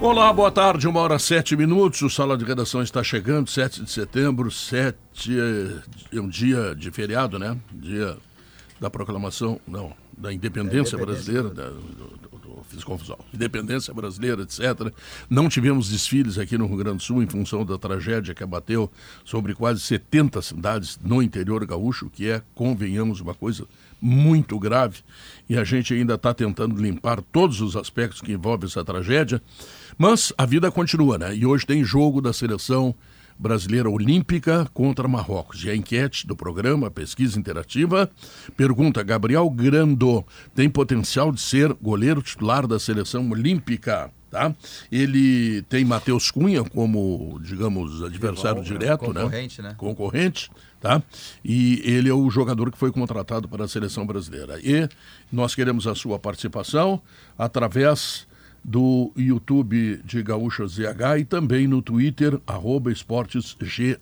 [0.00, 2.00] Olá, boa tarde, uma hora sete minutos.
[2.02, 5.36] O Sala de Redação está chegando, 7 de setembro, 7
[6.12, 7.56] é um dia de feriado, né?
[7.72, 8.16] Dia
[8.80, 14.92] da proclamação, não, da independência, brasileira, da, do, do, fiz confusão, independência brasileira, etc.
[15.28, 18.90] Não tivemos desfiles aqui no Rio Grande do Sul em função da tragédia que abateu
[19.24, 23.66] sobre quase 70 cidades no interior gaúcho, que é, convenhamos, uma coisa
[24.00, 25.00] muito grave.
[25.48, 29.42] E a gente ainda está tentando limpar todos os aspectos que envolvem essa tragédia.
[29.98, 31.34] Mas a vida continua, né?
[31.34, 32.94] E hoje tem jogo da seleção
[33.36, 35.64] brasileira olímpica contra Marrocos.
[35.64, 38.08] E a enquete do programa Pesquisa Interativa
[38.56, 40.24] pergunta: Gabriel Grando
[40.54, 44.12] tem potencial de ser goleiro titular da seleção olímpica?
[44.30, 44.54] Tá?
[44.92, 49.68] Ele tem Matheus Cunha como, digamos, adversário Rival, direto, concorrente, né?
[49.70, 49.74] né?
[49.78, 51.02] Concorrente, tá?
[51.42, 54.60] E ele é o jogador que foi contratado para a seleção brasileira.
[54.60, 54.86] E
[55.32, 57.00] nós queremos a sua participação
[57.38, 58.27] através
[58.68, 63.96] do YouTube de Gaúcha ZH e também no Twitter, arroba esportesgzh.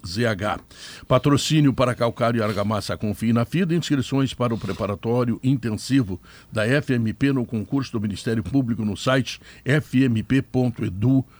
[1.06, 7.32] Patrocínio para calcário e argamassa Confie na FIDA, inscrições para o preparatório intensivo da FMP
[7.32, 11.30] no concurso do Ministério Público no site fmp.edu.br.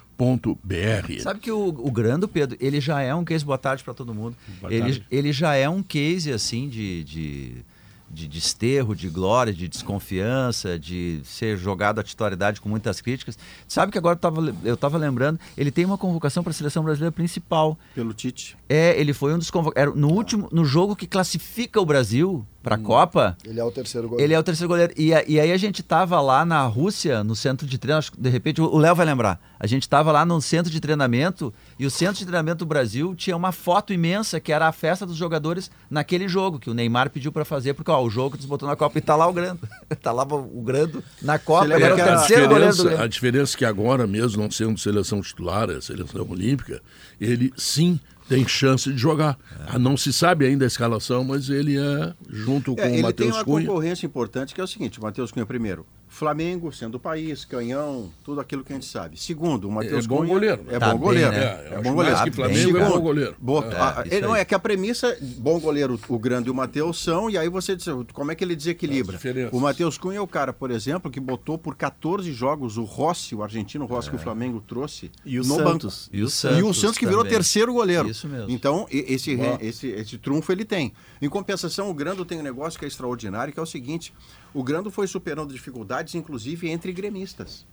[1.21, 4.15] Sabe que o, o Grando, Pedro, ele já é um case, boa tarde para todo
[4.15, 4.37] mundo.
[4.71, 7.65] Ele, ele já é um case, assim, de, de,
[8.11, 13.39] de desterro, de glória, de desconfiança, de ser jogado à titularidade com muitas críticas.
[13.67, 16.83] Sabe que agora eu tava, eu estava lembrando, ele tem uma convocação para a seleção
[16.85, 17.79] brasileira principal.
[17.95, 18.57] Pelo Tite.
[18.69, 19.95] É, ele foi um dos convocados.
[19.95, 24.09] No último, no jogo que classifica o Brasil para a Copa, Ele é o terceiro
[24.09, 24.27] goleiro.
[24.27, 24.93] ele é o terceiro goleiro.
[24.97, 28.11] E, a- e aí a gente tava lá na Rússia, no centro de treino, acho
[28.11, 29.41] que de repente o Léo vai lembrar.
[29.61, 33.15] A gente tava lá no centro de treinamento e o centro de treinamento do Brasil
[33.15, 37.09] tinha uma foto imensa que era a festa dos jogadores naquele jogo que o Neymar
[37.11, 39.33] pediu para fazer, porque ó, o jogo que desbotou na Copa e tá lá o
[39.33, 39.61] Grando.
[40.03, 43.07] tá lá o Grando na Copa, ele era o a terceiro goleiro do diferença, a
[43.07, 46.83] diferença é que agora mesmo, não sendo seleção titular, é seleção olímpica,
[47.21, 49.39] ele sim tem chance de jogar.
[49.69, 52.93] Ah, Não se sabe ainda a escalação, mas ele é, junto com É, o ele
[52.95, 53.67] tem Matheus uma Cunha.
[53.67, 58.11] concorrência importante que é o seguinte: o Matheus Cunha, primeiro, Flamengo sendo o país, canhão,
[58.25, 59.21] tudo aquilo que a gente sabe.
[59.21, 60.75] Segundo, o Matheus É bom Cunha goleiro, né?
[60.75, 61.31] É Tá bom bem, goleiro.
[61.31, 61.39] né?
[61.39, 62.23] É, É, bom goleiro.
[62.25, 63.37] que Flamengo Segundo, é bom goleiro.
[63.71, 66.55] É, a- isso ele- não, é que a premissa, bom goleiro, o Grande e o
[66.55, 69.19] Matheus são, e aí você diz, como é que ele desequilibra?
[69.53, 73.35] O Matheus Cunha é o cara, por exemplo, que botou por 14 jogos o Rossi,
[73.35, 76.09] o argentino Rossi que o Flamengo trouxe, E o no Santos.
[76.13, 76.63] E o e Santos.
[76.71, 77.35] o Santos que virou também.
[77.35, 78.09] terceiro goleiro.
[78.09, 78.51] Isso mesmo.
[78.51, 80.95] Então, e- esse, esse, esse trunfo ele tem.
[81.21, 84.15] Em compensação, o Grando tem um negócio que é extraordinário, que é o seguinte:
[84.59, 87.67] o Grando foi superando dificuldades, inclusive entre gremistas.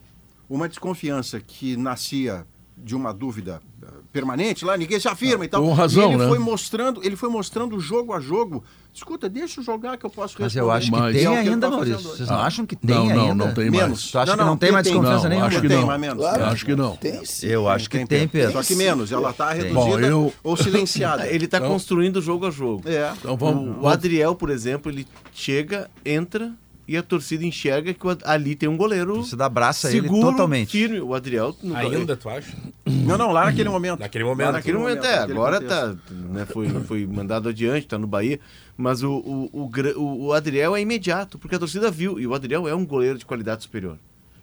[0.50, 2.46] Uma desconfiança que nascia
[2.76, 5.62] de uma dúvida eh, permanente lá, ninguém se afirma e tal.
[5.62, 6.28] com razão, e ele né?
[6.28, 8.64] foi mostrando, ele foi mostrando jogo a jogo.
[8.92, 10.60] Escuta, deixa eu jogar que eu posso Mas responder.
[10.60, 12.00] eu acho que Mas- tem É ainda, tá Maurício.
[12.02, 13.36] Vocês não Ah, acham que tem não, não, ainda?
[13.46, 13.90] não tem Menos.
[13.90, 14.12] mais.
[14.12, 15.48] Tu acha que não tem mais tem, desconfiança Não, nenhuma?
[15.48, 15.88] acho que tem, não.
[15.88, 16.18] mas menos.
[16.18, 16.44] Claro.
[16.46, 16.96] Acho que não.
[16.98, 17.48] Tem sim.
[17.48, 18.52] Eu acho que tem, Pedro.
[18.54, 21.28] Só que menos, ela está reduzida Bom, eu- ou silenciada.
[21.28, 22.84] Ele está Então- construindo jogo a jogo.
[22.90, 23.14] É.
[23.18, 23.78] Então vamos.
[23.84, 26.52] O Adriel, por exemplo, ele chega, entra
[26.88, 30.72] e a torcida enxerga que ali tem um goleiro Você dá abraça ele totalmente.
[30.72, 31.00] firme.
[31.00, 32.56] O Adriel no- Ainda, tu acha?
[32.86, 34.00] Não, não, lá naquele momento.
[34.02, 34.48] Naquele momento.
[34.48, 35.16] Lá Naquele momento, é.
[35.20, 35.98] naquele Agora contexto.
[36.08, 38.40] tá, né, foi, foi mandado adiante, tá no Bahia.
[38.76, 42.20] Mas o, o, o- o Adriel é imediato, porque a torcida viu.
[42.20, 43.98] E o Adriel é um goleiro de qualidade superior.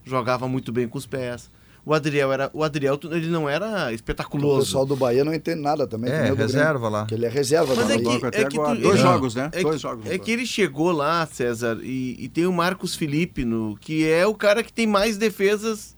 [0.05, 1.51] Jogava muito bem com os pés.
[1.85, 2.51] O Adriel era.
[2.53, 4.67] O Adriel, ele não era O espetaculoso.
[4.67, 6.11] pessoal do Bahia não entende nada também.
[6.13, 7.07] É, o reserva Grêmio, lá.
[7.07, 8.77] Que ele é reserva Mas do é que, até é que agora.
[8.77, 9.51] tu- Dois ele- jogos, né?
[9.53, 10.07] É, Dois que, jogos.
[10.11, 14.27] é que ele chegou lá, César, e, e tem o Marcos Felipe, no, que é
[14.27, 15.97] o cara que tem mais defesas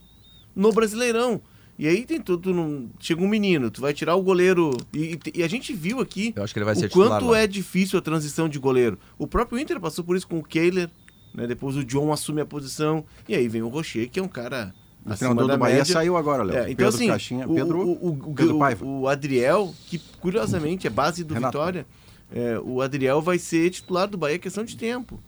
[0.55, 1.41] no Brasileirão.
[1.79, 2.53] E aí tem tudo.
[2.55, 4.77] num- chega um menino, tu vai tirar o goleiro.
[4.93, 7.27] E, e- e a gente viu aqui Eu acho que ele vai ser o quanto
[7.31, 7.39] lá.
[7.41, 8.99] é difícil a transição de goleiro.
[9.19, 10.89] O próprio Inter passou por isso com o Kehler,
[11.35, 11.47] né?
[11.47, 13.05] Depois o John assume a posição.
[13.29, 14.73] E aí vem o Rocher, que é um cara.
[15.05, 15.93] O treinador do Bahia média.
[15.93, 16.57] saiu agora, Léo.
[16.59, 17.49] É, então, Pedro assim, Caixinha.
[17.49, 18.85] o, Pedro, o, o, Pedro o- Paiva.
[18.85, 21.59] o Adriel, que curiosamente é base do Renato.
[21.59, 21.87] Vitória,
[22.33, 25.21] é, o Adriel vai ser titular do Bahia, é questão de tempo.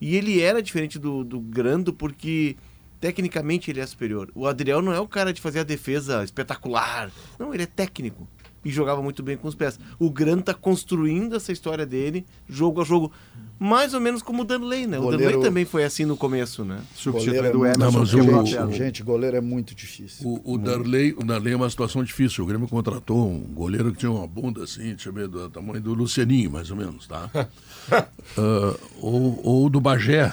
[0.00, 2.56] E ele era diferente do, do Grando porque
[3.00, 4.30] tecnicamente ele é superior.
[4.34, 7.10] O Adriel não é o cara de fazer a defesa espetacular.
[7.38, 8.26] Não, ele é técnico.
[8.64, 9.78] e jogava muito bem com os pés.
[9.98, 13.12] O Grando tá construindo essa história dele, jogo a jogo,
[13.58, 14.98] mais ou menos como o Danley, né?
[14.98, 16.78] O Goleiro- Danley também foi assim no começo, né?
[16.94, 18.72] Substituir Goleiro é do muito- Não, Emerson mas a o- perna.
[18.72, 20.26] Gente, goleiro é muito difícil.
[20.28, 22.44] O, o Darley, o Darley é uma situação difícil.
[22.44, 25.80] O Grêmio contratou um goleiro que tinha uma bunda assim, deixa eu ver, do tamanho
[25.80, 27.28] do Lucianinho, mais ou menos, tá?
[28.36, 30.32] Ah, ou, ou do Bagé,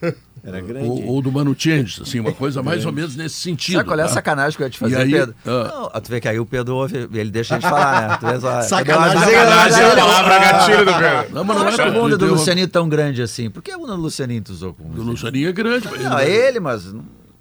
[0.44, 0.88] Era grande.
[0.88, 3.76] ou, ou do Manuchendes, assim, uma coisa mais ou menos nesse sentido.
[3.78, 4.12] Sabe qual é a tá?
[4.12, 5.34] sacanagem que eu ia te fazer, E aí, Pedro?
[5.44, 5.50] ah.
[5.74, 8.16] Não, ah, tu vê que aí o Pedro ouve, ele deixa a gente falar, né?
[8.20, 10.40] Tu vê só- Sacanagem, Sacanagem, sacanagem, sacanagem.
[10.52, 11.34] gatilho do Pedro.
[11.34, 13.50] Não, mas Não não é acho a pra- bunda do Lucianinho tão grande assim.
[13.50, 15.88] Por que a bunda do Lucianinho tu usou com Do Lucianinho é grande.
[15.90, 16.94] mas Não, é ele, mas...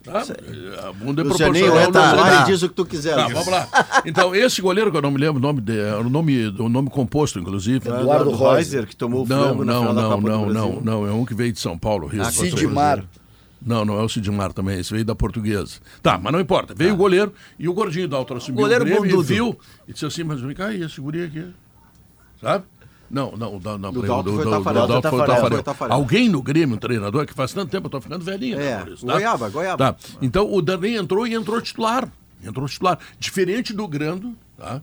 [0.06, 0.88] tá?
[0.88, 1.88] A bunda é Lucianinho, proporcional.
[1.88, 2.24] entra Lucianinho.
[2.24, 2.44] lá tá.
[2.44, 3.16] e diz o que tu quiser.
[3.16, 3.68] Tá, vamos lá.
[4.06, 6.90] Então, esse goleiro que eu não me lembro o nome dele, o nome, o nome
[6.90, 7.88] composto, inclusive.
[7.90, 11.08] Eduardo Reuser, que tomou o Não, frango na não, não, não, não, não.
[11.08, 12.08] É um que veio de São Paulo.
[12.08, 12.24] Rio.
[12.26, 13.04] Sidmar.
[13.66, 15.78] Não, não é o Sidmar também, esse veio da portuguesa.
[16.04, 16.76] Tá, mas não importa.
[16.76, 19.94] Veio o goleiro e o gordinho da Alto subiu Goleiro o Grêmio e viu e
[19.94, 21.48] disse assim, mas vem cá, e esse guri aqui?
[22.40, 22.66] Sabe?
[23.16, 24.88] Não, não, não, Do peraí, Dalto foi o do- Tafarel.
[24.88, 25.26] do foi Tafarel.
[25.28, 25.50] Tafarel.
[25.52, 25.96] Foi Tafarel.
[25.96, 28.76] Alguém no Grêmio, um treinador, que faz tanto tempo, eu tô ficando velhinho, né, É,
[28.76, 29.78] Maurício, goiaba, goiaba.
[29.94, 29.96] Tá.
[30.22, 32.12] Então o Darley entrou e entrou titular.
[32.44, 33.00] Entrou titular.
[33.18, 34.82] Diferente do Grando, tá?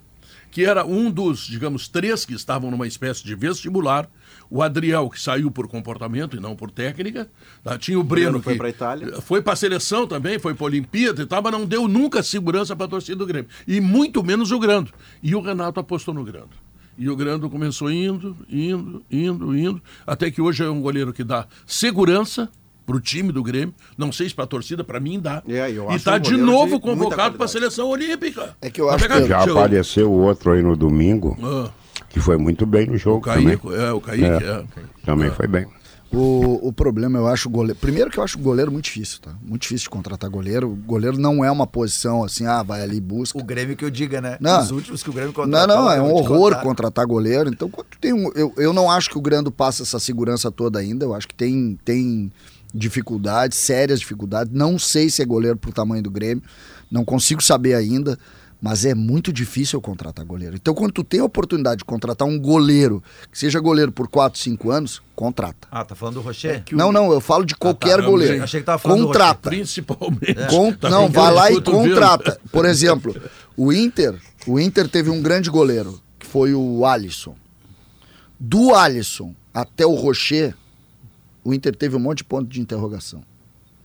[0.51, 4.09] que era um dos, digamos, três que estavam numa espécie de vestibular.
[4.51, 7.29] O Adriel, que saiu por comportamento e não por técnica.
[7.65, 7.79] tá?
[7.79, 9.21] Tinha o Breno, Breno foi que pra Itália.
[9.23, 12.23] foi para a seleção também, foi para a Olimpíada e tal, mas não deu nunca
[12.23, 13.49] segurança para a torcida do Grêmio.
[13.67, 14.91] E muito menos o Grando.
[15.23, 16.51] E o Renato apostou no Grando.
[16.99, 21.25] E o Grando começou indo, indo, indo, indo, até que hoje é um goleiro que
[21.25, 22.49] dá segurança
[22.85, 23.75] para o time do Grêmio.
[23.97, 25.43] Não sei se para a torcida, para mim dá.
[25.49, 28.57] É, e está um de novo de convocado para a seleção olímpica.
[28.61, 31.71] É que eu acho que- Já Deixa eu- apareceu o outro aí no domingo, Ah,
[32.11, 33.79] que foi muito bem no o jogo Kaique, também.
[33.81, 34.29] é, o Kaique, É.
[34.29, 34.65] é.
[35.05, 35.67] Também foi bem.
[36.13, 37.79] O, o problema, eu acho goleiro.
[37.81, 39.35] Primeiro que eu acho o goleiro muito difícil, tá?
[39.43, 40.71] Muito difícil de contratar goleiro.
[40.71, 43.39] O goleiro não é uma posição assim, ah, vai ali e busca.
[43.39, 44.37] O Grêmio que eu diga, né?
[44.39, 44.61] Não.
[44.61, 45.67] Os últimos que o Grêmio Não, contratou.
[45.77, 46.63] não, é eu um horror contar.
[46.63, 47.49] contratar goleiro.
[47.49, 50.79] Então, quando tem um, eu, eu não acho que o Grando passa essa segurança toda
[50.79, 51.05] ainda.
[51.05, 52.31] Eu acho que tem, tem
[52.75, 54.53] dificuldades, sérias dificuldades.
[54.53, 56.43] Não sei se é goleiro pro tamanho do Grêmio.
[56.91, 58.19] Não consigo saber ainda.
[58.65, 60.55] Mas é muito difícil eu contratar goleiro.
[60.55, 64.41] Então, quando tu tem a oportunidade de contratar um goleiro, que seja goleiro por 4,
[64.41, 65.67] 5 anos, contrata.
[65.69, 66.63] Ah, tá falando do Rocher?
[66.71, 68.37] Não, não, eu falo de qualquer tá, goleiro.
[68.37, 69.51] eu achei que tava falando do Contrata.
[69.51, 70.47] Principalmente.
[70.49, 72.41] Com- Tá não, vai lá e contrata.
[72.53, 73.21] Por exemplo,
[73.57, 74.15] o Inter,
[74.47, 77.35] o Inter teve um grande goleiro, que foi o Alisson.
[78.39, 80.55] Do Alisson até o Rocher,
[81.43, 83.25] o Inter teve um monte de ponto de interrogação.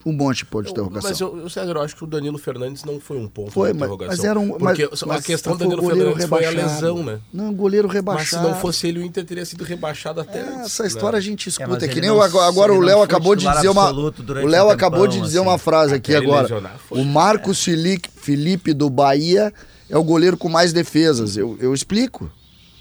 [0.08, 1.10] Um monte de ponto de interrogação.
[1.10, 3.78] Mas eu, César, eu acho que o Danilo Fernandes não foi um ponto Foi, de
[3.78, 4.16] mas, interrogação.
[4.16, 4.48] mas era um.
[4.50, 6.74] Porque mas, a questão do Danilo goleiro Fernandes foi a rebaixado.
[6.74, 7.18] lesão, né?
[7.32, 8.48] Não, goleiro Mas se rebaixado.
[8.48, 10.88] não fosse ele, o Inter teria sido rebaixado até É, antes, essa né?
[10.88, 11.68] história a gente escuta.
[11.70, 13.90] mas É, que nem não- agora, o Léo acabou de dizer uma.
[13.92, 15.46] O Léo acabou de dizer assim.
[15.48, 16.48] uma frase aqui agora.
[16.90, 19.52] O Marcos Felipe, Felipe do Bahia
[19.90, 21.36] é o goleiro com mais defesas.
[21.36, 22.30] Eu, eu explico.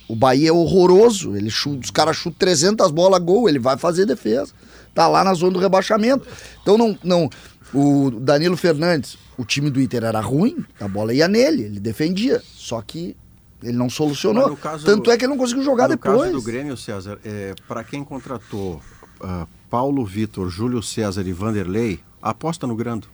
[0.08, 1.36] O Bahia é horroroso.
[1.36, 4.54] Ele chuta, os caras chutam 300 bolas gol, ele vai fazer defesa.
[4.98, 6.26] Tá lá na zona do rebaixamento.
[6.60, 7.30] Então não, não
[7.72, 12.42] o Danilo Fernandes, o time do Inter era ruim, a bola ia nele, ele defendia.
[12.56, 13.16] Só que
[13.62, 14.50] ele não solucionou.
[14.50, 16.20] no caso- Tanto é que ele não conseguiu jogar no depois.
[16.20, 18.82] caso do Grêmio, César, é, para quem contratou
[19.22, 23.08] ah, Paulo Vitor, Júlio César e Vanderlei, aposta no Grando.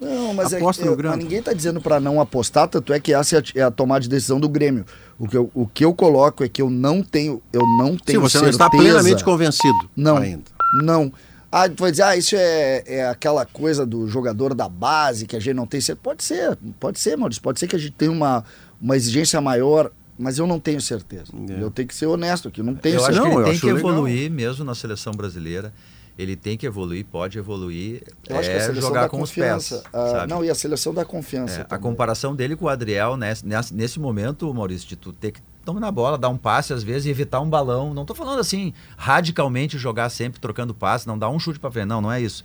[0.00, 1.16] Não, mas, é, Aposta que- no é, Grêmio.
[1.16, 3.70] mas ninguém tá dizendo para não apostar, tanto é que essa é a, é a
[3.70, 4.84] tomada de decisão do Grêmio.
[5.18, 7.98] O que, eu, o que eu coloco é que eu não tenho, eu não Sim,
[8.04, 8.50] tenho você não certeza.
[8.50, 10.44] está plenamente convencido Não, ainda.
[10.84, 11.12] Não.
[11.50, 15.36] Ah, tu vai dizer, ah, isso é, é aquela coisa do jogador da base, que
[15.36, 16.00] a gente não tem certeza.
[16.02, 17.42] Pode ser, pode ser, Maurício.
[17.42, 18.44] Pode ser que a gente tenha uma,
[18.80, 21.32] uma exigência maior, mas eu não tenho certeza.
[21.48, 21.62] É.
[21.62, 23.22] Eu tenho que ser honesto aqui, eu não tenho Eu acho certeza.
[23.22, 23.90] que Não, ele eu tem acho que legal.
[23.90, 25.72] evoluir mesmo na seleção brasileira.
[26.18, 28.02] Ele tem que evoluir, pode evoluir.
[28.26, 29.52] Eu acho que a é seleção jogar com os pés.
[29.52, 29.82] confiança.
[29.92, 30.32] Ah, sabe?
[30.32, 31.60] não, e a seleção dá confiança.
[31.60, 35.32] É, a comparação dele com o Adriel, né, nesse, nesse momento, Maurício, de tu ter
[35.32, 37.92] que dominar a bola, dar um passe às vezes e evitar um balão.
[37.92, 41.86] Não tô falando assim, radicalmente jogar sempre trocando passe, não dar um chute para frente.
[41.86, 42.44] Não, não é isso.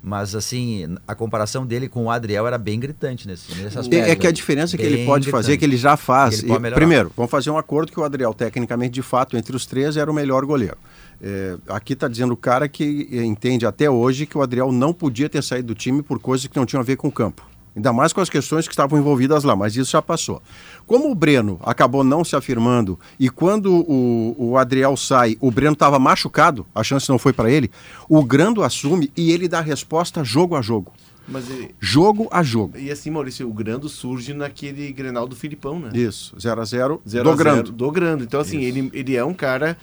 [0.00, 4.08] Mas assim, a comparação dele com o Adriel era bem gritante nesse, nesse aspecto.
[4.08, 5.58] É, é que a diferença que ele pode fazer, gritante.
[5.58, 6.42] que ele já faz.
[6.42, 9.66] Ele E, primeiro, vamos fazer um acordo que o Adriel, tecnicamente, de fato, entre os
[9.66, 10.76] três, era o melhor goleiro.
[11.20, 14.92] É, aqui está dizendo o cara que eh, entende até hoje que o Adriel não
[14.92, 17.47] podia ter saído do time por coisas que não tinham a ver com o campo.
[17.78, 20.42] Ainda mais com as questões que estavam envolvidas lá, mas isso já passou.
[20.84, 25.74] Como o Breno acabou não se afirmando e quando o, o Adriel sai, o Breno
[25.74, 27.70] estava machucado, a chance não foi para ele,
[28.08, 30.92] o Grando assume e ele dá resposta jogo a jogo.
[31.28, 32.76] Mas ele- Jogo a jogo.
[32.76, 35.90] E assim, Maurício, o Grando surge naquele Grenal do Filipão, né?
[35.94, 37.70] Isso, 0 a 0 Zero do Grando.
[37.70, 38.24] Do Grando.
[38.24, 39.76] Então, assim, ele, ele é um cara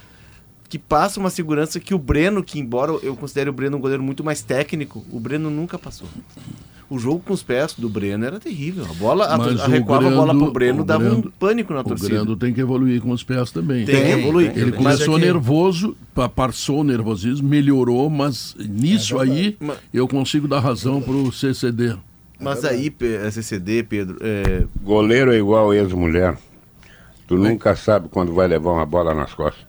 [0.67, 4.01] que passa uma segurança que o Breno, que embora eu considere o Breno um goleiro
[4.03, 6.07] muito mais técnico, o Breno nunca passou.
[6.89, 8.85] O jogo com os pés do Breno era terrível.
[8.87, 11.73] A bola, a, o recuava a bola Grando- pro Breno, o dava um Grando- pânico
[11.73, 12.09] na O torcida.
[12.09, 13.85] Grando tem que evoluir com os pés também.
[13.85, 14.51] Tem que evoluir.
[14.55, 19.77] Ele Mas começou é que- nervoso, pa- passou o nervosismo, melhorou, mas nisso aí Mas-
[19.93, 21.95] eu consigo dar razão pro CCD.
[22.39, 26.37] Mas aí, Pe- SCD, Pedro, é, Goleiro é igual ex-mulher.
[27.27, 29.65] Tu nunca sabe quando vai levar uma bola nas costas.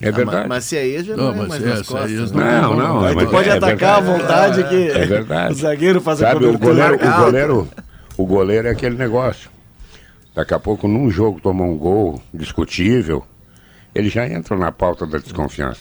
[0.00, 0.48] É ah, mas, verdade.
[0.48, 2.32] mas se é ex, já não, Não, é mas mais é, nas essa costas.
[2.32, 2.60] né?
[2.60, 4.08] Não, não, Aí mas tu pode é atacar verdade.
[4.08, 5.52] à vontade que É verdade.
[5.52, 6.74] o zagueiro faz a Sabe, o cobertura.
[6.74, 7.68] goleiro, o goleiro,
[8.18, 9.48] o goleiro é aquele negócio.
[10.34, 13.24] Daqui a pouco, num jogo, tomou um gol discutível,
[13.94, 15.80] ele já entra na pauta da desconfiança.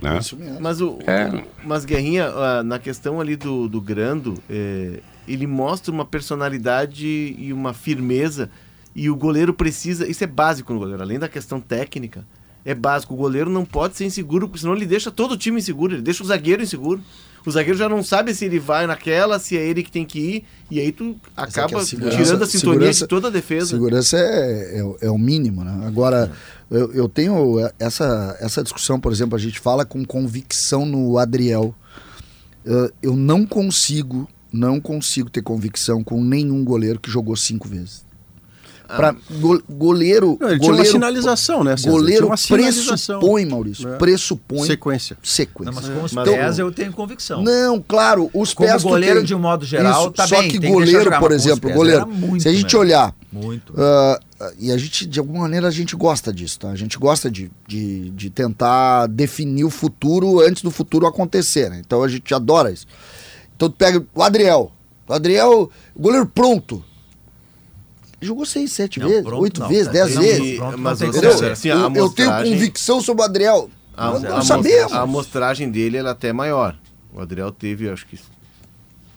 [0.00, 0.16] Né?
[0.18, 0.58] Isso mesmo.
[0.58, 1.30] Mas, o, É.
[1.62, 7.06] mas Guerrinha, ah, na questão ali do, do Grando, é, ele mostra uma personalidade
[7.38, 8.48] e uma firmeza.
[8.96, 10.08] E o goleiro precisa.
[10.08, 12.24] Isso é básico no goleiro, além da questão técnica.
[12.64, 13.14] É básico.
[13.14, 16.02] O goleiro não pode ser inseguro, porque senão ele deixa todo o time inseguro, ele
[16.02, 17.00] deixa o zagueiro inseguro.
[17.46, 20.18] O zagueiro já não sabe se ele vai naquela, se é ele que tem que
[20.18, 23.66] ir, e aí tu é acaba segurança- tirando a sintonia de toda a defesa.
[23.70, 25.86] Segurança é, é, o- é o mínimo, né?
[25.86, 26.30] Agora,
[26.70, 31.74] eu, eu tenho essa, essa discussão, por exemplo, a gente fala com convicção no Adriel.
[32.66, 38.04] Eh, eu não consigo, não consigo ter convicção com nenhum goleiro que jogou cinco vezes.
[38.96, 40.36] Pra, go- goleiro.
[40.40, 41.90] Não, ele tinha uma goleiro, sinalização, né, César?
[41.90, 43.18] Goleiro uma sinalização.
[43.18, 43.88] pressupõe, Maurício.
[43.88, 43.96] É.
[43.96, 45.16] Pressupõe Sequência.
[45.22, 45.72] sequência.
[45.72, 47.42] Não, mas com os Mas pés o- eu tenho convicção.
[47.42, 49.24] Não, claro, os Como pés goleiro, tem.
[49.24, 52.06] de um modo geral, tá Só bem, que goleiro, por exemplo, goleiro,
[52.40, 53.72] se a gente olhar, Muito.
[53.78, 54.18] ah,
[54.58, 56.70] e a gente, de alguma maneira, a gente gosta disso, tá?
[56.70, 61.80] A gente gosta de, de, de tentar definir o futuro antes do futuro acontecer, né?
[61.84, 62.86] Então a gente adora isso.
[63.56, 64.72] Então tu pega o Adriel.
[65.06, 65.68] O Adriel,
[65.98, 66.82] goleiro pronto.
[68.20, 70.56] Jogou seis, sete Não, vezes, pronto oito não, vezes, tá, dez vezes.
[70.58, 71.50] pronto, mas ser.
[71.52, 73.70] assim, eu, eu tenho convicção sobre o Adriel.
[73.96, 74.92] A, não, a sabemos.
[74.92, 76.76] a amostragem dele ela é até maior.
[77.12, 78.18] O Adriel teve, acho que,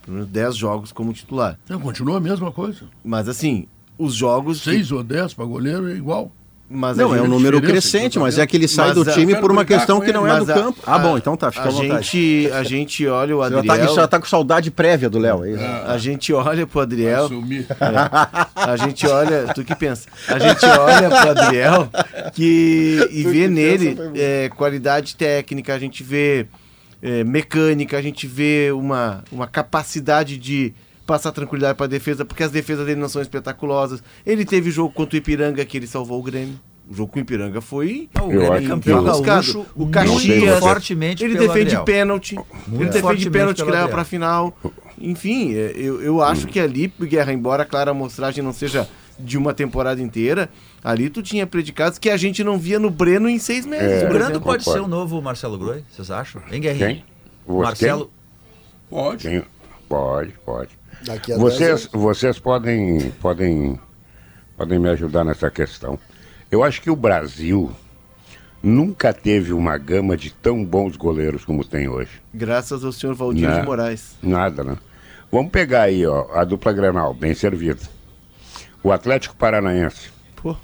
[0.03, 1.59] pelo menos 10 jogos como titular.
[1.65, 2.81] Então, continua a mesma coisa.
[3.03, 3.67] Mas assim,
[3.97, 4.59] os jogos.
[4.59, 6.31] que- Seis ou dez para goleiro é igual.
[6.73, 9.13] Mas Não, é um número crescente, mas tá é que ele sai Mas do a-
[9.13, 10.79] time por uma questão que não é do a- campo.
[10.85, 12.05] Ah, bom, então tá, fica a à vontade.
[12.05, 13.87] gente, a gente olha o Você já Adriel.
[13.87, 15.63] tá, já tá com saudade prévia do Léo, é isso?
[15.87, 17.25] A gente olha pro Adriel.
[17.25, 17.67] Assumir.
[18.55, 20.07] A gente olha, tu que pensa?
[20.27, 21.89] A gente olha pro Adriel
[22.33, 26.47] que, e vê nele é, qualidade técnica, a gente vê
[27.01, 30.73] é, mecânica, a gente vê uma, uma capacidade de
[31.05, 34.01] passar tranquilidade para a defesa, porque as defesas dele não são espetaculosas.
[34.25, 36.59] Ele teve jogo contra o Ipiranga que ele salvou o Grêmio.
[36.89, 41.23] O jogo com o Ipiranga foi O é campeão que o- gaúcho, o Caxias- fortemente
[41.23, 41.83] ele defende Adriel.
[41.85, 42.35] pênalti.
[42.67, 43.89] Muito ele defende pênalti que leva Adriel.
[43.95, 44.57] pra final.
[44.99, 48.87] Enfim, é, eu, eu acho que ali, Guerra, embora a clara amostragem não seja
[49.19, 50.49] de uma temporada inteira,
[50.83, 54.03] ali tu tinha predicados que a gente não via no Breno em seis meses.
[54.03, 54.09] É.
[54.09, 54.41] O exemplo.
[54.41, 54.71] pode concordo.
[54.71, 56.41] ser o novo Marcelo Groi, vocês acham?
[56.51, 56.85] Hein, Guerrinho?
[56.85, 57.05] Quem?
[57.47, 58.11] Marcelo.
[58.89, 59.27] Pode.
[59.29, 59.43] Quem?
[59.87, 60.69] Pode, pode.
[61.05, 63.79] Daqui a Vocês, 10 vocês podem, podem,
[64.57, 65.97] podem me ajudar nessa questão.
[66.51, 67.71] Eu acho que o Brasil
[68.61, 72.21] nunca teve uma gama de tão bons goleiros como tem hoje.
[72.33, 73.59] Graças ao senhor Valdir Né?
[73.59, 74.15] de Moraes.
[74.21, 74.77] Nada, né?
[75.31, 77.81] Vamos pegar aí, ó, a dupla Granal, bem servida.
[78.83, 80.55] O Atlético Paranaense, Pô.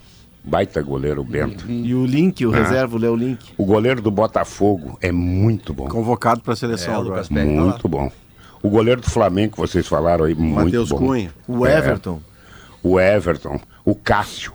[0.43, 1.65] baita goleiro, o Bento.
[1.69, 2.57] E o Link, o Ah.
[2.57, 3.51] reserva, o Léo Link.
[3.57, 5.87] O goleiro do Botafogo é muito bom.
[5.87, 7.23] Convocado para a É, seleção o agora.
[7.23, 7.33] Tá.
[7.33, 8.11] Muito bom.
[8.61, 10.97] O goleiro do Flamengo que vocês falaram aí, muito Matheus bom.
[10.97, 11.33] Cunha.
[11.47, 11.77] O É.
[11.77, 12.21] Everton.
[12.83, 14.53] o Everton, o Cássio.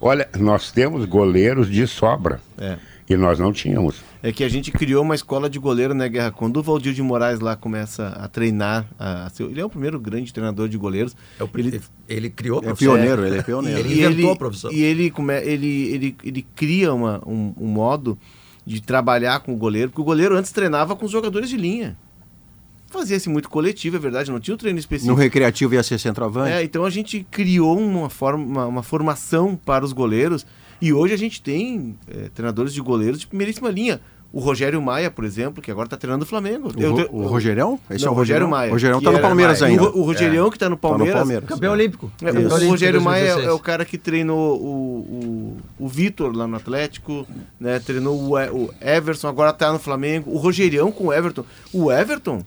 [0.00, 2.40] Olha, nós temos goleiros de sobra.
[2.58, 2.76] É.
[3.08, 3.96] E nós não tínhamos.
[4.22, 6.30] É que a gente criou uma escola de goleiro, né, Guerra?
[6.30, 9.68] Quando o Valdir de Moraes lá começa a treinar, a, a ser- ele é o
[9.68, 11.14] primeiro grande treinador de goleiros.
[11.38, 12.94] É o ele, ele criou a É profissão.
[12.94, 13.80] pioneiro, ele é pioneiro.
[13.80, 14.72] Ele inventou a profissão.
[14.72, 18.16] E ele, come, ele, ele, ele cria uma, um, um modo
[18.64, 21.96] de trabalhar com o goleiro, porque o goleiro antes treinava com os jogadores de linha.
[22.92, 25.14] Fazia-se muito coletivo, é verdade, não tinha um treino No específico.
[25.18, 26.52] recreativo ia ser centroavante.
[26.52, 30.44] É, então a gente criou uma, forma, uma, uma formação para os goleiros
[30.80, 34.00] e hoje a gente tem é, treinadores de goleiros de primeiríssima linha.
[34.34, 36.72] O Rogério Maia, por exemplo, que agora está treinando o Flamengo.
[36.74, 37.78] O, Eu- eu- o Rogerão?
[37.90, 38.70] Esse não, é o Rogério Maia.
[38.70, 39.70] O Rogerão que tá no Palmeiras Maia.
[39.72, 39.90] ainda.
[39.90, 41.18] O, o Rogerião que está no Tá no Palmeiras.
[41.20, 41.48] Palmeiras.
[41.50, 42.10] Campeão olímpico.
[42.22, 43.46] É, o olímpico Rogério Maia é, 2016.
[43.48, 47.26] é o cara que treinou o, o, o Vitor lá no Atlético,
[47.60, 47.78] né?
[47.78, 50.30] Treinou o, E- o Everson, agora tá no Flamengo.
[50.30, 51.44] O Rogerião com o Everton.
[51.70, 52.42] O Everton,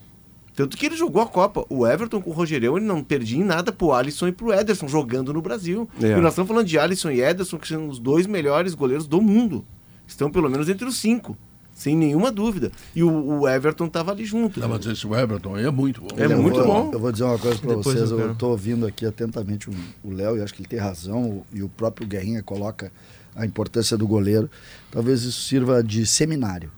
[0.55, 1.65] tanto que ele jogou a Copa.
[1.69, 4.87] O Everton com o Rogerião, ele não perdia em nada pro Alisson e pro Ederson
[4.87, 5.89] jogando no Brasil.
[6.01, 6.17] É.
[6.17, 9.21] E nós estamos falando de Alisson e Ederson, que são os dois melhores goleiros do
[9.21, 9.65] mundo.
[10.07, 11.37] Estão pelo menos entre os cinco.
[11.73, 12.71] Sem nenhuma dúvida.
[12.95, 14.61] E o, o Everton tava ali junto.
[14.61, 16.07] Não, mas esse Everton aí é muito bom.
[16.15, 16.91] É Eu muito vou- bom.
[16.93, 18.11] Eu vou dizer uma coisa para vocês.
[18.11, 21.21] eu estou ouvindo aqui atentamente o- o Léo e acho que ele tem razão.
[21.29, 22.89] o- E o próprio Guerrinha coloca
[23.35, 24.49] a importância do goleiro.
[24.89, 26.71] Talvez isso sirva de seminário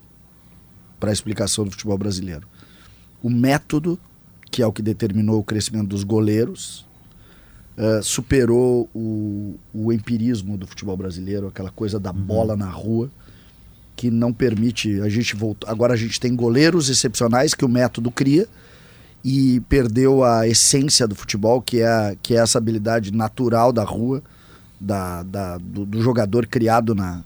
[0.98, 2.44] para a explicação do futebol brasileiro.
[3.22, 3.98] O método
[4.50, 6.86] que é o que determinou o crescimento dos goleiros,
[7.76, 13.10] eh, superou o, o empirismo do futebol brasileiro, aquela coisa da bola na rua,
[13.94, 15.70] que não permite a gente voltar.
[15.70, 18.46] Agora a gente tem goleiros excepcionais que o método cria
[19.22, 24.22] e perdeu a essência do futebol, que é, que é essa habilidade natural da rua,
[24.80, 27.22] da, da- do, do jogador criado na,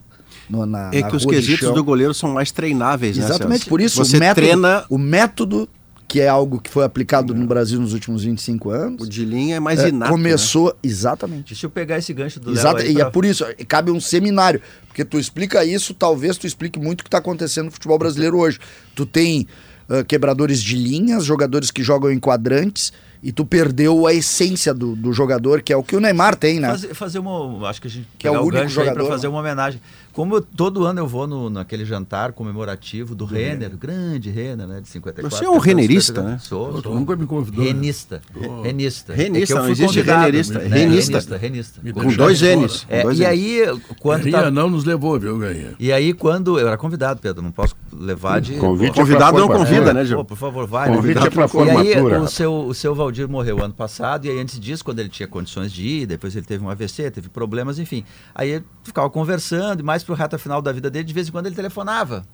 [0.51, 3.25] no- na, É que os quesitos do goleiro são mais treináveis, né?
[3.25, 3.69] Exatamente Celso?
[3.71, 3.97] por isso.
[4.05, 4.85] Você o método, treina.
[4.91, 5.69] o método,
[6.13, 9.57] que é algo que foi aplicado no Brasil nos últimos 25 anos, O de linha
[9.57, 10.11] é mais é, inato.
[10.13, 10.19] né?
[10.19, 11.55] começou exatamente.
[11.55, 13.91] Deixa eu pegar esse gancho do Léo Exato, aí e pra- é por isso, cabe
[13.91, 14.61] um seminário.
[14.87, 18.37] Porque tu explica isso, talvez tu explique muito o que está acontecendo no futebol brasileiro
[18.37, 18.59] hoje.
[18.95, 19.47] Tu tem
[19.89, 22.93] ah, quebradores de linhas, jogadores que jogam em quadrantes,
[23.23, 26.61] e tu perdeu a essência do, do jogador, que é o que o Neymar tem,
[26.61, 26.69] né?
[26.69, 27.69] Fazer, fazer uma.
[27.71, 29.33] Acho que a gente Que é o único jogador, pra fazer né?
[29.33, 29.81] uma homenagem.
[30.13, 34.81] Como eu- todo ano eu vou no, naquele jantar comemorativo do Renner, grande Renner, né?
[34.81, 35.37] De 54.
[35.39, 36.31] Você é um renerista, 54.
[36.33, 36.39] né?
[36.39, 36.95] Sou, sou.
[36.95, 37.65] nunca me convidou.
[37.65, 37.71] né?
[37.71, 38.21] Renista.
[38.63, 39.13] Renista.
[39.15, 40.21] Renista, É que eu não fui existe convidado.
[40.27, 41.37] renerista, É, renista.
[41.37, 41.81] renista.
[41.83, 41.93] renista.
[41.93, 42.41] Com dois.
[42.43, 42.87] N's.
[42.89, 43.29] É, dois e N's.
[43.29, 45.75] aí, quando Guerrinha tá, não nos levou, viu, Guerrinha?
[45.79, 46.59] E aí, quando.
[46.59, 48.55] Eu era convidado, Pedro, não posso levar de.
[48.57, 50.25] Convite Convidado pra não convida, né, Pô, Gil?
[50.25, 50.89] por favor, vai.
[50.89, 51.27] Convite né?
[51.27, 54.59] é pra E aí, o seu, o seu Valdir morreu ano passado, e aí antes
[54.61, 58.05] disso, quando ele tinha condições de ir, depois ele teve um AVC, teve problemas, enfim.
[58.35, 61.33] Aí ele ficava conversando, e mais pro reta final da vida dele, de vez em
[61.33, 62.25] quando ele telefonava.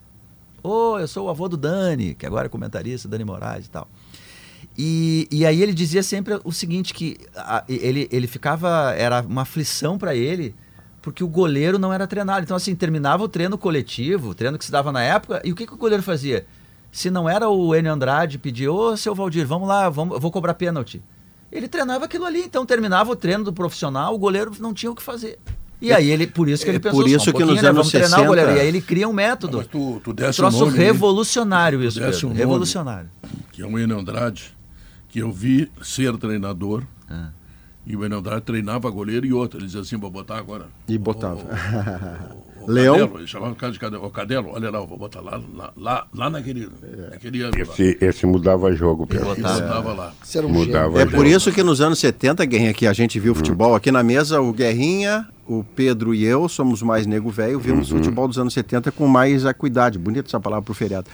[0.63, 3.89] Ô, eu sou o avô do Dani, que agora é comentarista, Dani Moraes e tal.
[4.77, 9.43] E, e aí ele dizia sempre o seguinte, que a- ele, ele ficava, era uma
[9.43, 10.55] aflição para ele,
[11.03, 12.43] porque o goleiro não era treinado.
[12.43, 15.55] Então, assim, terminava o treino coletivo, o treino que se dava na época, e o
[15.55, 16.47] que, que o goleiro fazia?
[16.91, 20.55] Se não era o Enio Andrade pedir, ô, seu Valdir, vamos lá, vamos, vou cobrar
[20.55, 21.03] pênalti.
[21.51, 24.95] Ele treinava aquilo ali, então terminava o treino do profissional, o goleiro não tinha o
[24.95, 25.39] que fazer.
[25.81, 27.63] E aí ele, por isso que É ele pensou, por só isso um que nos
[27.63, 28.51] né, anos vamos treinar 60 o goleiro.
[28.53, 29.59] E aí ele cria um método.
[29.59, 32.29] Mas tu, tu Um troço nome, revolucionário isso, Pedro.
[32.29, 33.09] um revolucionário.
[33.53, 34.55] que é o Enio Andrade,
[35.09, 36.83] que eu vi ser treinador.
[37.09, 37.31] Ah.
[37.88, 39.59] E o Andrade treinava goleiro e outro.
[39.59, 40.66] Ele dizia assim, vou botar agora.
[40.87, 41.40] E botava.
[42.61, 42.99] O, o Leão?
[42.99, 44.04] Cadelo, ele chamava o cara de Cadelo.
[44.04, 46.68] O Cadelo, olha lá, vou botar lá, lá, lá, lá naquele,
[47.11, 47.52] naquele ano.
[47.57, 47.62] lá.
[47.62, 49.33] Esse, esse mudava jogo, Pedro.
[49.33, 50.12] Ele botava lá.
[50.23, 50.99] Isso era um Mudava.
[51.00, 51.16] É jogo.
[51.16, 54.38] por isso que nos anos 70, Guerrinha, que a gente viu futebol aqui na mesa,
[54.38, 58.92] o Guerrinha, o Pedro e eu, somos mais nego velho, vimos futebol dos anos 70
[58.92, 59.98] com mais acuidade.
[59.98, 61.09] Bonita essa palavra pro feriado.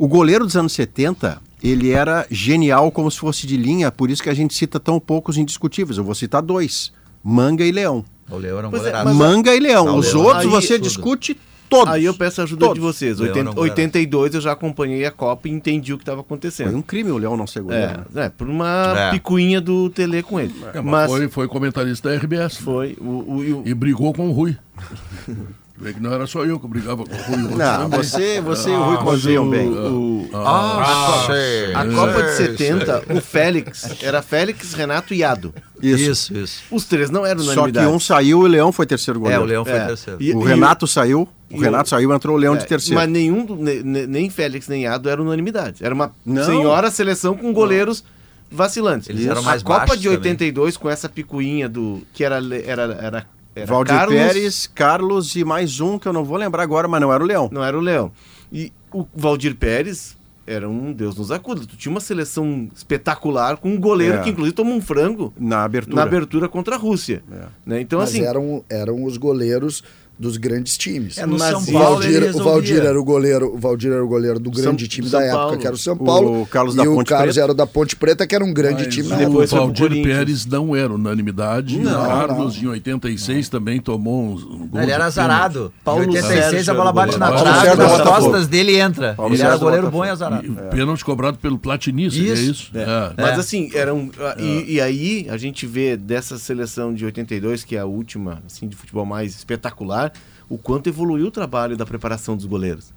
[0.00, 4.22] O goleiro dos anos 70, ele era genial como se fosse de linha, por isso
[4.22, 5.98] que a gente cita tão poucos indiscutíveis.
[5.98, 6.90] Eu vou citar dois:
[7.22, 8.02] Manga e Leão.
[8.30, 9.84] O Leão era um Pois é, Manga e Leão.
[9.84, 10.24] Não, Os Leão.
[10.26, 10.84] outros Aí- você tudo.
[10.84, 11.92] discute todos.
[11.92, 12.74] Aí eu peço a ajuda Todos.
[12.76, 13.18] de vocês.
[13.18, 13.80] Leão era 80, goleiraço.
[13.80, 16.74] 82 eu já acompanhei a Copa e entendi o que estava Foi acontecendo.
[16.76, 17.98] um crime o Leão não ser goleiro.
[18.14, 18.22] né?
[18.22, 19.10] É, é, por uma É.
[19.10, 20.54] picuinha do Tele com ele.
[20.72, 22.56] É, mas mas foi, foi comentarista da RBS.
[22.56, 24.56] foi o, o- o- E brigou com o Rui.
[25.80, 27.56] Vê que não era só eu que brigava com o Rui.
[27.56, 28.02] Não, também.
[28.02, 29.68] você, você e o Ah, Rui mas conviam o- bem.
[29.70, 31.26] o- Ah,
[31.74, 35.54] a Copa de 70, o Félix, era Félix, Renato e Ado.
[35.82, 36.10] Isso.
[36.10, 36.62] Isso, isso.
[36.70, 37.86] Os três não eram Só que unanimidade.
[37.86, 39.42] um saiu e o Leão foi terceiro É, goleiro.
[39.42, 39.86] o Leão foi É.
[39.86, 40.22] terceiro.
[40.22, 43.00] E- o Renato saiu, o e Renato o- saiu, entrou o Leão de É, terceiro.
[43.00, 45.82] Mas nenhum, ne- nem Félix nem Ado era unanimidade.
[45.82, 46.44] Era uma Não.
[46.44, 48.04] senhora seleção com goleiros
[48.50, 49.08] vacilantes.
[49.08, 52.02] Eles eram mais A Copa de 82, com essa picuinha do.
[52.12, 53.26] que era, era, era
[53.66, 57.12] Valdir Carlos, Pérez, Carlos e mais um que eu não vou lembrar agora, mas não
[57.12, 57.48] era o Leão.
[57.52, 58.12] Não era o Leão.
[58.52, 61.60] E o Valdir Pérez era um Deus nos acuda.
[61.66, 64.22] Tu tinha uma seleção espetacular com um goleiro É.
[64.22, 65.96] que, inclusive, tomou um frango Na abertura.
[65.96, 67.22] na abertura contra a Rússia.
[67.30, 67.44] É.
[67.66, 67.80] Né?
[67.80, 68.22] Então, Mas assim.
[68.24, 69.82] eram, eram os goleiros
[70.20, 71.16] dos grandes times.
[71.16, 72.44] É, no Mas São e- O Valdir, o.
[72.44, 75.24] Valdir era o goleiro, o Valdir era o goleiro do grande São- time São da
[75.26, 75.58] época, Paulo.
[75.58, 76.46] que era o São O Paulo.
[76.46, 77.40] Carlos e da o Ponte Carlos Preta.
[77.40, 79.46] era o da Ponte Preta, que era um grande Mas time o época.
[79.46, 80.02] Valdir.
[80.02, 81.78] Pérez não era unanimidade.
[81.78, 82.64] Não, o Carlos, não.
[82.64, 85.72] em 86, também tomou uns, um gol Ele era azarado.
[85.82, 89.14] Paulo em 86 Sérgio a bola o bate na trave, nas costas dele entra.
[89.14, 90.44] Paulo ele era Sérgio do goleiro bom e azarado.
[90.46, 92.50] E Pênalti cobrado pelo Platinice, é Isso.
[92.50, 92.70] isso?
[92.74, 92.82] É.
[92.82, 93.12] É.
[93.16, 93.40] Mas É.
[93.40, 97.76] assim, era um, a- e, e aí a gente vê dessa seleção de 82, que
[97.76, 100.09] é a última assim, de futebol mais espetacular,
[100.48, 102.92] o quanto evoluiu o trabalho da preparação dos goleiros.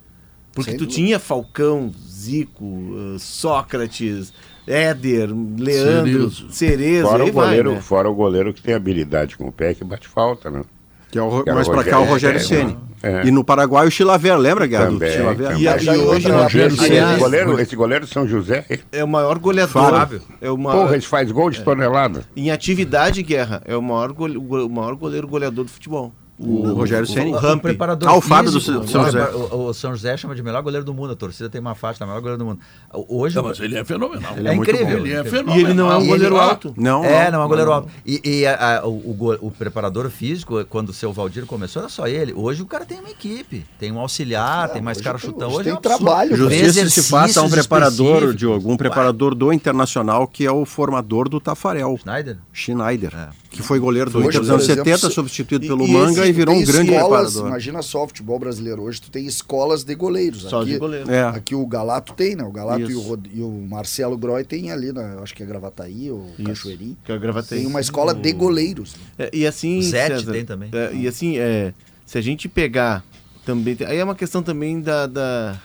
[0.54, 0.95] Porque Sem tu dúvida.
[0.95, 4.32] tinha Falcão, Zico, uh, Sócrates,
[4.67, 7.08] Éder, Leandro, Cerezo.
[7.08, 7.82] Fora aí o, goleiro, vai, né?
[7.82, 10.62] fora o goleiro que tem habilidade com o pé que bate falta, né?
[11.10, 12.78] Que é o, Que mais o pra cá o Rogério, é, Ceni.
[13.04, 13.26] é.
[13.26, 14.86] E no Paraguai o Chilaver, lembra, Guerra?
[14.88, 15.58] Também, Chilaver?
[15.60, 19.73] E, e hoje não, Rogério Esse goleiro, esse goleiro São José, é o maior goleador.
[19.91, 20.21] Fábio.
[20.41, 22.26] É o porra, ele faz gol de tonelada.
[22.36, 26.13] em atividade, guerra, é o maior, o go- o maior goleiro goleador do futebol.
[26.39, 27.32] O Rogério Ceni.
[27.32, 29.24] O, o preparador Ah, o Fábio do físico, São o- José.
[29.32, 31.13] O, o São José chama de melhor goleiro do mundo.
[31.13, 32.60] A torcida tem uma faixa, da melhor goleiro do mundo.
[33.08, 34.36] Hoje Não, mas ele é fenomenal.
[34.36, 34.98] Ele é incrível.
[34.98, 35.58] Ele é E fenomenal.
[35.58, 36.74] E ele não é um goleiro ele- alto.
[36.76, 37.88] Não, é, não é um goleiro alto.
[38.06, 41.89] E, e a- a- o, o o preparador físico, quando o seu Valdir começou, era
[41.89, 42.34] só ele.
[42.34, 45.48] Hoje o cara tem uma equipe, tem um auxiliar, tem mais cara tem- chutão.
[45.50, 46.36] hoje Hoje tem é um trabalho.
[46.36, 48.34] Justiça se faça a um preparador.
[48.34, 52.38] Diogo, um preparador do Internacional que é o formador do Tafarel, Schneider?
[52.52, 53.43] Schneider, É.
[53.54, 55.86] que foi goleiro do Hoje, Inter dos por anos exemplo, 70, se- substituído e- pelo
[55.88, 57.48] e Manga e virou um grande escolas, preparador.
[57.48, 58.82] Imagina só o futebol brasileiro.
[58.82, 60.42] Hoje tu tem escolas de goleiros.
[60.42, 61.10] Só aqui, de goleiro.
[61.10, 61.22] É.
[61.24, 62.44] aqui o Galato tem, né?
[62.44, 66.12] O Galato e o, e o Marcelo Groy tem ali, eu acho que é Gravataí
[66.12, 66.44] ou Isso.
[66.48, 66.98] Cachoeirinho.
[67.06, 67.60] Que eu gravatei.
[67.60, 68.96] Tem uma escola de goleiros.
[69.18, 70.70] É, e assim, O Zete César, tem também.
[70.74, 71.74] é, e assim, é,
[72.06, 73.04] se a gente pegar
[73.46, 75.62] também, aí é uma questão também da, da-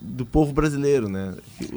[0.00, 1.34] do povo brasileiro, né?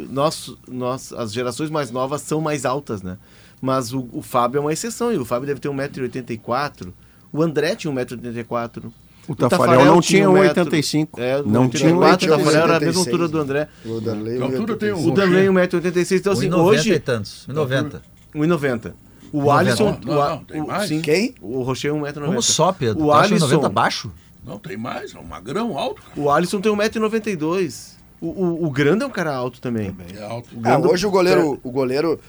[0.10, 3.18] Nós, nós, as gerações mais novas são mais altas, né?
[3.62, 6.94] Mas o, o Fábio é uma exceção, e o Fábio deve ter 1,84m.
[7.32, 8.92] O André tinha 1,84m.
[9.28, 11.08] O Tafarel não tinha um 1,85m.
[11.18, 12.86] É, não tinha 1,84m, o Tafarel era a 1,86.
[12.86, 13.68] mesma altura do André.
[13.84, 16.18] O Darley, Que altura tem O Danley 1,86m.
[16.20, 16.94] Então, assim, 1,90 hoje...
[16.94, 17.48] e tantos.
[17.50, 18.02] 1,90.
[18.36, 18.94] 1,90m.
[19.34, 19.58] O 1,90.
[19.58, 20.00] Alisson...
[20.06, 20.88] Não, o, não, tem o- mais.
[20.88, 21.34] sim, Quem?
[21.42, 22.26] O Rocher é 1,90m.
[22.26, 23.04] Como só, Pedro?
[23.04, 23.48] O Alisson...
[23.48, 24.12] 90 baixo?
[24.46, 25.16] Não, tem mais.
[25.16, 26.04] É um magrão alto.
[26.04, 26.14] cara.
[26.22, 27.96] O Alisson tem 1,92m.
[28.22, 29.94] O, o, o Grande é um cara alto também.
[30.16, 30.50] É alto.
[30.58, 32.20] Ah, Grando- hoje o goleiro, o goleiro, é, é,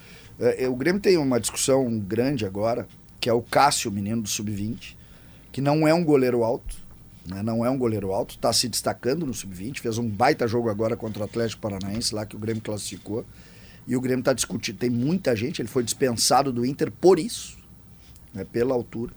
[0.70, 2.86] o Grêmio tem uma discussão grande agora,
[3.20, 4.96] que é o Cássio, menino do sub-20,
[5.50, 6.76] que não é um goleiro alto,
[7.26, 7.42] né?
[7.42, 10.96] Não é um goleiro alto, está se destacando no sub-20, fez um baita jogo agora
[10.96, 13.24] contra o Atlético Paranaense lá que o Grêmio classificou.
[13.86, 17.56] E o Grêmio está discutindo, tem muita gente, ele foi dispensado do Inter por isso,
[18.34, 19.12] né, pela altura.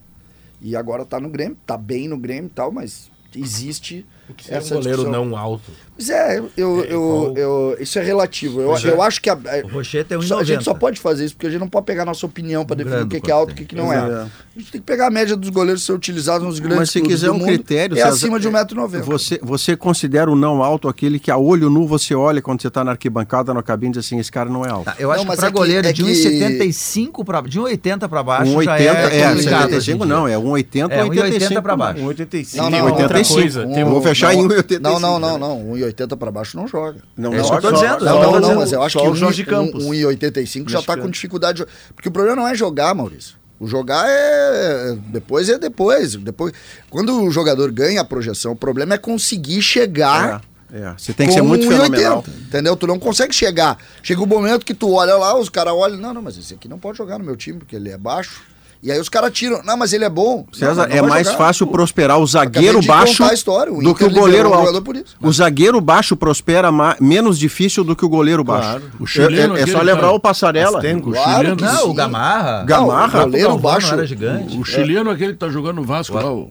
[0.62, 4.44] E agora está no Grêmio, está bem no Grêmio e tal, mas existe O que
[4.46, 5.26] seria um goleiro discussão.
[5.26, 5.72] não alto?
[5.96, 8.62] Pois é, eu, eu, É, eu, qual- eu- isso é relativo.
[8.62, 8.82] Eu, é.
[8.86, 9.34] eu acho que a,
[9.66, 10.80] O Rocher tem só- a gente só 1,90.
[10.80, 13.08] pode fazer isso porque a gente não pode pegar a nossa opinião para definir o
[13.08, 13.98] que, que é alto e o que, que não é.
[13.98, 14.00] É.
[14.00, 17.02] A gente tem que pegar a média dos goleiros ser utilizados nos grandes Mas se
[17.02, 19.02] quiser um mundo, critério, é acima de 1,90m.
[19.02, 22.68] Você, você considera o não alto aquele que a olho nu você olha quando você
[22.70, 24.86] está na arquibancada, na cabine, e diz assim, esse cara não é alto.
[24.86, 27.42] Tá, eu acho Não, que mas pra é que- goleiro é de que- 1,75 para
[27.42, 30.16] de 1,80 para baixo Um já 80, é, é, em 75 dia.
[30.16, 31.62] não, é 1,80 É, ou 1,80 85.
[31.62, 32.02] pra baixo.
[32.02, 32.58] 1,85.
[32.58, 33.34] Não, não, Tem uma outra 85.
[33.42, 33.68] coisa.
[33.68, 34.80] Tem Eu vou um- fechar em 1,85.
[34.82, 35.74] Não, não, não, não.
[35.74, 37.00] 1,80 para baixo não joga.
[37.18, 38.06] Não, É não, isso que eu tô só- dizendo.
[38.06, 39.84] Não, não, não, mas eu acho só que o Jorge um- Campos.
[39.86, 41.58] um 1,85 já está com dificuldade.
[41.60, 43.36] de jo- Porque o problema não é jogar, Maurício.
[43.60, 44.96] O jogar é.
[45.08, 46.16] Depois é depois.
[46.16, 46.54] depois.
[46.90, 50.42] Quando o jogador ganha a projeção, o problema é conseguir chegar.
[50.72, 50.94] É, é.
[50.98, 52.24] Você tem que ser muito 1,80, fenomenal.
[52.48, 52.76] Entendeu?
[52.78, 53.78] Tu não consegue chegar.
[54.02, 56.70] Chega o momento que tu olha lá, os caras olham, não, não, mas esse aqui
[56.70, 58.42] não pode jogar no meu time, porque ele é baixo.
[58.82, 60.46] E aí os caras tiram, não, mas ele é bom.
[60.48, 61.38] Não, César, mas não é mais jogar.
[61.38, 64.60] fácil prosperar o zagueiro baixo contar a história, o do que o goleiro alto.
[64.68, 65.18] jogador por isso.
[65.22, 68.70] O zagueiro baixo prospera ma- menos difícil do que o goleiro baixo.
[68.70, 68.84] Claro.
[68.98, 70.78] O chileno, é, é só aquele lembrar o Passarela.
[70.78, 71.10] Astengo.
[71.10, 72.64] O Claro chileno, que Não, o Gamarra.
[72.64, 73.20] Gamarra.
[73.20, 73.88] Não, o goleiro baixo.
[73.88, 74.58] não era gigante.
[74.58, 76.50] o chileno aquele que tá jogando no Vasco lá, o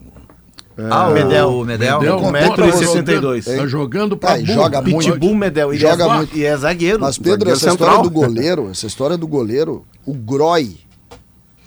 [0.90, 1.48] Ah, o Medel.
[1.48, 1.98] o Medel.
[1.98, 3.40] Medel, com tá 1,62m.
[3.42, 4.98] jogando- Tá jogando pra Ah, e joga muito.
[4.98, 5.72] Pitbull Medel.
[5.72, 6.36] Ele Joga é, muito.
[6.36, 7.00] E é zagueiro.
[7.00, 7.88] Mas, Pedro, zagueiro essa central.
[7.88, 10.76] história do goleiro, essa história do goleiro, o Groy,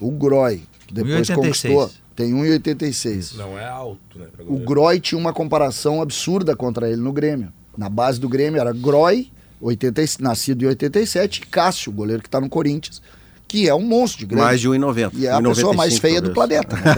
[0.01, 1.35] o Groy, que depois 1,86.
[1.35, 3.35] conquistou, tem 1,86.
[3.37, 4.25] Não é alto, né?
[4.47, 4.57] O.
[4.57, 7.51] Groy tinha uma comparação absurda contra ele no Grêmio.
[7.77, 12.21] Na base do Grêmio era Groy, 80, e- nascido em 87, e Cássio, o goleiro
[12.21, 13.01] que está no Corinthians,
[13.47, 14.45] que é um monstro de Grêmio.
[14.45, 15.11] Mais de 1,90.
[15.13, 16.75] E é a pessoa mais feia do planeta.
[16.75, 16.95] né?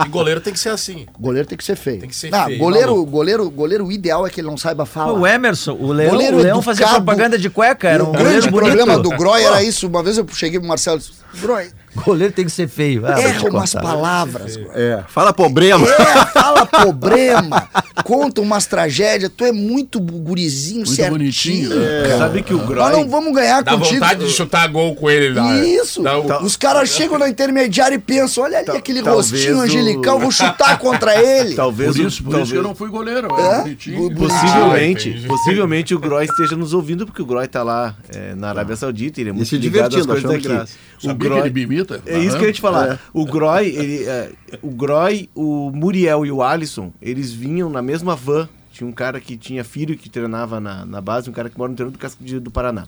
[0.06, 1.06] E goleiro tem que ser assim.
[1.18, 2.00] Goleiro tem que ser feio.
[2.00, 3.10] Tem que ser não, feio, goleiro, maluco.
[3.10, 5.12] goleiro, goleiro, o ideal é que ele não saiba falar.
[5.14, 8.30] O Emerson, o Leão, Goleiro o Leão fazia propaganda de cueca, era um o goleiro
[8.30, 8.76] grande bonito.
[8.76, 9.86] problema do Groy era isso.
[9.88, 11.66] Uma vez eu cheguei pro Marcelo e disse, Groy,
[12.04, 13.06] Goleiro tem que ser feio.
[13.06, 14.70] Ah, erra umas palavras, Groy.
[14.74, 15.86] É, fala problema.
[15.88, 17.68] É, fala problema,
[18.04, 21.18] conta umas tragédias, tu é muito gurizinho, Muito certinho.
[21.18, 21.70] bonitinho.
[21.70, 22.18] cara.
[22.18, 22.92] Sabe que o Nós Groy...
[22.92, 23.94] não vamos ganhar Dá contigo.
[24.00, 25.56] vontade de chutar gol com ele lá.
[25.64, 26.02] Isso.
[26.02, 30.18] Dá Os caras chegam na intermediária e pensam, olha ali aquele talvez rostinho o- angelical,
[30.20, 31.54] vou chutar contra ele.
[31.54, 33.28] Talvez Por isso, por talvez- isso que eu não fui goleiro.
[33.34, 33.40] É?
[33.56, 33.60] É?
[33.62, 34.14] Bonitinho.
[34.14, 35.26] Possivelmente, Ah, entendi.
[35.28, 39.20] possivelmente o Groy esteja nos ouvindo, porque o Groy tá lá é, na Arábia Saudita,
[39.20, 40.48] ele é muito se ligado às divertindo, coisas daqui.
[40.54, 40.72] graça.
[41.04, 42.02] O Sabia que Groy, ele me imita?
[42.06, 43.00] é isso que eu ia te falar.
[43.12, 48.14] O Groy, ele, é, o Groy, o Muriel e o Alisson, eles vinham na mesma
[48.16, 48.48] van.
[48.72, 51.68] Tinha um cara que tinha filho que treinava na, na base, um cara que mora
[51.68, 52.86] no interior do Casco do Paraná.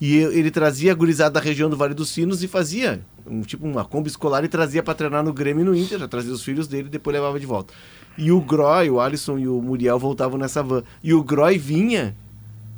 [0.00, 3.64] E ele trazia a gurizada da região do Vale dos Sinos e fazia um tipo
[3.64, 6.42] uma combi escolar e trazia para treinar no Grêmio e no Inter, já trazia os
[6.42, 7.72] filhos dele e depois levava de volta.
[8.18, 10.82] E o Groy, o Alisson e o Muriel voltavam nessa van.
[11.02, 12.16] E o Groy vinha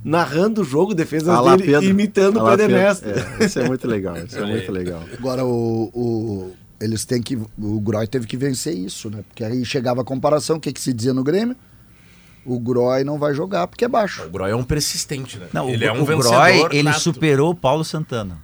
[0.04, 1.88] narrando o jogo, defesas lá, dele, Pedro.
[1.88, 2.60] imitando Ah o.
[2.60, 3.08] Ernesto.
[3.08, 4.16] É, isso é muito legal.
[4.18, 5.02] Isso é muito legal.
[5.18, 7.36] Agora, o, o- eles têm que.
[7.58, 9.24] O Groy teve que vencer isso, né?
[9.26, 11.56] Porque aí chegava a comparação, o que, que se dizia no Grêmio?
[12.44, 14.22] O Groy não vai jogar porque é baixo.
[14.24, 15.46] O Groy é um persistente, né?
[15.52, 17.00] Não, ele o, é um o vencedor Groy, ele nato.
[17.00, 18.36] superou o Paulo Santana.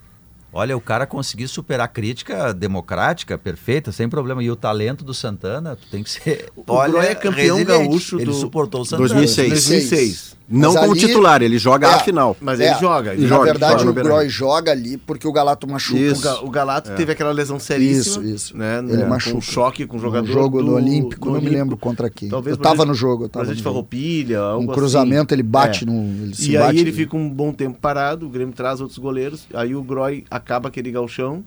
[0.53, 4.43] Olha, o cara conseguir superar a crítica democrática, perfeita, sem problema.
[4.43, 6.51] E o talento do Santana, tu tem que ser.
[6.57, 7.85] O Groy é campeão resiliente.
[7.89, 9.09] gaúcho Ele do- suportou o Santana.
[9.09, 9.49] 2006.
[9.51, 10.37] 2006.
[10.51, 11.95] Não Mas como ali- titular, ele joga É.
[11.95, 12.37] a final.
[12.41, 13.13] Mas É, ele joga.
[13.13, 14.05] Ele Na joga, verdade, joga o.
[14.05, 15.99] Groy joga ali porque o Galato machuca.
[16.01, 16.21] Isso.
[16.21, 18.25] O, Ga- o Galato teve aquela lesão seríssima.
[18.25, 18.57] Isso, isso.
[18.57, 19.33] Né, Ele né, machuca.
[19.33, 20.27] Com um choque com o jogador.
[20.27, 21.57] No jogo do, do Olímpico, do não me Olímpico.
[21.59, 22.29] lembro contra quem.
[22.29, 23.25] Talvez eu tava no jogo.
[23.25, 23.63] Eu tava no jogo.
[23.63, 24.67] Farroupilha, Um assim.
[24.73, 25.87] cruzamento, ele bate É.
[25.87, 26.25] no.
[26.25, 28.99] Ele se E bate aí ele fica um bom tempo parado, o Grêmio traz outros
[28.99, 31.45] goleiros, aí o Groy acaba aquele galchão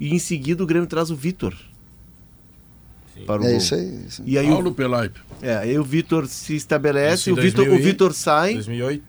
[0.00, 1.54] e em seguida o Grêmio traz o Vitor.
[3.26, 3.56] Para o É gol.
[3.58, 4.04] isso aí.
[4.08, 4.30] isso aí.
[4.32, 5.20] E aí, o, Paulo Pelaipe.
[5.42, 8.54] é, aí o Vitor se estabelece, Isso o Vitor, o 2000 e- Vitor sai.
[8.54, 9.02] 2008.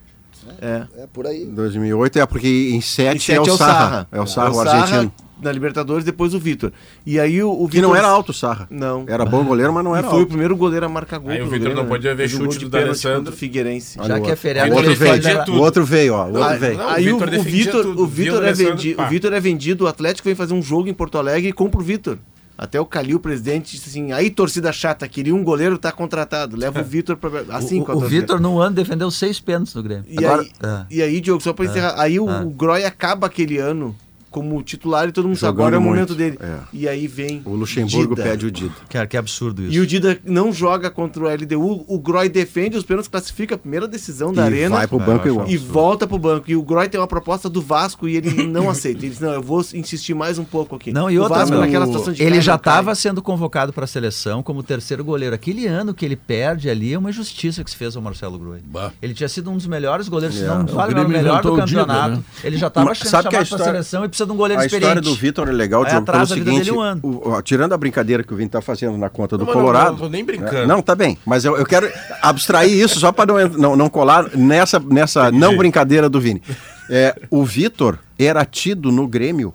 [0.62, 0.84] É.
[1.00, 1.44] É por aí.
[1.46, 4.08] 2008 é porque em 7 Em sete é o Sarra.
[4.12, 5.12] É o Sarra, o argentino.
[5.42, 6.72] na Libertadores, depois o Vitor.
[7.04, 8.68] E aí o, o Que não Vitor- era alto, Sarra.
[8.70, 9.06] Não.
[9.08, 10.30] Era bom goleiro, mas não E era foi o alto.
[10.30, 11.32] primeiro goleiro a marcar gol.
[11.32, 13.34] Aí o Vitor não podia ver chute do pênalti D'Alessandro.
[13.34, 13.98] o Figueirense.
[14.06, 16.26] Já que é O feriado, Vitor outro veio, o outro veio, ó.
[16.26, 16.78] O outro Aí, veio.
[16.78, 19.06] Não, o aí o, Vitor o Vitor, o Vitor o é vendido, pá.
[19.06, 21.80] o Vitor é vendido, o Atlético vem fazer um jogo em Porto Alegre e compra
[21.82, 22.20] o Vitor.
[22.58, 26.56] Até o Calil, o presidente, disse assim: aí torcida chata, queria um goleiro, tá contratado.
[26.56, 27.30] Leva o Vitor pra.
[27.50, 28.00] Assim, o, o.
[28.00, 30.06] Vitor, num ano, defendeu seis pênaltis no Grêmio.
[30.08, 30.86] E, Agora- aí, Ah.
[30.90, 32.42] e aí, Diogo, só pra encerrar, aí o, ah.
[32.44, 33.94] o Groy acaba aquele ano
[34.36, 36.38] como titular e todo mundo sabe, agora é o muito, momento dele.
[36.42, 36.58] é.
[36.74, 37.42] E aí vem.
[37.46, 38.28] O Luxemburgo Dida.
[38.30, 38.74] pede o Dida.
[38.90, 39.72] Cara, que absurdo isso.
[39.74, 43.58] E o Dida não joga contra o LDU, o Groy defende os pênaltis, classifica a
[43.58, 45.48] primeira decisão da E arena vai pro banco igual.
[45.48, 46.52] e volta pro banco.
[46.52, 49.00] E o Groy tem uma proposta do Vasco e ele não aceita.
[49.00, 50.92] Ele diz: não, eu vou insistir mais um pouco aqui.
[50.92, 53.86] Não, e o outra, Vasco naquela situação de ele cai, já estava sendo convocado para
[53.86, 55.34] a seleção como terceiro goleiro.
[55.34, 58.36] Aquele ano que ele perde ali é uma justiça que se fez ao Marcelo.
[58.66, 58.92] Bah.
[59.02, 60.48] Ele tinha sido um dos melhores goleiros, se É.
[60.48, 62.16] não O vale o Grêmio melhor do inventou o Dida, campeonato.
[62.18, 62.24] né?
[62.44, 64.36] Ele já estava sendo chamado que a para a história- seleção e precisa de um
[64.36, 64.98] goleiro A experiente.
[64.98, 67.02] história do Vitor é legal, Diogo, pelo atrasa a vida seguinte, dele um ano.
[67.04, 69.56] o- ó, tirando a brincadeira que o Vini tá fazendo na conta do Não, mas
[69.56, 69.92] não, Colorado.
[69.92, 70.26] não tô nem né?
[70.26, 70.68] brincando.
[70.68, 74.30] Não, tá bem, mas eu, eu quero abstrair isso só para não, não, não colar
[74.36, 76.42] nessa, nessa não brincadeira do Vini.
[76.90, 79.54] É, o Vitor era tido no Grêmio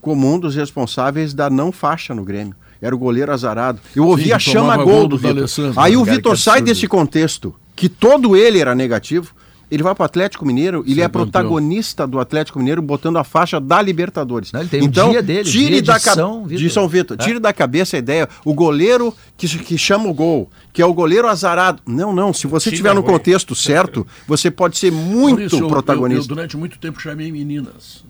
[0.00, 2.54] como um dos responsáveis da não faixa no Grêmio.
[2.80, 3.78] Era o goleiro azarado.
[3.94, 5.72] Eu ouvia que chama tomava gol gol do do Vitor.
[5.76, 5.98] Aí né?
[5.98, 9.32] o Vitor sai desse contexto, que todo ele era negativo,
[9.72, 13.24] ele vai para o Atlético Mineiro, ele Ser é protagonista do Atlético Mineiro botando a
[13.24, 14.52] faixa da Libertadores.
[14.52, 16.58] Não, ele tem então, dia dele, tire dia de da ca- São Vitor.
[16.58, 17.24] de São Vitor, É.
[17.24, 20.92] tire da cabeça a ideia, o goleiro que, que chama o gol, que é o
[20.92, 21.82] goleiro azarado.
[21.86, 25.64] Não, não, se você estiver no contexto certo, você pode ser muito Maurício, eu- Eu,
[25.64, 26.28] eu, protagonista.
[26.28, 28.04] durante muito tempo chamei meninas.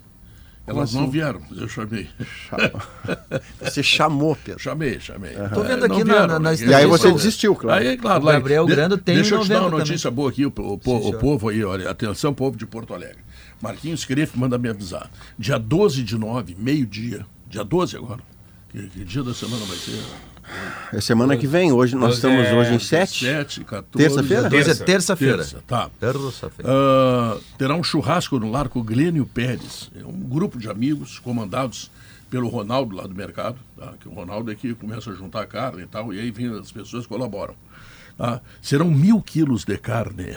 [0.78, 2.08] Elas não vieram, mas eu chamei.
[3.61, 4.61] Você chamou, Pedro.
[4.61, 5.32] chamei, chamei.
[5.54, 7.82] Tô vendo aqui não na- vieram, na- na E aí você desistiu, claro.
[7.82, 10.11] Aí, claro, O lá- Gabriel de- Grando tem Deixa eu te dar 90 uma notícia
[10.11, 13.18] boa aqui, o, o, po- o povo aí, olha, atenção, povo de Porto Alegre.
[13.61, 15.11] Marquinhos Criff manda me avisar.
[15.38, 18.20] Dia 12 de nove, meio-dia, dia 12 agora.
[18.70, 20.00] Que, que dia da semana vai ser?
[20.92, 23.24] É semana que vem, hoje nós estamos é hoje em 7.
[23.24, 23.90] 7, 14.
[23.96, 24.46] Terça-feira?
[24.46, 24.84] É Terça.
[24.84, 25.38] terça-feira.
[25.38, 25.90] Terça, tá.
[25.98, 26.70] Terça-feira.
[26.70, 29.90] Ah, terá um churrasco no lar com o Glênio Pérez.
[29.98, 31.90] É um grupo de amigos comandados
[32.28, 33.58] pelo Ronaldo lá do mercado.
[33.76, 33.92] tá?
[34.00, 36.70] Que o Ronaldo é que começa a juntar carne e tal, e aí vem as
[36.72, 37.54] pessoas colaboram.
[38.16, 38.40] tá?
[38.60, 40.36] Serão mil quilos de carne.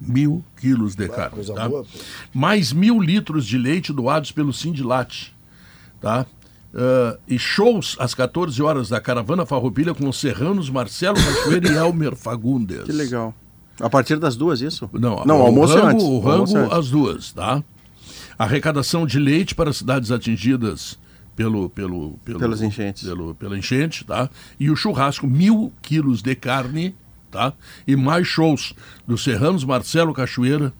[0.00, 1.30] Mil quilos de carne.
[1.36, 1.68] coisa tá?
[1.68, 1.86] boa.
[2.32, 5.34] Mais mil litros de leite doados pelo Sindilate.
[6.00, 6.26] Tá?
[6.74, 11.76] Ah, e shows às 14 horas da Caravana Farroupilha com os serranos Marcelo Cachoeira e
[11.78, 12.82] Elmer Fagundes.
[12.82, 13.32] Que legal.
[13.80, 14.88] A partir das duas, isso?
[14.92, 16.54] Não, não o almoço é rango, antes.
[16.54, 17.62] O é rango, as duas, tá?
[18.36, 20.98] Arrecadação de leite para cidades atingidas
[21.36, 23.04] pelo, pelo, pelo, Pelas enchentes.
[23.04, 24.28] Pelo, pela enchente, tá?
[24.58, 26.94] E o churrasco, mil quilos de carne,
[27.30, 27.52] tá?
[27.86, 28.74] E mais shows
[29.06, 30.72] dos Serranos, Marcelo Cachoeira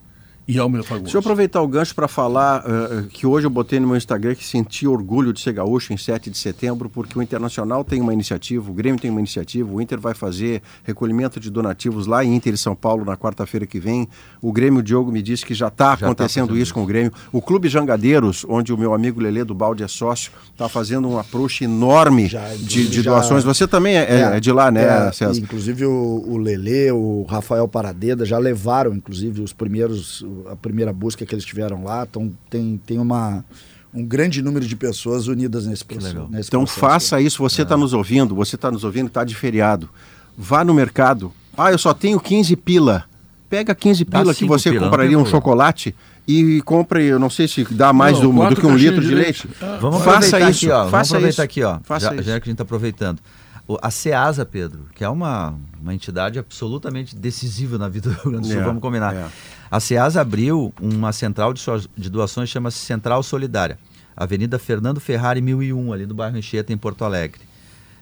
[0.47, 1.05] e Almer Fagundes.
[1.05, 4.35] Deixa eu aproveitar o gancho para falar eh, que hoje eu botei no meu Instagram
[4.35, 8.13] que senti orgulho de ser gaúcho em 7 de setembro, porque o Internacional tem uma
[8.13, 12.35] iniciativa, o Grêmio tem uma iniciativa, o Inter vai fazer recolhimento de donativos lá em
[12.35, 14.09] Inter e São Paulo na quarta-feira que vem.
[14.43, 16.87] O Grêmio, o Diogo me disse que já está tá acontecendo fazendo isso com o
[16.87, 17.13] Grêmio.
[17.33, 21.19] O Clube Jangadeiros, onde o meu amigo Lelê do Balde é sócio, está fazendo um
[21.19, 23.45] approach enorme Já, de, de já- doações.
[23.45, 25.41] Você também é, é- é de lá, né, é, César?
[25.41, 31.25] Inclusive o, o Lelê, o Rafael Paradeda já levaram, inclusive, os primeiros, a primeira busca
[31.25, 32.07] que eles tiveram lá.
[32.09, 33.45] Então tem, tem uma,
[33.93, 36.09] um grande número de pessoas unidas nesse processo.
[36.15, 36.29] legal.
[36.31, 36.81] nesse Então processo.
[36.81, 39.89] faça isso, você está nos ouvindo, você está nos ouvindo, está de feriado.
[40.37, 41.33] Vá no mercado.
[41.57, 43.05] Ah, eu só tenho 15 pila.
[43.49, 45.31] Pega 15 Dá pila que você pila, compraria um problema.
[45.39, 45.95] chocolate
[46.27, 49.09] e compre, eu não sei se dá mais Não, do, do que um litro de
[49.09, 49.47] de leite.
[49.47, 49.59] leite.
[49.63, 50.77] Ah, Vamos Faça aproveitar isso, aqui, ó.
[50.79, 51.43] Vamos faça aproveitar isso.
[51.43, 51.79] aqui, ó.
[51.85, 52.23] Faça Já, isso.
[52.25, 53.21] já que a gente está aproveitando.
[53.69, 58.33] O- A Ceasa, Pedro, que é uma, uma entidade absolutamente decisiva na vida do Rio
[58.33, 59.15] Grande do Sul, É, vamos combinar.
[59.15, 59.27] é.
[59.75, 63.77] A Ceasa abriu uma central de, so- de doações, chama-se Central Solidária.
[64.17, 67.41] Avenida Fernando Ferrari, 1001, ali no bairro Encheta, em Porto Alegre.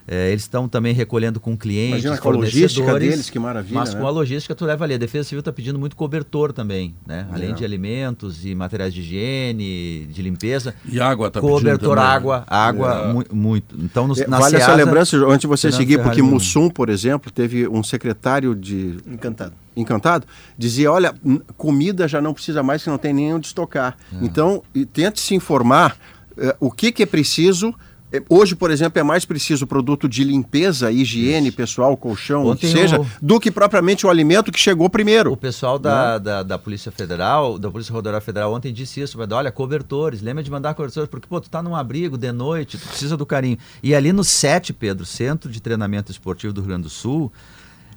[0.06, 3.94] É, eles estão também recolhendo com clientes, Imagina com a logística deles, que maravilha, Mas
[3.94, 4.00] né?
[4.00, 4.94] com a logística tu leva ali.
[4.94, 7.26] A Defesa Civil está pedindo muito cobertor também, né?
[7.32, 7.52] Além É.
[7.54, 10.74] de alimentos e materiais de higiene, de limpeza.
[10.84, 12.10] E água tá pedindo Cobertor, também.
[12.10, 13.12] água, água, É.
[13.12, 13.76] mu- muito.
[13.78, 16.88] Então, no, É, na vale essa Seasa- lembrança, antes de você seguir, porque Mussum, por
[16.88, 19.52] exemplo, teve um secretário de Encantado.
[19.76, 20.26] encantado,
[20.58, 21.14] dizia, olha,
[21.56, 23.96] comida já não precisa mais, que não tem nem onde estocar.
[24.12, 24.16] É.
[24.24, 25.96] Então, e tente se informar
[26.36, 27.74] eh, o que, que é preciso.
[28.12, 32.70] Eh, Hoje, por exemplo, é mais preciso produto de limpeza, higiene pessoal, colchão, o Ontem
[32.70, 35.36] seja, o- do que propriamente o alimento que chegou O primeiro.
[35.36, 39.50] pessoal da, da, da Polícia Federal, da Polícia Rodoviária Federal, ontem disse isso, mas olha,
[39.50, 43.16] cobertores, lembra de mandar cobertores, porque, pô, tu tá num abrigo de noite, tu precisa
[43.16, 43.56] do carinho.
[43.82, 47.32] E ali no SET, Pedro, Centro de Treinamento Esportivo do Rio Grande do Sul,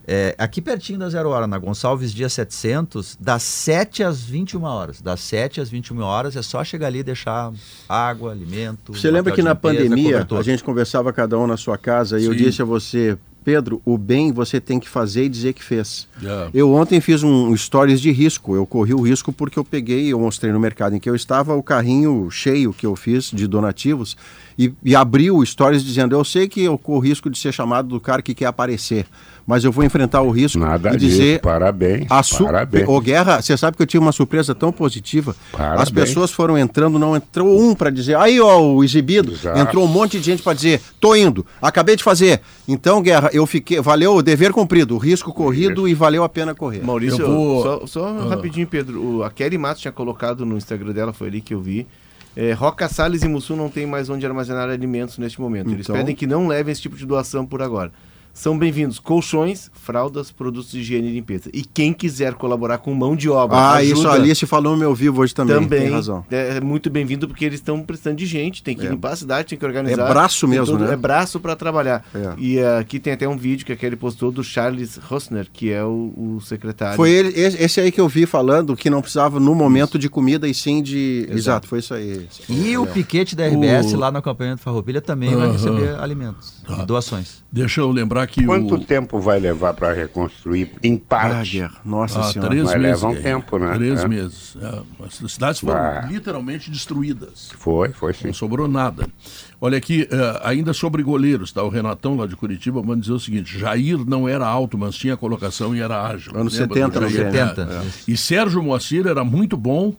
[0.08, 5.02] é, aqui pertinho da Zero Hora, na Gonçalves Dia 700, das 7 às 21 horas.
[5.02, 7.52] Das 7 às 21 horas é só chegar ali e deixar
[7.89, 8.94] água, alimento.
[8.94, 10.39] Você lembra que na limpeza, pandemia cobertor.
[10.39, 12.38] a gente conversava cada um na sua casa e eu Sim.
[12.38, 16.08] disse a você, Pedro, o bem você tem que fazer e dizer que fez.
[16.24, 16.50] É.
[16.54, 18.56] Eu ontem fiz um stories de risco.
[18.56, 21.56] Eu corri o risco porque eu peguei, eu mostrei no mercado em que eu estava
[21.56, 24.15] o carrinho cheio que eu fiz de donativos
[24.58, 27.88] e, e abri o stories dizendo: Eu sei que eu corro risco de ser chamado
[27.89, 29.06] do cara que quer aparecer,
[29.46, 31.41] mas eu vou enfrentar o risco Nada e disso, dizer.
[31.41, 32.44] parabéns, A su...
[32.46, 32.88] parabéns.
[32.88, 35.36] Ô, Guerra, você sabe que eu tive uma surpresa tão positiva.
[35.52, 35.82] Parabéns.
[35.82, 39.34] As pessoas foram entrando, não entrou um para dizer, aí ó, o exibido.
[39.34, 39.60] Exato.
[39.60, 42.41] Entrou um monte de gente para dizer, tô indo, acabei de fazer.
[42.68, 46.56] Então, Guerra, eu fiquei, valeu o dever cumprido, o risco corrido e valeu a pena
[46.56, 46.84] correr.
[46.84, 48.30] Maurício, Eu vou- só, só Ah.
[48.30, 49.22] rapidinho, Pedro.
[49.24, 51.86] A Kelly Matos tinha colocado no Instagram dela, foi ali que eu vi.
[52.36, 55.69] É, Roca Salles e Mussum não tem mais onde armazenar alimentos neste momento.
[55.71, 57.91] Eles Então- pedem que não levem esse tipo de doação por agora.
[58.38, 61.50] São bem-vindos colchões, fraldas, produtos de higiene e limpeza.
[61.54, 64.78] E quem quiser colaborar com mão de obra, Ah, ajuda, isso a Alice falou no
[64.78, 66.26] meu vivo hoje também, também tem razão.
[66.30, 68.89] é muito bem-vindo porque eles estão precisando de gente, tem que É.
[68.89, 70.06] limpar a cidade, tem que organizar.
[70.06, 70.91] É braço mesmo, né?
[70.91, 72.06] É braço para trabalhar.
[72.13, 72.34] É.
[72.38, 75.71] E eh, aqui tem até um vídeo que a Kelly postou do Charles Rosner, que
[75.71, 76.98] é o, o secretário.
[76.98, 80.45] Foi ele, esse aí que eu vi falando que não precisava no momento de comida
[80.45, 81.26] e sim de...
[81.32, 82.28] Exato, foi isso aí.
[82.50, 82.88] E o Legal.
[82.93, 85.54] piquete da RBS O- lá no acampamento Farroupilha também vai Aham.
[85.54, 86.84] receber alimentos, Tá.
[86.84, 87.45] doações.
[87.50, 88.80] Deixa eu lembrar que Quanto o...
[88.80, 91.52] tempo vai levar para reconstruir em Ah, parte?
[91.58, 92.50] Guerra, nossa Ah, senhora.
[92.50, 93.02] três Mas meses.
[93.02, 93.24] leva um Guerra.
[93.24, 93.74] tempo, né?
[93.76, 94.08] Três É.
[94.08, 94.58] meses.
[94.62, 96.08] É, as cidades foram Ah.
[96.10, 97.52] literalmente destruídas.
[97.58, 98.28] Foi, foi sim.
[98.28, 99.08] Não sobrou nada.
[99.62, 101.64] Olha aqui, eh, ainda sobre goleiros, tá?
[101.64, 105.16] O Renatão lá de Curitiba manda dizer o seguinte: Jair não era alto, mas tinha
[105.18, 106.36] colocação e era ágil.
[106.38, 107.32] Anos Lembra 70 do no Jair?
[107.32, 107.50] Grêmio.
[107.56, 107.62] 70.
[107.74, 107.82] É.
[108.12, 109.94] E Sérgio Moacir era muito bom,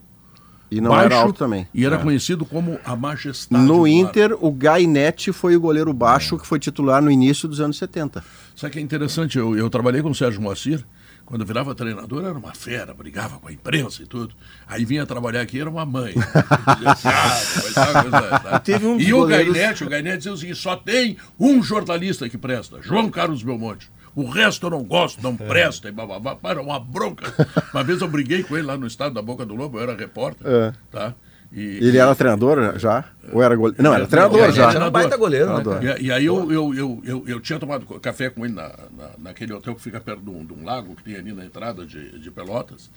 [0.69, 1.67] E não baixo, era alto também.
[1.73, 1.99] E era É.
[1.99, 3.63] conhecido como a majestade.
[3.63, 3.89] No ar.
[3.89, 8.23] Inter, o Gainete foi o goleiro baixo que foi titular no início dos anos 70.
[8.55, 9.37] Sabe que é interessante?
[9.37, 10.83] Eu, eu trabalhei com o Sérgio Moacir.
[11.25, 14.33] Quando eu virava treinador, era uma fera, brigava com a imprensa e tudo.
[14.65, 16.13] Aí vinha trabalhar aqui, era uma mãe.
[18.63, 22.27] Teve um e o goleiros- Gainete, o Gainete dizia o seguinte: só tem um jornalista
[22.29, 23.89] que presta, João Carlos Belmonte.
[24.17, 26.35] O resto eu não gosto, não presta, e bababá.
[26.35, 27.31] Para uma bronca.
[27.71, 29.95] Uma vez eu briguei com ele lá no estado da Boca do Lobo, eu era
[29.95, 30.45] repórter.
[30.45, 30.73] É.
[30.91, 31.13] Tá?
[31.53, 33.05] E, Ele era treinador já?
[33.31, 33.81] Ou era goleiro?
[33.81, 34.71] Não, era treinador já.
[34.73, 36.01] Era um baita goleiro, né, Treinador.
[36.01, 39.11] e, e aí eu, eu, eu, eu, eu tinha tomado café com ele na, na-
[39.19, 41.85] naquele hotel que fica perto de um, de um lago que tem ali na entrada
[41.85, 42.89] de, de Pelotas.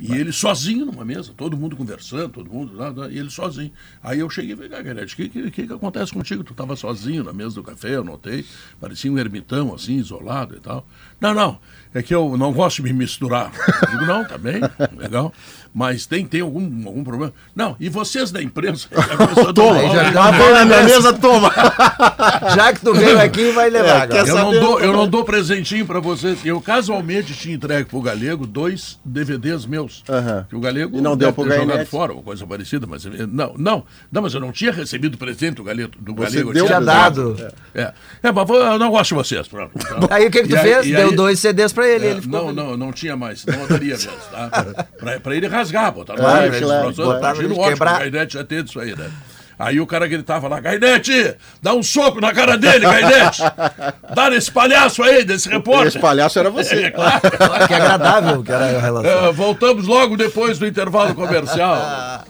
[0.00, 3.72] E ele sozinho numa mesa, todo mundo conversando, todo mundo, nada, e ele sozinho.
[4.02, 6.44] Aí eu cheguei e falei, Gagarete, o que, que, que que acontece contigo?
[6.44, 8.44] Tu estava sozinho na mesa do café, eu notei,
[8.80, 10.86] parecia um ermitão assim, isolado e tal.
[11.20, 11.58] Não, não,
[11.92, 13.52] é que eu não gosto de me misturar.
[13.82, 14.60] Eu digo, não, tá bem,
[14.96, 15.34] legal.
[15.78, 17.32] Mas tem, tem algum, algum problema?
[17.54, 18.88] Não, e vocês da imprensa?
[19.54, 21.52] Toma, já dá tá uma- bem na minha mesa, toma.
[22.56, 24.02] Já que tu veio aqui, vai levar.
[24.02, 24.26] agora.
[24.28, 26.38] Eu não, dou, eu não dou presentinho pra vocês.
[26.44, 30.02] Eu casualmente tinha entregue pro Galego dois DVDs meus.
[30.48, 33.54] Que o Galego E não deu pro ter jogado fora, ou coisa parecida, mas não,
[33.56, 35.92] não, não, mas eu não tinha recebido presente do Galego.
[36.00, 37.36] Do Você Galego eu deu Tinha dado.
[37.74, 37.92] É.
[38.24, 39.46] é, mas eu não gosto de vocês.
[39.46, 39.70] Pronto.
[39.76, 40.86] Então, Aí o que, que tu E fez?
[40.86, 42.06] Deu aí- dois CDs pra ele.
[42.06, 42.56] é, ele não, feliz.
[42.56, 44.48] não, não tinha mais, não daria mesmo, tá?
[44.98, 47.60] pra, pra ele rasgar, botar no Claro, ar, claro, professor, botar no imagina o lixo,
[47.60, 47.94] ótimo, quebrar.
[47.94, 49.10] o Gainete já tem isso aí, né?
[49.58, 53.42] Aí o cara gritava lá, Gainete, dá um soco na cara dele, Gainete!
[54.14, 55.88] Dá nesse palhaço aí, desse repórter!
[55.88, 56.76] Esse palhaço era você.
[56.86, 57.20] É claro.
[57.36, 59.26] Claro que é agradável que era a relação.
[59.26, 61.76] É, voltamos logo depois do intervalo comercial.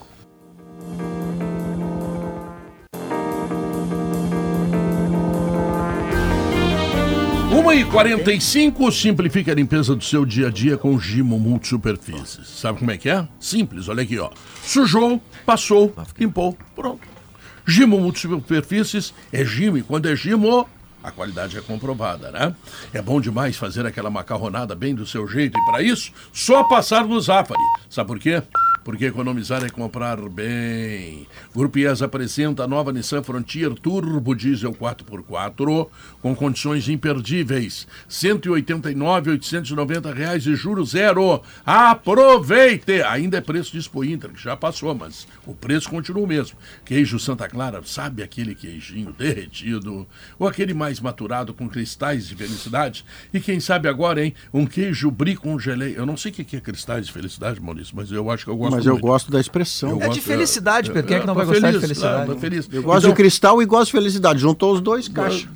[7.59, 12.47] Uma e 45 simplifique a limpeza do seu dia a dia com Gimo Multisuperfícies.
[12.47, 13.27] Sabe como é que é?
[13.41, 14.31] Simples, olha aqui, ó.
[14.63, 17.01] Sujou, passou, limpou, pronto.
[17.67, 20.69] Gimo Multisuperfícies é Gimo e quando é Gimo,
[21.03, 22.55] a qualidade é comprovada, né?
[22.95, 27.05] É bom demais fazer aquela macarronada bem do seu jeito e para isso, só passar
[27.05, 27.61] no Zafari.
[27.91, 28.41] Sabe por quê?
[28.89, 31.27] Porque economizar é comprar bem.
[31.55, 35.89] Grupo IES apresenta a nova Nissan Frontier Turbo Diesel 4x4
[36.23, 37.87] com condições imperdíveis.
[38.09, 41.43] 189,890 reais e juros zero.
[41.67, 43.03] Aproveite!
[43.03, 46.57] Ainda é preço de Expo Inter, que já passou, mas o preço continua o mesmo.
[46.87, 50.09] Queijo Santa Clara, sabe aquele queijinho derretido?
[50.39, 53.05] Ou aquele mais maturado com cristais de felicidade?
[53.35, 54.33] E quem sabe agora, hein?
[54.51, 55.97] Um queijo brie com geleia.
[55.97, 58.57] Eu não sei o que é cristais de felicidade, Maurício, mas eu acho que eu
[58.57, 59.03] gosto Mas eu muito.
[59.07, 59.91] gosto da expressão.
[59.91, 61.07] Eu É de gosto- felicidade, Pedro.
[61.09, 62.27] Quem é que não vai gostar de feliz, felicidade?
[62.27, 62.69] tô feliz.
[62.73, 64.39] Eu gosto Então, de cristal e gosto de felicidade.
[64.41, 65.49] Juntou os dois, caixa.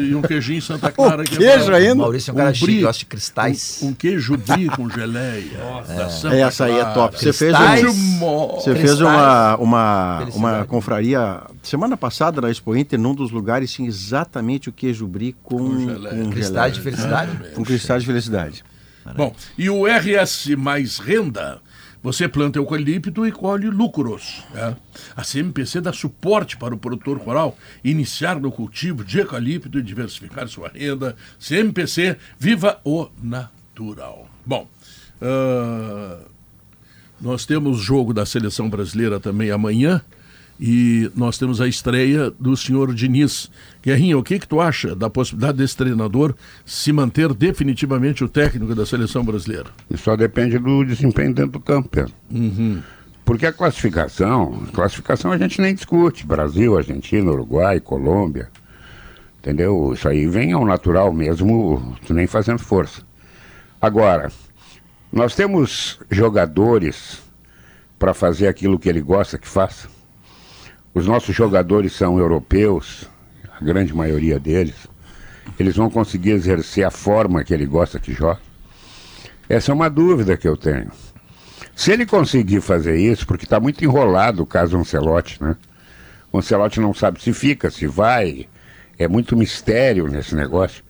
[0.00, 1.24] E um queijinho Santa Clara.
[1.24, 1.72] que é queijo bom.
[1.76, 1.94] ainda?
[1.96, 3.78] Maurício é um cara chique, brie, gosta de cristais.
[3.82, 5.50] Um, um queijo brie com geleia.
[5.96, 7.18] da Santa Essa aí é top.
[7.18, 7.54] Você fez,
[7.84, 8.18] um,
[8.54, 13.88] você fez uma, uma, uma confraria semana passada na Expo Inter, num dos lugares, tinha
[13.88, 16.30] exatamente o queijo brie com, Com com geleia.
[16.30, 17.30] Cristais de felicidade?
[17.54, 18.64] Com cristais de felicidade.
[19.16, 21.58] Bom, e o RS mais renda,
[22.06, 24.44] você planta eucalipto e colhe lucros.
[24.54, 24.76] né?
[25.16, 30.46] A CMPC dá suporte para o produtor rural iniciar no cultivo de eucalipto e diversificar
[30.46, 31.16] sua renda.
[31.40, 34.30] CMPC, viva o natural.
[34.46, 34.68] Bom,
[35.20, 36.18] ah,
[37.20, 40.00] nós temos jogo da seleção brasileira também amanhã.
[40.60, 43.50] E nós temos a estreia do senhor Diniz.
[43.86, 46.34] Guerrinha, o que, que tu acha da possibilidade desse treinador
[46.64, 49.66] se manter definitivamente o técnico da seleção brasileira?
[49.88, 52.12] Isso só depende do desempenho dentro do campo, Pedro.
[53.24, 56.26] Porque a classificação, classificação a gente nem discute.
[56.26, 58.48] Brasil, Argentina, Uruguai, Colômbia.
[59.38, 59.92] Entendeu?
[59.94, 63.02] Isso aí vem ao natural mesmo, tu nem fazendo força.
[63.80, 64.32] Agora,
[65.12, 67.22] nós temos jogadores
[68.00, 69.86] para fazer aquilo que ele gosta que faça.
[70.92, 73.08] Os nossos jogadores são europeus,
[73.58, 74.74] a grande maioria deles.
[75.58, 78.40] Eles vão conseguir exercer a forma que ele gosta que jogue.
[79.48, 80.90] Essa é uma dúvida que eu tenho.
[81.74, 85.56] Se ele conseguir fazer isso, porque está muito enrolado o caso Ancelotti, né?
[86.32, 88.48] O Ancelotti não sabe se fica, se vai.
[88.98, 90.82] É muito mistério nesse negócio.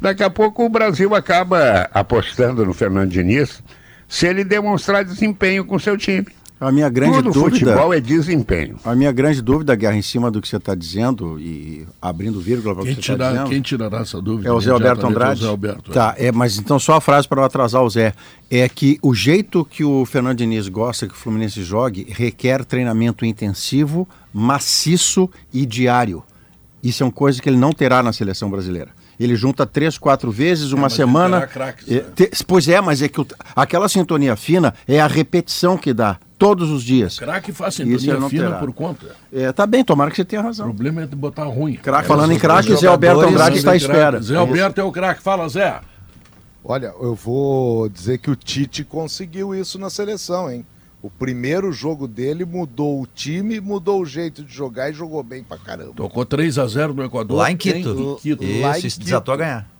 [0.00, 3.62] Daqui a pouco o Brasil acaba apostando no Fernando Diniz
[4.08, 6.26] se ele demonstrar desempenho com seu time.
[6.60, 7.72] A minha grande Tudo dúvida.
[7.72, 8.76] futebol é desempenho.
[8.84, 12.74] A minha grande dúvida, Guerra, em cima do que você está dizendo e abrindo vírgula
[12.74, 13.48] para o Quem, que você está dizendo.
[13.48, 14.46] quem tirará essa dúvida?
[14.46, 15.06] É o Zé Alberto?
[15.06, 15.40] Andrade?
[15.40, 15.94] É o Zé Alberto, é.
[15.94, 18.12] Tá, é, mas então só a frase para não atrasar o Zé.
[18.50, 23.24] É que o jeito que o Fernando Diniz gosta que o Fluminense jogue requer treinamento
[23.24, 26.22] intensivo, maciço e diário.
[26.82, 28.90] Isso é uma coisa que ele não terá na seleção brasileira.
[29.20, 31.46] Ele junta três, quatro vezes, uma ele semana.
[31.46, 32.04] craques, É, né?
[32.16, 36.16] te- pois é, mas é que o- aquela sintonia fina é a repetição que dá
[36.38, 37.18] todos os dias.
[37.18, 38.56] Craque faz sintonia não fina terá.
[38.58, 39.08] por conta.
[39.30, 40.64] É, tá bem, tomara que você tenha O razão.
[40.66, 41.74] problema é de botar ruim.
[41.74, 44.22] Craque, É, falando em craque, Zé Alberto Andrade está à espera.
[44.22, 45.22] Zé Alberto é o craque.
[45.22, 45.80] Fala, Zé.
[46.64, 50.64] Olha, eu vou dizer que o Tite conseguiu isso na seleção, hein?
[51.02, 55.42] O primeiro jogo dele mudou o time, mudou o jeito de jogar e jogou bem
[55.42, 55.94] pra caramba.
[55.94, 57.38] Tocou 3 a 0 no Equador.
[57.38, 58.18] Lá em Quito.
[58.18, 58.44] Em Quito.
[58.60, 59.46] Lá Isso, em isso desatou a Quito.
[59.46, 59.70] ganhar.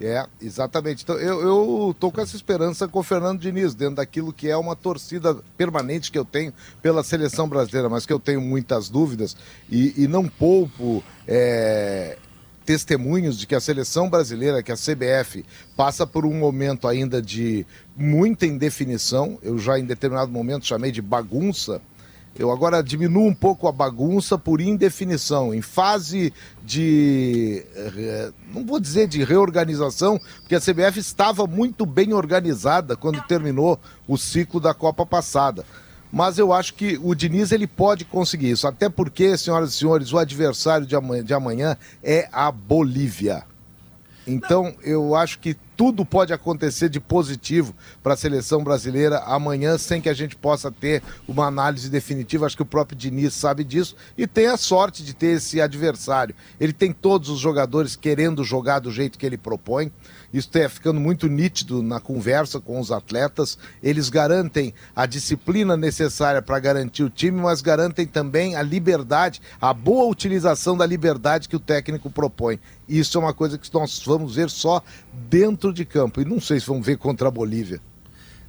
[0.00, 1.04] É, exatamente.
[1.04, 4.56] Então, eu, eu tô com essa esperança com o Fernando Diniz, dentro daquilo que é
[4.56, 9.36] uma torcida permanente que eu tenho pela seleção brasileira, mas que eu tenho muitas dúvidas
[9.70, 12.18] e, e não poupo é,
[12.64, 15.44] testemunhos de que a seleção brasileira, que a CBF,
[15.76, 19.38] passa por um momento ainda de muita indefinição.
[19.42, 21.80] Eu já em determinado momento chamei de bagunça.
[22.34, 26.32] Eu agora diminuo um pouco a bagunça por indefinição, em fase
[26.64, 27.62] de.
[27.76, 33.78] eh, Não vou dizer de reorganização, porque a CBF estava muito bem organizada quando terminou
[34.08, 35.62] o ciclo da Copa passada.
[36.12, 40.12] Mas eu acho que o Diniz ele pode conseguir isso, até porque, senhoras e senhores,
[40.12, 43.44] o adversário de amanhã, de amanhã é a Bolívia.
[44.26, 50.00] Então, eu acho que tudo pode acontecer de positivo para a seleção brasileira amanhã, sem
[50.00, 52.46] que a gente possa ter uma análise definitiva.
[52.46, 56.34] Acho que o próprio Diniz sabe disso e tem a sorte de ter esse adversário.
[56.60, 59.90] Ele tem todos os jogadores querendo jogar do jeito que ele propõe.
[60.32, 63.58] Isso está ficando muito nítido na conversa com os atletas.
[63.82, 69.74] Eles garantem a disciplina necessária para garantir o time, mas garantem também a liberdade, a
[69.74, 72.58] boa utilização da liberdade que o técnico propõe.
[72.88, 74.82] Isso é uma coisa que nós vamos ver só
[75.28, 76.20] dentro de campo.
[76.20, 77.80] E não sei se vamos ver contra a Bolívia.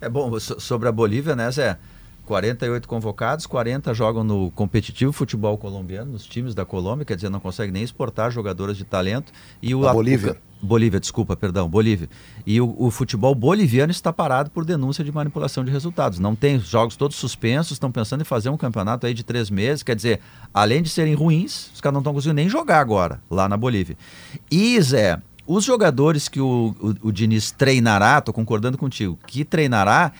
[0.02, 1.78] É bom, so- sobre a Bolívia, né, Zé?
[2.26, 7.40] 48 convocados, 40 jogam no competitivo futebol colombiano, nos times da Colômbia, quer dizer, não
[7.42, 9.32] consegue nem exportar jogadores de talento.
[9.62, 10.38] E o Da a- Bolívia.
[10.62, 12.10] o- Bolívia, desculpa, perdão, Bolívia.
[12.48, 16.18] E o, o futebol boliviano está parado por denúncia de manipulação de resultados.
[16.20, 19.50] Não tem os jogos todos suspensos, estão pensando em fazer um campeonato aí de três
[19.50, 19.84] meses.
[19.84, 20.22] Quer dizer,
[20.54, 23.98] além de serem ruins, os caras não estão conseguindo nem jogar agora, lá na Bolívia.
[24.50, 30.12] E, Zé, os jogadores que o, o, o Diniz treinará, estou concordando contigo, que treinará,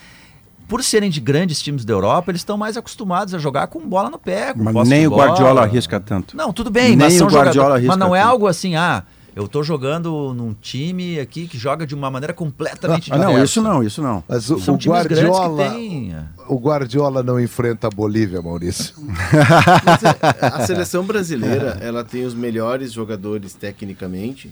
[0.68, 4.08] por serem de grandes times da Europa, eles estão mais acostumados a jogar com bola
[4.10, 5.26] no pé, com Mas nem o bola.
[5.26, 6.36] Guardiola arrisca tanto.
[6.36, 8.30] Não, tudo bem, Nem mas são o Guardiola jogadores- Mas arrisca não é tanto.
[8.30, 9.02] algo assim, ah,
[9.36, 13.60] eu tô jogando num time aqui que joga de uma maneira completamente Ah, não, isso
[13.60, 14.22] não, isso não.
[14.28, 16.14] Mas o, São o times grandes Guardiola, que têm...
[16.14, 16.22] é.
[16.48, 18.94] o Guardiola não enfrenta a Bolívia, Maurício.
[20.40, 24.50] É, a seleção brasileira, ela tem os melhores jogadores tecnicamente,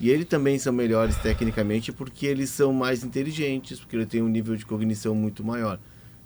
[0.00, 4.28] e eles também são melhores tecnicamente porque eles são mais inteligentes, porque ele tem um
[4.28, 5.78] nível de cognição muito maior.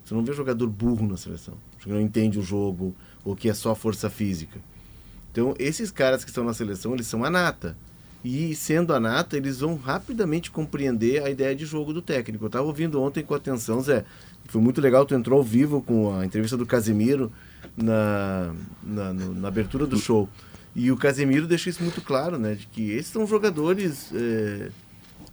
[0.04, 2.94] Você não vê jogador burro na seleção, que não entende o jogo,
[3.24, 4.60] ou que é só força física.
[5.32, 7.76] Então, esses caras que estão na seleção, eles são a nata.
[8.24, 12.44] E sendo a nata, eles vão rapidamente compreender a ideia de jogo do técnico.
[12.44, 14.04] Eu estava ouvindo ontem com atenção, Zé.
[14.46, 17.30] Foi muito legal, tu entrou ao vivo com a entrevista do Casemiro
[17.76, 18.52] na,
[18.82, 20.28] na, no- na abertura do show.
[20.78, 22.54] E o Casemiro deixa isso muito claro, né?
[22.54, 24.68] De que esses são jogadores é,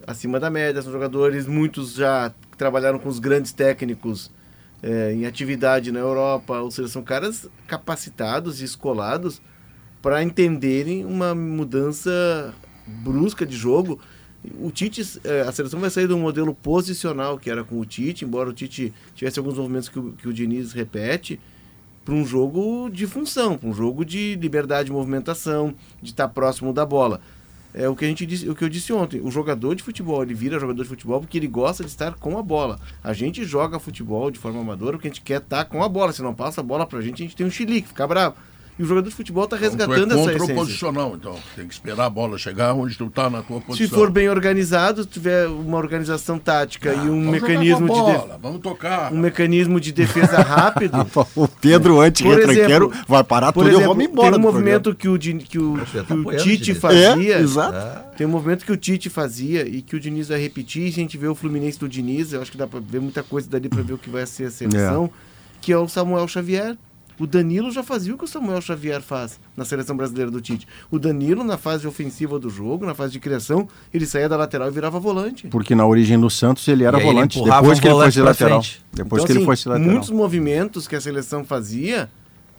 [0.07, 4.31] acima da média, são jogadores, muitos já trabalharam com os grandes técnicos
[4.81, 9.41] é, em atividade na Europa, ou seja, são caras capacitados e escolados
[10.01, 12.53] para entenderem uma mudança
[12.87, 13.99] brusca de jogo.
[14.61, 18.25] O Tite, eh, a seleção vai sair um modelo posicional que era com o Tite,
[18.25, 21.39] embora o Tite tivesse alguns movimentos que o, que o Diniz repete,
[22.03, 26.73] para um jogo de função, para um jogo de liberdade de movimentação, de estar próximo
[26.73, 27.21] da bola.
[27.73, 29.19] É o que a gente disse, o que eu disse ontem.
[29.21, 32.37] O jogador de futebol, ele vira jogador de futebol porque ele gosta de estar com
[32.37, 32.79] a bola.
[33.03, 36.13] A gente joga futebol de forma amadora porque a gente quer estar com a bola.
[36.13, 38.35] Se não passa a bola pra gente, a gente tem um chilique, fica bravo.
[38.77, 40.55] E o jogador de futebol tá Então, tu é resgatando essa contra o essência.
[40.55, 41.35] posicional, então.
[41.55, 43.99] Tem que esperar a bola chegar onde tu tá na tua Se posição.
[43.99, 49.13] for bem organizado, tiver uma organização tática e um mecanismo de bola, Vamos tocar.
[49.13, 50.93] um mecanismo de defesa rápido.
[51.35, 54.31] O Pedro Por anti-retranqueiro exemplo- vai parar Por tudo e eu exemplo, vou me embora
[54.31, 57.35] tem um movimento que o, Din- que o, que o Tite fazia.
[57.35, 58.15] É, exato.
[58.17, 60.87] Tem um movimento que o Tite fazia e que o Diniz vai repetir.
[60.87, 62.99] E se a gente vê o Fluminense do Diniz, eu acho que dá pra ver
[63.01, 65.09] muita coisa dali pra ver o que vai ser a seleção,
[65.61, 66.75] que é o Samuel Xavier.
[67.19, 70.67] O Danilo já fazia o que o Samuel Xavier faz na seleção brasileira do Tite.
[70.89, 74.67] O Danilo, na fase ofensiva do jogo, na fase de criação, ele saía da lateral
[74.67, 75.47] e virava volante.
[75.47, 77.37] Porque na origem do Santos ele era E ele volante.
[77.39, 78.61] empurrava Depois um que ele foi pra lateral.
[78.63, 78.81] frente.
[78.93, 79.91] Depois Então, que ele assim, foi ser lateral.
[79.91, 82.09] Muitos movimentos que a seleção fazia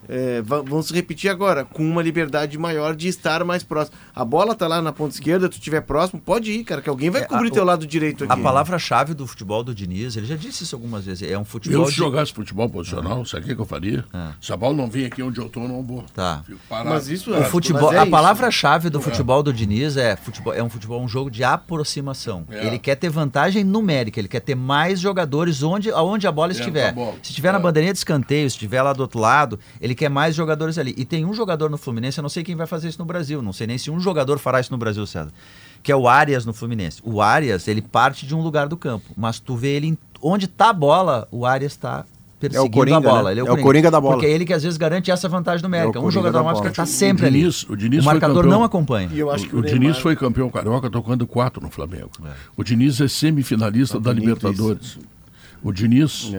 [0.09, 3.96] é, vão se repetir agora, com uma liberdade maior de estar mais próximo.
[4.14, 7.11] A bola tá lá na ponta esquerda, tu estiver próximo, pode ir, cara, que alguém
[7.11, 8.32] vai É, cobrir a- teu o- lado direito aqui.
[8.32, 11.80] A palavra-chave do futebol do Diniz, ele já disse isso algumas vezes, é um futebol
[11.82, 11.98] Eu, se de...
[11.98, 14.05] jogasse futebol posicional, sabe o que eu faria?
[14.12, 14.32] Ah.
[14.40, 16.05] Se a bola não vem aqui onde eu tô, não vou.
[16.14, 16.42] Tá.
[16.84, 20.52] Mas isso O é- futebol, mas é a palavra-chave do futebol do Diniz é futebol,
[20.55, 22.44] é um futebol, um jogo de aproximação.
[22.50, 22.66] É.
[22.66, 26.92] Ele quer ter vantagem numérica, ele quer ter mais jogadores onde, aonde a bola estiver.
[26.92, 27.14] bola.
[27.22, 27.62] Se estiver na É.
[27.62, 30.95] bandeirinha de escanteio, se estiver lá do outro lado, ele quer mais jogadores ali.
[30.97, 33.40] E tem um jogador no Fluminense, eu não sei quem vai fazer isso no Brasil,
[33.42, 35.30] não sei nem se um jogador fará isso no Brasil, César,
[35.82, 37.01] que é o Arias no Fluminense.
[37.05, 40.47] O Arias, ele parte de um lugar do campo, mas tu vê ele em- onde
[40.47, 42.05] tá a bola, o Arias está
[42.40, 43.22] perseguindo Coringa, a bola.
[43.24, 43.30] né?
[43.32, 44.14] Ele É o Coringa da bola.
[44.16, 45.97] Porque é ele que às vezes garante essa vantagem numérica.
[45.99, 47.38] É o um Coringa jogador da mais que está sempre o ali.
[47.40, 49.09] Diniz, o Diniz o marcador não acompanha.
[49.12, 52.11] E eu acho que o, o, Diniz Neymar- foi campeão carioca tocando quatro no Flamengo.
[52.57, 54.99] O Diniz é semifinalista da bonito Libertadores.
[55.62, 56.30] O Diniz.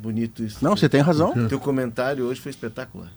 [0.00, 0.64] Bonito isso.
[0.64, 1.34] Não, você tem razão.
[1.46, 3.12] Teu comentário hoje foi espetacular.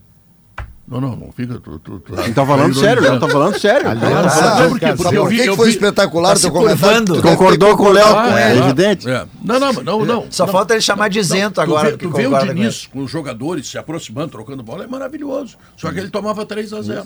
[0.93, 1.55] Não, não, não fica.
[1.55, 3.87] Tu, tu, tu, tá falando tá sério, Léo, tá falando sério.
[3.95, 4.93] Não, por quê?
[4.95, 7.21] Porque eu Por vi, eu foi vi- espetacular tá o se teu comentário?
[7.21, 8.05] Concordou com o Léo,
[8.37, 8.59] é ele.
[8.59, 9.09] evidente.
[9.09, 9.25] É.
[9.43, 10.25] Não, não, não, não.
[10.29, 10.53] Só não.
[10.53, 11.91] falta ele chamar de isento agora.
[11.97, 15.57] Tu vê, tu vê o Diniz com os jogadores se aproximando, trocando bola, é maravilhoso.
[15.75, 17.03] Só que ele tomava 3 a 0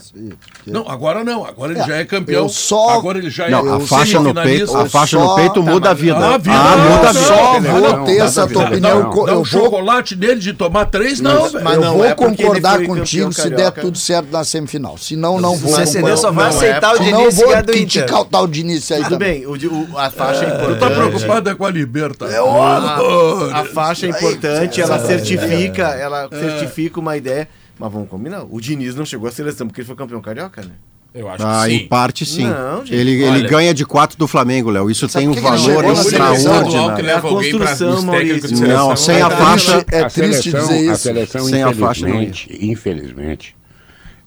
[0.66, 1.46] Não, agora não.
[1.46, 2.44] Agora ele já é campeão.
[2.44, 5.64] eu só- Agora ele já Não, é a faixa no peito, a faixa no peito
[5.64, 6.18] muda a vida.
[6.18, 7.26] Ah, Ah, não, muda a não, vida.
[7.28, 9.00] Só não, vou não, ter não, essa não, tua não, opinião.
[9.00, 11.64] não, Eu um vou, chocolate dele de tomar três, não, velho.
[11.64, 13.72] mas eu não vou é porque concordar contigo se der.
[13.82, 14.98] Tudo certo na semifinal.
[14.98, 15.72] Se não, não vou.
[15.72, 17.72] O CCD só vai Não, não aceitar é- o não, Diniz se vou ganhar do
[17.74, 19.42] criticar o tal Diniz aí Tudo também.
[19.46, 20.94] bem, a faixa é Tu tá importante.
[20.96, 22.26] preocupado é com a Liberta.
[22.26, 27.48] a, a faixa é importante, ela certifica, ela certifica uma ideia.
[27.80, 30.72] Mas vamos combinar, o Diniz não chegou à seleção porque ele foi campeão carioca, né?
[31.14, 31.88] Eu acho Ah, que em sim.
[31.88, 32.46] parte sim.
[32.48, 32.94] Não, gente.
[32.94, 34.92] ele, ele Olha- ganha de 4 do Flamengo, Léo.
[34.92, 37.08] Isso tem um ele valor extraordinário.
[37.08, 38.68] É a construção, Maurício.
[38.68, 41.02] Não, sem a faixa- É a triste seleção, dizer A isso.
[41.04, 43.56] seleção, Sem a faixa, não infelizmente, infelizmente,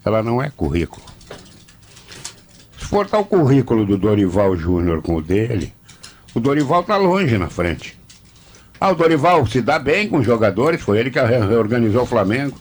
[0.04, 1.04] ela não é currículo.
[2.78, 5.72] Se for tal currículo do Dorival Júnior com o dele,
[6.34, 7.98] o Dorival tá longe na frente.
[8.80, 12.06] Ah, o Dorival se dá bem com os jogadores, foi ele que re- reorganizou o
[12.06, 12.58] Flamengo.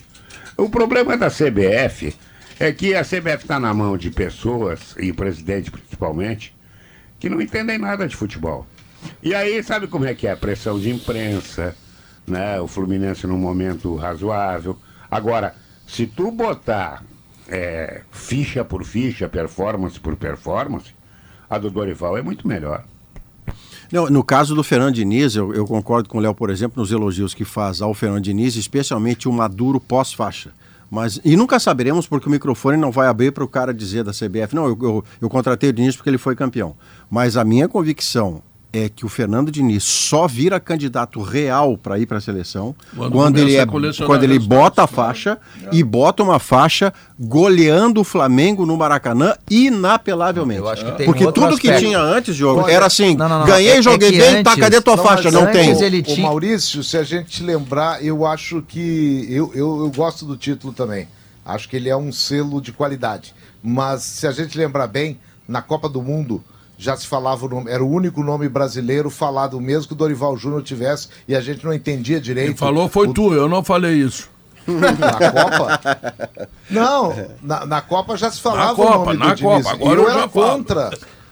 [0.57, 2.13] O problema da CBF
[2.59, 6.53] é que a CBF está na mão de pessoas, e presidente principalmente,
[7.17, 8.67] que não entendem nada de futebol.
[9.23, 10.35] E aí, sabe como é que é?
[10.35, 11.73] Pressão de imprensa,
[12.27, 12.59] né?
[12.59, 14.77] O Fluminense num momento razoável.
[15.09, 15.55] Agora,
[15.87, 17.01] se tu botar
[17.49, 20.93] é, ficha por ficha, performance por performance,
[21.49, 22.83] a do Dorival é muito melhor.
[23.91, 26.91] Não, no caso do Fernando Diniz, eu, eu concordo com o Léo, por exemplo, nos
[26.91, 30.51] elogios que faz ao Fernando Diniz, especialmente o maduro pós-faixa.
[30.91, 34.11] Mas, e nunca saberemos porque o microfone não vai abrir para o cara dizer da
[34.11, 36.75] CBF, não, eu, eu, eu contratei o Diniz porque ele foi campeão.
[37.09, 42.05] Mas a minha convicção é que o Fernando Diniz só vira candidato real para ir
[42.05, 45.39] para a seleção Quando quando, ele, é, colecionar quando ele bota a faixa
[45.71, 50.59] e bota uma faixa goleando o Flamengo no Maracanã inapelavelmente.
[50.61, 51.85] Eu acho que tem Porque outro tudo que aspecto.
[51.87, 54.43] tinha antes, Diogo, Olha, era assim, não, não, não, ganhei, é- é joguei que bem,
[54.43, 55.31] tá, antes- cadê tua não, faixa?
[55.31, 55.71] Não tem.
[55.81, 59.25] ele O tinha- Maurício, se a gente lembrar, eu acho que.
[59.29, 61.07] Eu, eu, eu gosto do título também.
[61.43, 63.33] Acho que ele é um selo de qualidade.
[63.63, 65.17] Mas se a gente lembrar bem,
[65.47, 66.43] na Copa do Mundo
[66.81, 70.37] já se falava o nome, era o único nome brasileiro falado mesmo que o Dorival
[70.37, 72.47] Júnior tivesse e a gente não entendia direito.
[72.47, 74.29] Quem falou foi o- tu, eu não falei isso.
[74.65, 75.79] Na Copa?
[76.69, 79.63] Não, na, na Copa já se falava Na Copa, o nome na do Diniz.
[79.65, 80.31] Copa, agora eu, eu era falo.
[80.57, 80.89] contra.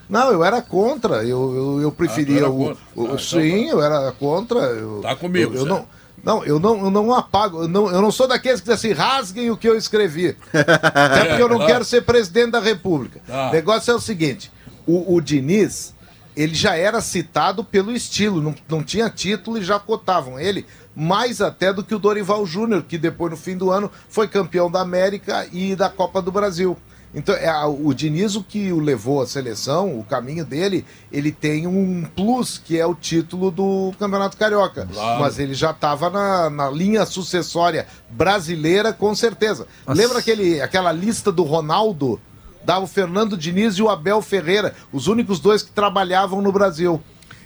[0.08, 1.14] Não, eu era contra.
[1.24, 4.58] Eu, eu, eu preferia era o, o, Ah, então sim, eu era contra.
[4.58, 5.86] Eu, Tá comigo, Eu, eu não,
[6.24, 7.62] não, eu não, eu não apago.
[7.62, 10.36] Eu não, eu não sou daqueles que dizem assim, rasguem o que eu escrevi.
[10.52, 11.72] Até porque eu não claro.
[11.72, 13.20] quero ser presidente da República.
[13.26, 13.50] Tá.
[13.50, 14.50] O negócio é o seguinte:
[14.88, 15.94] o, o Diniz,
[16.34, 20.64] ele já era citado pelo estilo, não, não tinha título e já cotavam ele
[20.96, 24.70] mais até do que o Dorival Júnior, que depois, no fim do ano, foi campeão
[24.70, 26.76] da América e da Copa do Brasil.
[27.14, 31.66] Então, é, o Diniz, o que o levou à seleção, o caminho dele, ele tem
[31.66, 34.86] um plus, que é o título do Campeonato Carioca.
[34.92, 35.20] Claro.
[35.20, 39.66] Mas ele já estava na, na linha sucessória brasileira, com certeza.
[39.86, 42.20] Lembra aquele, aquela lista do Ronaldo?
[42.64, 47.02] Dava o Fernando Diniz e o Abel Ferreira, os únicos dois que trabalhavam no Brasil.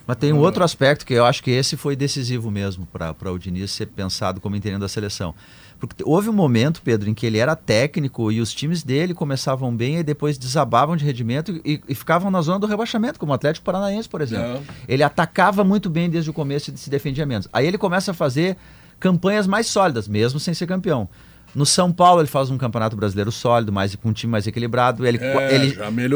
[0.07, 3.39] Mas tem um outro aspecto que eu acho que esse foi decisivo mesmo para o
[3.39, 5.35] Diniz ser pensado como interino da seleção.
[5.79, 9.75] Porque houve um momento, Pedro, em que ele era técnico e os times dele começavam
[9.75, 13.35] bem e depois desabavam de rendimento e, e ficavam na zona do rebaixamento, como o
[13.35, 14.63] Atlético Paranaense, por exemplo.
[14.87, 17.49] Ele atacava muito bem desde o começo e se defendia menos.
[17.53, 18.57] Aí ele começa a fazer
[19.01, 21.09] campanhas mais sólidas, mesmo sem ser campeão.
[21.55, 25.07] No São Paulo ele faz um campeonato brasileiro sólido, mais com um time mais equilibrado.
[25.07, 25.67] Ele, É, ele,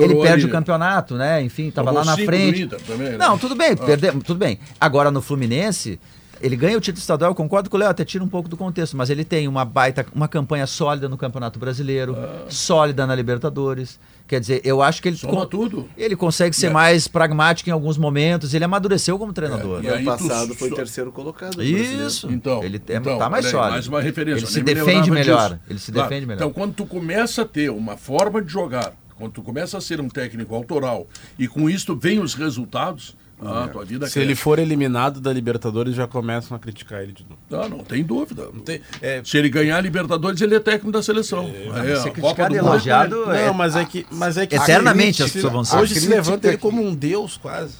[0.02, 0.44] ele perde ali.
[0.46, 1.42] o campeonato, né?
[1.42, 2.66] Enfim, tava Tomou lá na frente.
[2.66, 3.16] Também, né?
[3.18, 3.76] Não, tudo bem, Ah.
[3.76, 4.58] perde- tudo bem.
[4.80, 6.00] Agora no Fluminense,
[6.40, 8.56] ele ganha o título estadual, eu concordo com o Léo, até tira um pouco do
[8.56, 12.16] contexto, mas ele tem uma baita, uma campanha sólida no Campeonato Brasileiro,
[12.48, 13.98] sólida na Libertadores.
[14.28, 15.20] Quer dizer, eu acho que ele Ah.
[15.30, 15.88] Soma tudo.
[15.96, 16.70] ele consegue ser É.
[16.70, 19.80] mais pragmático em alguns momentos, ele amadureceu como treinador.
[19.84, 21.62] E No aí ano tu passado foi so- terceiro colocado.
[21.62, 22.28] Isso.
[22.30, 23.70] Então, ele é- então, tá mais aí, sólido.
[23.72, 24.40] Mais uma referência.
[24.40, 25.50] Ele se defende melhor.
[25.50, 25.60] disso.
[25.70, 26.08] Ele se Claro.
[26.08, 26.38] defende melhor.
[26.40, 30.00] Então, quando tu começa a ter uma forma de jogar, quando tu começa a ser
[30.00, 31.06] um técnico autoral
[31.38, 35.94] e com isso vem os resultados, ah, tua vida Se ele for eliminado da Libertadores,
[35.94, 37.38] já começam a criticar ele de novo.
[37.50, 38.48] Não, não tem dúvida.
[38.64, 41.44] tem- é- Se ele ganhar a Libertadores, ele é técnico da seleção.
[41.74, 44.06] Aí, ser a criticado e Mundo, elogiado ele- é- Não, mas é que.
[44.10, 45.76] Mas é que Eternamente as pessoas vão ser.
[45.76, 47.74] Hoje se levanta ele como um deus, quase.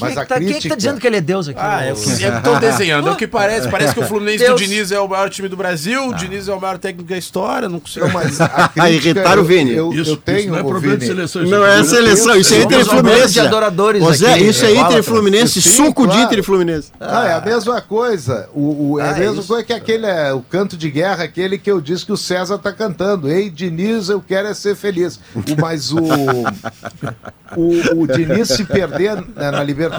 [0.00, 1.20] Quem, Mas é a que tá, quem é que tá crítica- dizendo que ele é
[1.20, 1.58] Deus aqui?
[1.62, 3.08] Ah, é que estão desenhando.
[3.08, 3.68] É o que parece.
[3.70, 4.60] Parece que o Fluminense Deus.
[4.60, 7.16] do Diniz é o maior time do Brasil, o Diniz é o maior técnico da
[7.18, 7.68] história.
[7.68, 8.06] Não consigo.
[8.06, 9.72] Não, mas a Ah, crítica, irritaram o Vini.
[9.74, 11.42] Eu, Isso, eu tenho, isso não é problema de Vini, seleção.
[11.42, 13.32] isso Não é seleção, isso é e um bando Fluminense.
[13.34, 15.06] de adoradores aqui, isso é Inter e ególatras.
[15.06, 16.26] Fluminense, Sim, suco de claro.
[16.26, 16.88] Inter e Fluminense.
[16.98, 18.48] Não, é a mesma coisa.
[18.54, 19.48] O, o- é Ah, a é mesma isso.
[19.48, 22.58] coisa que aquele é, o canto de guerra, aquele que eu disse que o César
[22.58, 23.28] tá cantando.
[23.30, 25.20] Ei, Diniz, eu quero é ser feliz.
[25.60, 25.98] Mas o,
[27.56, 29.89] o, o Diniz, se perder né, na Libertadores,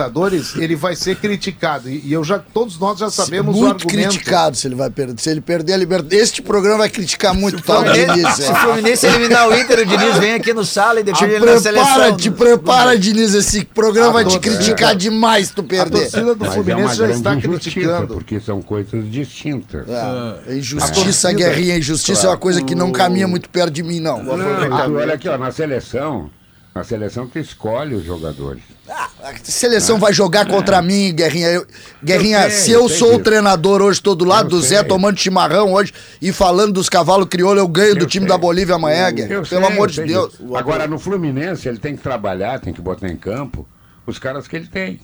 [0.58, 1.90] ele vai ser criticado.
[1.90, 4.10] E, e eu já, todos nós já sabemos o muito argumento.
[4.10, 5.20] criticado se ele vai perder.
[5.22, 6.16] Se ele perder a liberdade.
[6.16, 8.36] Este programa vai criticar muito Fluminense- Diniz.
[8.36, 8.56] Se o é.
[8.56, 11.60] Fluminense eliminar o Inter, o Diniz vem aqui no sala e Te defende ele na
[11.60, 11.86] seleção.
[11.94, 13.34] prepara, te prepara, Diniz.
[13.34, 16.00] Esse programa A vai te torcida- criticar demais se tu A perder.
[16.02, 18.14] torcida do Mas é Fluminense já grande está criticando.
[18.14, 19.88] porque são coisas distintas.
[19.90, 23.84] É, A injustiça, torcida- guerrinha, injustiça é uma coisa que não caminha muito perto de
[23.84, 24.22] mim, não.
[24.24, 26.30] Não, olha aqui, ó, na seleção,
[26.74, 28.64] na seleção tu escolhe os jogadores.
[29.24, 31.48] A seleção vai jogar contra mim, Guerrinha.
[31.50, 31.68] Eu-
[32.04, 34.82] Guerrinha, Eu sei, se eu eu sou o treinador hoje, tô do lado do Zé
[34.84, 38.30] tomando chimarrão hoje e falando dos cavalos crioulos, eu ganho do time sei.
[38.30, 39.42] da Bolívia amanhã, Guerrinha.
[39.42, 40.32] Pelo sei, amor de Deus.
[40.32, 40.56] disso.
[40.56, 43.68] Agora, no Fluminense, ele tem que trabalhar, tem que botar em campo
[44.08, 45.00] os caras que ele tem.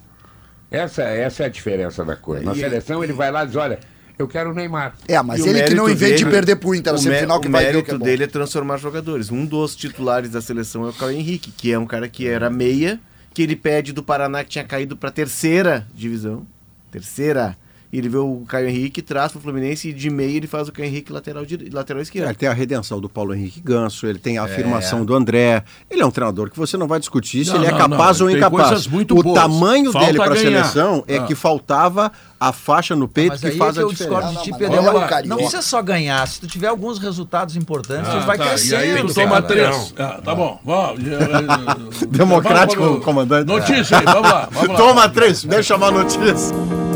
[0.71, 2.43] Essa, essa é a diferença da coisa.
[2.43, 3.79] Na E- seleção, ele vai lá e diz: olha,
[4.17, 4.95] eu quero o Neymar.
[5.07, 7.39] É, mas E ele que não mérito invente dele- perder pro Inter na o semifinal
[7.39, 8.05] que o vai ver o mérito é bom.
[8.05, 9.31] dele é transformar jogadores.
[9.31, 12.49] Um dos titulares da seleção é o Caio Henrique, que é um cara que era
[12.49, 12.99] meia,
[13.33, 16.45] que ele pede do Paraná que tinha caído para terceira divisão,
[16.91, 17.55] terceira,
[17.93, 20.87] ele vê o Caio Henrique, traz pro Fluminense e de meio ele faz o Caio
[20.87, 21.69] Henrique lateral, dire...
[21.71, 22.25] lateral É, esquerdo.
[22.27, 25.63] Ele tem a redenção do Paulo Henrique Ganso, ele tem a afirmação do André.
[25.89, 28.19] Ele é um treinador que você não vai discutir se Não, ele é não, capaz
[28.19, 28.67] não, ou incapaz.
[28.67, 29.39] coisas muito o boas.
[29.41, 31.23] tamanho Falta dele para a seleção é Ah.
[31.23, 34.43] que faltava a faixa no peito Mas que é faz que a eu diferença.
[34.43, 36.27] de Não, é Não, o precisa só ganhar.
[36.27, 38.47] Se tu tiver alguns resultados importantes, Ah, tu vai tá.
[38.49, 38.83] crescendo.
[38.83, 39.93] E aí toma três.
[39.97, 40.59] Ah, tá bom.
[40.63, 41.01] Vamos.
[42.09, 43.47] Democrático, Vamos comandante.
[43.47, 44.49] Notícia aí, vamos lá.
[44.51, 44.75] Vamos lá.
[44.75, 46.86] Toma três, deixa eu chamar notícia.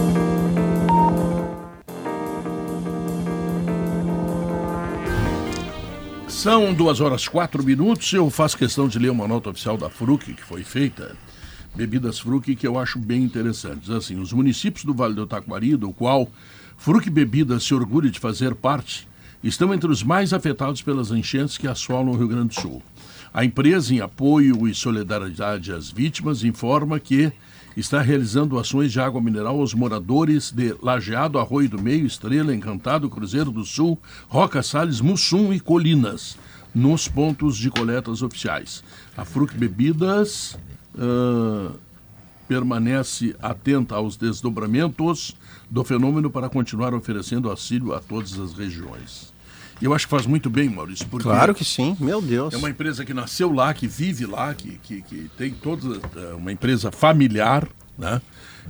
[6.41, 8.11] São duas horas quatro minutos.
[8.13, 11.15] Eu faço questão de ler uma nota oficial da FRUC que foi feita,
[11.75, 13.81] Bebidas FRUC, que eu acho bem interessante.
[13.81, 16.27] Diz assim: os municípios do Vale do Taquari, do qual
[16.77, 19.07] FRUC Bebidas se orgulha de fazer parte,
[19.43, 22.81] estão entre os mais afetados pelas enchentes que assolam o Rio Grande do Sul.
[23.31, 27.31] A empresa, em apoio e solidariedade às vítimas, informa que
[27.75, 33.09] está realizando ações de água mineral aos moradores de Lajeado, Arroio do Meio, Estrela, Encantado,
[33.09, 33.97] Cruzeiro do Sul,
[34.27, 36.37] Roca Salles, Mussum e Colinas,
[36.73, 38.83] nos pontos de coletas oficiais.
[39.15, 40.57] A Fruc Bebidas
[40.97, 41.71] ah,
[42.47, 45.35] permanece atenta aos desdobramentos
[45.69, 49.30] do fenômeno para continuar oferecendo auxílio a todas as regiões.
[49.81, 52.53] Eu acho que faz muito bem, Maurício, porque Claro que sim, meu Deus.
[52.53, 56.33] é uma empresa que nasceu lá, que vive lá, que, que, que tem toda é,
[56.35, 57.67] uma empresa familiar,
[57.97, 58.21] né?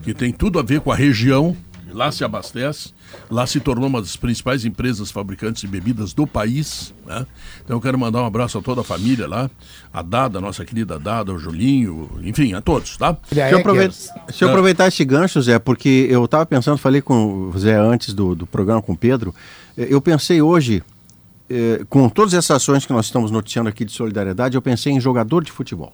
[0.03, 1.55] Que tem tudo a ver com a região.
[1.93, 2.93] Lá se abastece,
[3.30, 6.93] lá se tornou uma das principais empresas fabricantes de bebidas do país.
[7.05, 7.28] Né?
[7.66, 9.51] Então eu quero mandar um abraço a toda a família lá,
[9.91, 13.18] a Dada, a nossa querida Dada, o Julinho, enfim, a todos, tá?
[13.30, 17.49] Deixa eu, aproveitar, deixa eu aproveitar esse gancho, Zé, porque eu estava pensando, falei com
[17.53, 19.36] o Zé antes do, do programa com o Pedro,
[19.78, 20.82] eh, eu pensei hoje,
[21.52, 24.99] eh, com todas essas ações que nós estamos noticiando aqui de solidariedade, eu pensei em
[24.99, 25.93] jogador de futebol.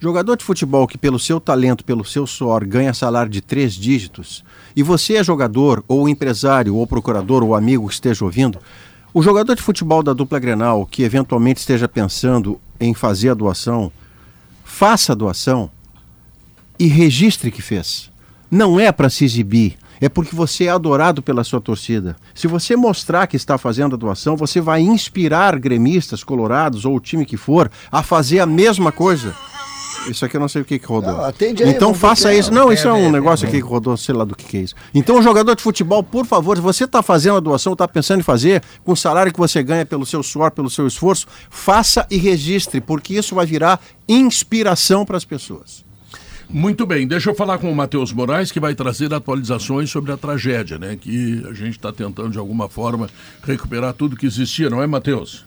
[0.00, 4.42] Jogador de futebol que, pelo seu talento, pelo seu suor, ganha salário de três dígitos,
[4.74, 8.58] e você é jogador, ou empresário, ou procurador, ou amigo que esteja ouvindo,
[9.14, 13.92] o jogador de futebol da dupla Grenal, que eventualmente esteja pensando em fazer a doação,
[14.64, 15.70] faça a doação
[16.78, 18.10] e registre que fez.
[18.50, 22.16] Não é para se exibir, é porque você é adorado pela sua torcida.
[22.34, 27.00] Se você mostrar que está fazendo a doação, você vai inspirar gremistas, colorados ou o
[27.00, 29.34] time que for a fazer a mesma coisa.
[30.08, 31.12] Isso aqui eu não sei o que, que rodou.
[31.12, 31.34] Não, aí,
[31.66, 32.40] então ver faça quem é.
[32.40, 32.52] isso.
[32.52, 34.60] Não, isso é, um é, negócio aqui que rodou, sei lá do que, que é
[34.60, 34.74] isso.
[34.92, 38.18] Então, o jogador de futebol, por favor, se você está fazendo a doação, está pensando
[38.18, 42.04] em fazer, com o salário que você ganha pelo seu suor, pelo seu esforço, faça
[42.10, 45.84] e registre, porque isso vai virar inspiração para as pessoas.
[46.54, 50.18] Muito bem, deixa eu falar com o Matheus Moraes, que vai trazer atualizações sobre a
[50.18, 50.98] tragédia, né?
[51.00, 53.08] Que a gente está tentando, de alguma forma,
[53.42, 55.46] recuperar tudo que existia, não é, Matheus?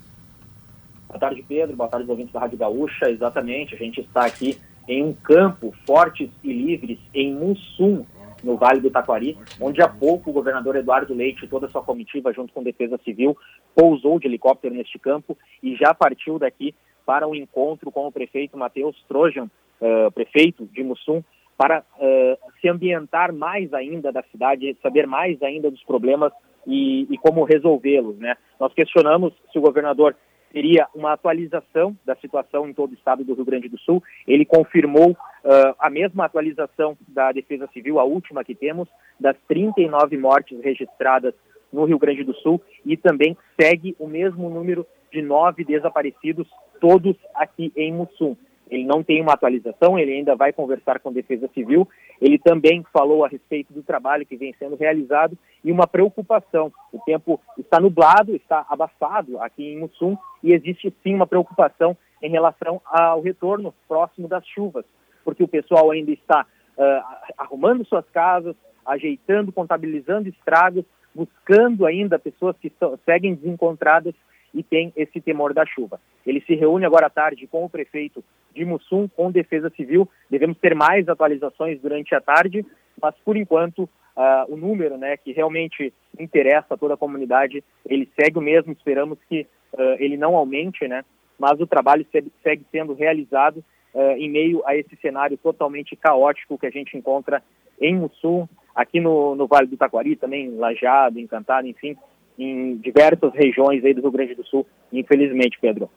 [1.07, 1.75] Boa tarde, Pedro.
[1.75, 3.07] Boa tarde, ouvintes da Rádio Gaúcha.
[3.07, 8.03] Exatamente, a gente está aqui em um campo fortes e livres em Mussum,
[8.43, 11.83] no Vale do Taquari, onde há pouco o governador Eduardo Leite e toda a sua
[11.83, 13.37] comitiva, junto com Defesa Civil,
[13.75, 16.73] pousou de helicóptero neste campo e já partiu daqui
[17.05, 19.49] para um encontro com o prefeito Matheus Trojan,
[19.81, 21.23] eh, prefeito de Mussum,
[21.57, 26.33] para eh, se ambientar mais ainda da cidade, saber mais ainda dos problemas
[26.65, 28.17] e, e como resolvê-los.
[28.17, 28.35] Né?
[28.59, 30.15] Nós questionamos se o governador
[30.51, 34.01] teria uma atualização da situação em todo o estado do Rio Grande do Sul.
[34.25, 38.87] Ele confirmou ah, a mesma atualização da Defesa Civil, a última que temos,
[39.19, 41.33] das 39 mortes registradas
[41.75, 46.47] no Rio Grande do Sul e também segue o mesmo número de nove desaparecidos,
[46.79, 48.35] todos aqui em Mussum.
[48.69, 51.87] Ele não tem uma atualização, ele ainda vai conversar com a Defesa Civil.
[52.19, 56.73] Ele também falou a respeito do trabalho que vem sendo realizado e uma preocupação.
[56.91, 62.29] O tempo está nublado, está abafado aqui em Mussum e existe sim uma preocupação em
[62.29, 64.85] relação ao retorno próximo das chuvas,
[65.23, 66.45] porque o pessoal ainda está
[66.77, 68.55] ah, arrumando suas casas,
[68.85, 70.85] ajeitando, contabilizando estragos,
[71.15, 74.13] buscando ainda pessoas que estão, seguem desencontradas
[74.53, 75.99] e tem esse temor da chuva.
[76.25, 80.07] Ele se reúne agora à tarde com o prefeito de Mussum, com Defesa Civil.
[80.29, 82.65] Devemos ter mais atualizações durante a tarde,
[83.01, 88.09] mas por enquanto ah, o número, né, que realmente interessa a toda a comunidade, ele
[88.19, 88.71] segue o mesmo.
[88.71, 89.45] Esperamos que
[89.77, 91.03] ah, ele não aumente, né?
[91.37, 92.05] Mas o trabalho
[92.41, 93.63] segue, sendo realizado
[93.93, 97.43] ah, em meio a esse cenário totalmente caótico que a gente encontra
[97.79, 101.95] em Mussum, aqui no, no Vale do Taquari, também em Lajeado, Encantado, enfim,
[102.37, 105.89] em diversas regiões aí do Rio Grande do Sul, infelizmente, Pedro.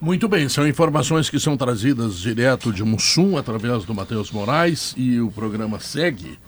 [0.00, 5.20] Muito bem, são informações que são trazidas direto de Mussum através do Matheus Moraes e
[5.20, 6.38] o programa segue,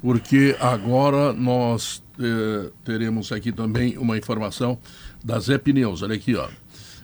[0.00, 4.78] porque agora nós eh, teremos aqui também uma informação
[5.24, 6.02] da Zé Pneus.
[6.02, 6.48] Olha aqui, ó.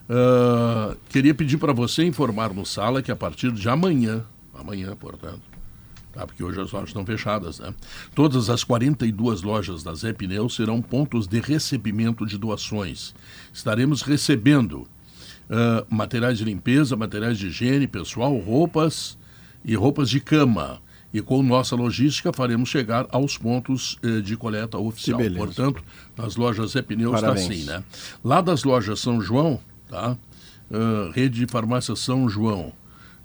[0.09, 4.25] Ah, queria pedir para você informar no sala que a partir de amanhã,
[4.55, 5.43] amanhã, portanto,
[6.17, 6.27] tá?
[6.27, 7.59] porque hoje as lojas estão fechadas.
[7.59, 7.75] Né?
[8.15, 13.15] Todas as 42 lojas da Zé Pneus serão pontos de recebimento de doações.
[13.53, 14.87] Estaremos recebendo
[15.49, 19.17] ah, materiais de limpeza, materiais de higiene pessoal, roupas
[19.65, 20.81] e roupas de cama.
[21.13, 25.19] E com nossa logística faremos chegar aos pontos eh, de coleta oficial.
[25.35, 25.83] Portanto,
[26.17, 27.83] nas lojas Zé Pneus está assim, né?
[28.23, 29.59] Lá das lojas São João,
[29.89, 30.17] tá?
[30.71, 32.73] Ah, rede de farmácia São João.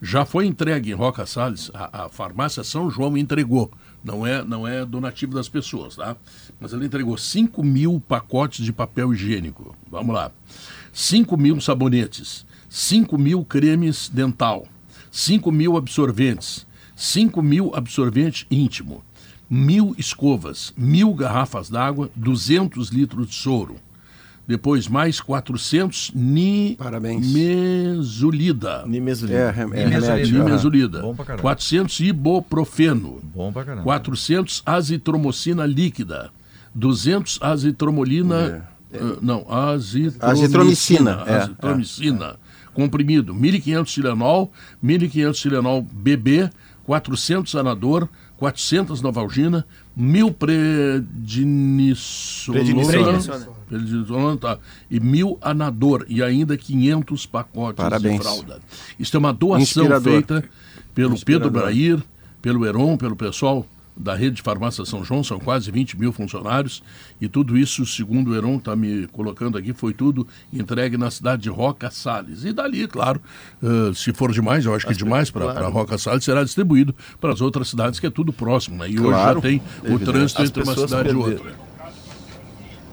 [0.02, 3.72] Já foi entregue em Roca Salles, a, a farmácia São João entregou.
[4.04, 6.18] Não é, não é donativo das pessoas, tá?
[6.60, 9.76] Mas ela entregou 5 mil pacotes de papel higiênico.
[9.92, 10.32] Vamos lá.
[10.92, 14.66] 5 mil sabonetes, 5 mil cremes dental,
[15.12, 19.04] 5 mil absorventes, 5 mil absorvente íntimo,
[19.48, 23.76] mil escovas, mil garrafas d'água, 200 litros de soro.
[24.52, 27.26] Depois mais 400 ni Parabéns.
[27.26, 28.84] mesulida.
[28.86, 29.40] Nimesulida.
[29.40, 30.08] É, rem- é Nimesulida.
[30.14, 30.36] remédio.
[30.38, 30.46] aham.
[30.46, 31.02] Nimesulida.
[31.02, 31.42] Bom pra caramba.
[31.42, 33.20] 400 ibuprofeno.
[33.34, 33.84] Bom pra caramba.
[33.84, 36.32] 400 azitromocina líquida,
[36.76, 42.36] 200 azitromolina, ah, não, azitromicina, Azitromicina, é, azitromicina,
[42.74, 44.52] comprimido, 1.500 Tilenol,
[44.84, 46.50] 1.500 Tilenol BB,
[46.86, 48.08] 400 Anador,
[48.38, 49.66] 400 Novalgina,
[49.98, 53.48] 1.000 prednisolona, Prednisona.
[53.68, 54.58] prednisolona, tá,
[54.90, 58.18] e 1.000 Anador, e ainda 500 pacotes Parabéns.
[58.18, 58.60] de fralda.
[59.00, 60.02] Isso é uma doação Inspirador.
[60.14, 60.44] feita
[60.94, 61.52] pelo Inspirador.
[61.52, 62.04] Pedro Brair,
[62.42, 63.66] pelo Heron, pelo pessoal
[64.02, 66.84] da rede de farmácia São João, são quase 20 mil funcionários,
[67.20, 71.44] e tudo isso, segundo o Heron está me colocando aqui, foi tudo entregue na cidade
[71.44, 72.44] de Roca Salles.
[72.44, 73.22] E dali, claro,
[73.64, 75.70] eh, se for demais, eu acho que demais para claro.
[75.70, 78.90] Roca Salles, será distribuído para as outras cidades, que é tudo próximo, né?
[78.90, 81.20] E hoje Claro, já tem o trânsito As entre uma cidade e perderam.
[81.20, 81.72] outra.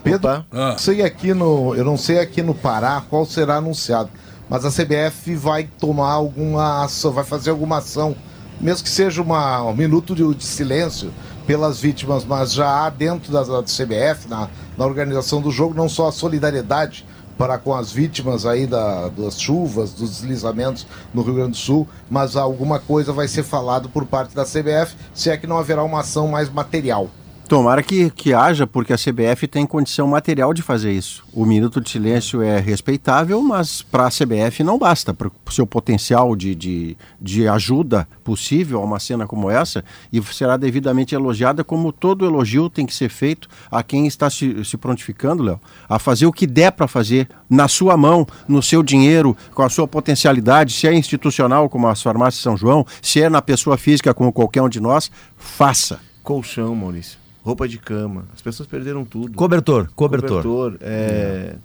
[0.02, 0.44] Pedro.
[0.52, 0.76] Ah.
[0.78, 4.08] sei aqui no, eu não sei aqui no Pará qual será anunciado,
[4.48, 8.16] mas a CBF vai tomar alguma ação, vai fazer alguma ação,
[8.60, 11.12] mesmo que seja uma, um minuto de, de silêncio
[11.46, 15.88] pelas vítimas, mas já há dentro da, da CBF, na, na organização do jogo, não
[15.88, 17.06] só a solidariedade
[17.38, 21.88] para com as vítimas aí da, das chuvas, dos deslizamentos no Rio Grande do Sul,
[22.10, 25.84] mas alguma coisa vai ser falado por parte da CBF, se é que não haverá
[25.84, 27.08] uma ação mais material.
[27.48, 31.24] Tomara que, que haja, porque a CBF tem condição material de fazer isso.
[31.32, 35.14] O minuto de silêncio é respeitável, mas para a CBF não basta.
[35.14, 39.82] Para o seu potencial de, de, de ajuda possível a uma cena como essa,
[40.12, 44.62] e será devidamente elogiada, como todo elogio tem que ser feito a quem está se,
[44.62, 48.82] se prontificando, Léo, a fazer o que der para fazer na sua mão, no seu
[48.82, 53.30] dinheiro, com a sua potencialidade, se é institucional, como as farmácias São João, se é
[53.30, 55.98] na pessoa física, como qualquer um de nós, faça.
[56.22, 57.27] Colchão, Maurício.
[57.48, 58.26] Roupa de cama.
[58.34, 59.32] As pessoas perderam tudo.
[59.34, 60.42] Cobertor, cobertor.
[60.42, 60.76] Cobertor.
[60.80, 61.56] é,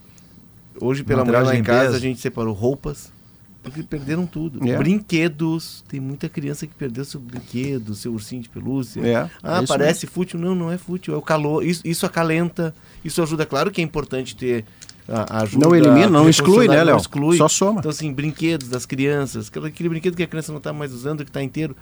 [0.79, 1.97] Hoje pela Material manhã lá em casa limpeza.
[1.97, 3.11] a gente separou roupas.
[3.61, 4.59] Porque perderam tudo.
[4.67, 4.77] É.
[4.77, 5.83] Brinquedos.
[5.87, 8.99] Tem muita criança que perdeu seu brinquedo, seu ursinho de pelúcia.
[9.01, 10.39] É, Ah, é parece fútil.
[10.39, 11.13] Não, não é fútil.
[11.13, 11.63] É o calor.
[11.65, 12.73] Isso, isso acalenta.
[13.05, 13.45] Isso ajuda.
[13.45, 14.65] Claro que é importante ter
[15.07, 15.65] a ajuda.
[15.65, 16.97] Não elimina, não exclui, né, não Léo?
[16.97, 17.37] exclui.
[17.37, 17.79] Só soma.
[17.79, 19.47] Então, assim, brinquedos das crianças.
[19.47, 21.75] Aquele, aquele brinquedo que a criança não está mais usando, que está inteiro.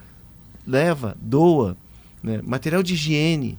[0.66, 1.76] Leva, doa.
[2.22, 2.40] né?
[2.44, 3.58] Material de higiene.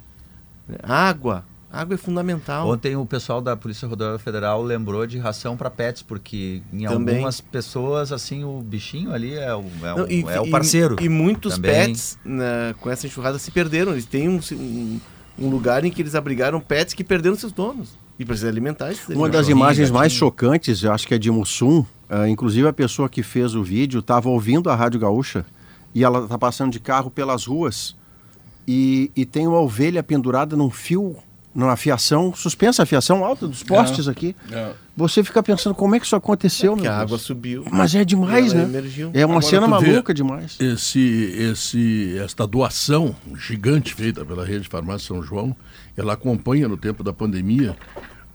[0.82, 1.43] Água.
[1.72, 2.70] Água é fundamental.
[2.70, 7.16] Ontem o pessoal da Polícia Rodoviária Federal lembrou de ração para pets, porque em Também.
[7.16, 10.51] algumas pessoas, assim, o bichinho ali é o, é Não, o, e- é o e-
[10.51, 10.97] parceiro.
[11.01, 11.72] E, muitos Também.
[11.88, 13.93] pets né, com essa enxurrada se perderam.
[13.93, 14.99] Eles têm um, um,
[15.39, 17.97] um lugar em que eles abrigaram pets que perderam seus donos.
[18.20, 21.84] E precisam alimentar esses Uma das imagens mais chocantes, eu acho que é de Mussum,
[22.07, 25.43] ah, inclusive a pessoa que fez o vídeo estava ouvindo a Rádio Gaúcha
[25.95, 27.95] e ela está passando de carro pelas ruas
[28.68, 31.18] e, e tem uma ovelha pendurada num fio,
[31.53, 34.36] numa fiação, suspensa a fiação alta dos postes aqui.
[34.51, 34.72] É.
[34.95, 37.66] Você fica pensando como é que isso aconteceu, Que meu a água subiu.
[37.72, 38.64] Mas é demais, né?
[38.64, 39.11] emergiu.
[39.14, 40.57] É uma Agora cena maluca demais.
[40.59, 45.55] Esse, esse, esta doação gigante feita pela rede de farmácia São João,
[45.97, 47.76] ela acompanha no tempo da pandemia,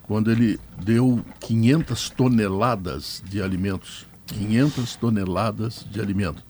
[0.03, 4.07] quando ele deu 500 toneladas de alimentos.
[4.27, 6.43] 500 toneladas de alimento.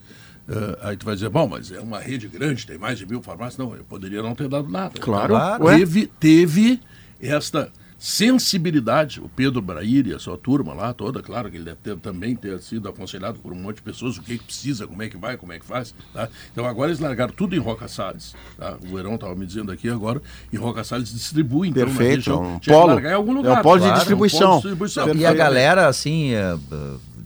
[0.48, 3.22] Eh, aí tu vai dizer, bom, mas é uma rede grande, tem mais de mil
[3.22, 3.58] farmácias.
[3.58, 4.98] Não, eu poderia não ter dado nada.
[4.98, 5.34] Claro.
[5.34, 5.64] Claro.
[5.66, 6.80] Teve, teve
[7.20, 7.70] esta
[8.00, 11.96] sensibilidade, o Pedro Brair e a sua turma lá toda, claro que ele deve ter,
[11.96, 15.08] também ter sido aconselhado por um monte de pessoas o que, que precisa, como é
[15.08, 16.28] que vai, como é que faz, tá?
[16.52, 18.76] Então agora eles largaram tudo em Roca Salles, tá?
[18.88, 20.22] O Herão estava me dizendo aqui agora,
[20.52, 22.44] em Roca Salles distribui, então, na Perfeito, região.
[22.44, 22.86] é um polo.
[22.86, 24.38] largar em algum É um lugar, polo de claro, distribuição.
[24.58, 25.14] um polo de distribuição.
[25.16, 26.56] E a galera, assim, é,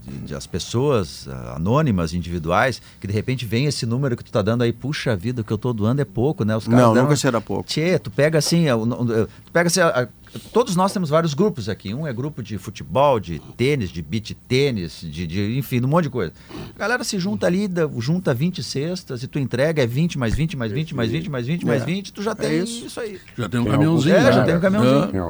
[0.07, 4.33] de- de- as pessoas ah, anônimas, individuais, que de repente vem esse número que tu
[4.33, 6.57] tá dando aí, puxa vida, o que eu tô doando é pouco, né?
[6.57, 7.65] Os caras Não, deram- nunca será pouco.
[7.69, 10.09] Tchê, tu pega assim, é, o- tu pega assim, a- a-
[10.51, 11.93] Todos nós temos vários grupos aqui.
[11.93, 16.05] Um é grupo de futebol, de tênis, de beach tênis, de, de enfim, um monte
[16.05, 16.33] de coisa.
[16.75, 20.35] A galera se junta ali, dá- junta 20 cestas e tu entrega, é 20 mais
[20.35, 21.85] 20 mais 20 mais 20 mais 20 mais É.
[21.85, 22.87] 20, tu já É tem isso.
[22.87, 22.99] isso.
[22.99, 23.21] aí.
[23.37, 24.15] Já tem um Tem caminhãozinho.
[24.17, 24.47] alguns- É, já né?
[24.47, 25.13] tem um caminhãozinho.
[25.13, 25.23] Tem,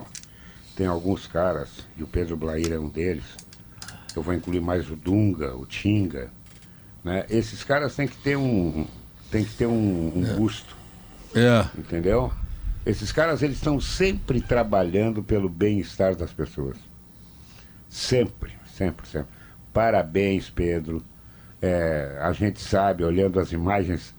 [0.77, 1.69] tem alguns caras,
[1.99, 3.25] e o Pedro Blair é um deles,
[4.19, 6.31] eu vou incluir mais o Dunga, o Tinga,
[7.05, 7.25] né?
[7.31, 8.87] Esses caras têm que ter um,
[9.31, 10.77] tem que ter um, um busto,
[11.35, 11.67] É.
[11.79, 12.33] entendeu?
[12.85, 16.77] Esses caras, eles estão sempre trabalhando pelo bem-estar das pessoas.
[17.89, 19.29] Sempre, sempre, sempre.
[19.73, 21.03] Parabéns, Pedro.
[21.61, 24.13] É, a gente sabe, olhando as imagens,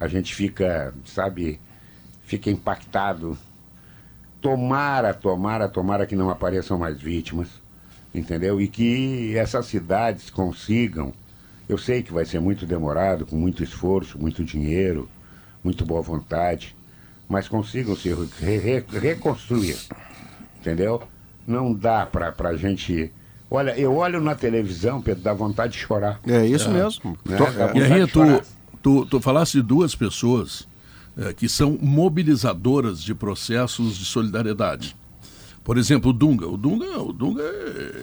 [0.00, 1.60] a gente fica, sabe,
[2.24, 3.38] fica impactado.
[4.40, 7.48] Tomara, tomara, tomara que não apareçam mais vítimas,
[8.18, 8.60] entendeu?
[8.60, 11.12] E que essas cidades consigam.
[11.68, 15.08] Eu sei que vai ser muito demorado, com muito esforço, muito dinheiro,
[15.62, 16.74] muito boa vontade,
[17.28, 18.08] mas consigam se
[18.40, 19.76] re- re- reconstruir,
[20.58, 21.02] entendeu?
[21.46, 23.10] Não dá pra, pra gente.
[23.50, 26.20] Olha, eu olho na televisão, Pedro, dá vontade de chorar.
[26.26, 27.18] É isso mesmo.
[27.24, 27.36] Né?
[27.76, 28.20] E tu,
[28.82, 30.66] tu, tu falaste de duas pessoas
[31.16, 34.94] eh, que são mobilizadoras de processos de solidariedade.
[35.64, 36.46] Por exemplo, o Dunga.
[36.46, 37.42] O Dunga, o Dunga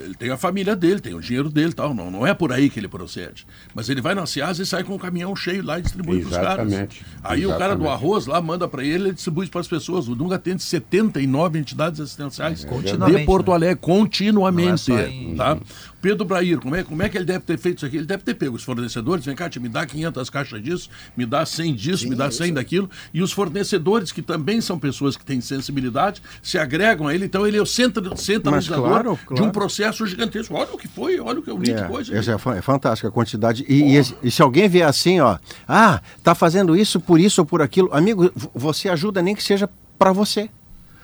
[0.03, 1.93] ele tem a família dele, tem o dinheiro dele e tal.
[1.95, 3.45] Não, não é por aí que ele procede.
[3.73, 6.29] Mas ele vai na Ciasa e sai com um caminhão cheio lá e distribui para
[6.29, 6.67] os caras.
[6.67, 7.87] Exatamente, Aí o cara do exatamente.
[8.05, 10.07] arroz lá manda para ele, ele distribui para as pessoas.
[10.07, 13.55] O Dunga atende 79 entidades assistenciais Continuamente, de Porto né?
[13.55, 14.91] Alegre, continuamente.
[14.91, 15.57] Não é em- tá?
[16.01, 17.97] Pedro Brair, como é, como é que ele deve ter feito isso aqui?
[17.97, 21.25] Ele deve ter pego os fornecedores, vem cá, te me dá 500 caixas disso, me
[21.25, 25.25] dá 100 disso, me dá 100 daquilo, e os fornecedores, que também são pessoas que
[25.25, 29.45] têm sensibilidade, se agregam a ele, então ele é o centro, centralizador claro, de claro.
[29.45, 30.53] um processo gigantesco.
[30.53, 32.15] Olha o que foi, olha o que eu li, É, coisa.
[32.15, 33.65] essa é, é fantástica a quantidade.
[33.67, 35.37] E, e e se alguém vier assim, ó,
[35.67, 39.69] ah, tá fazendo isso por isso ou por aquilo, amigo, você ajuda nem que seja
[39.97, 40.49] para você.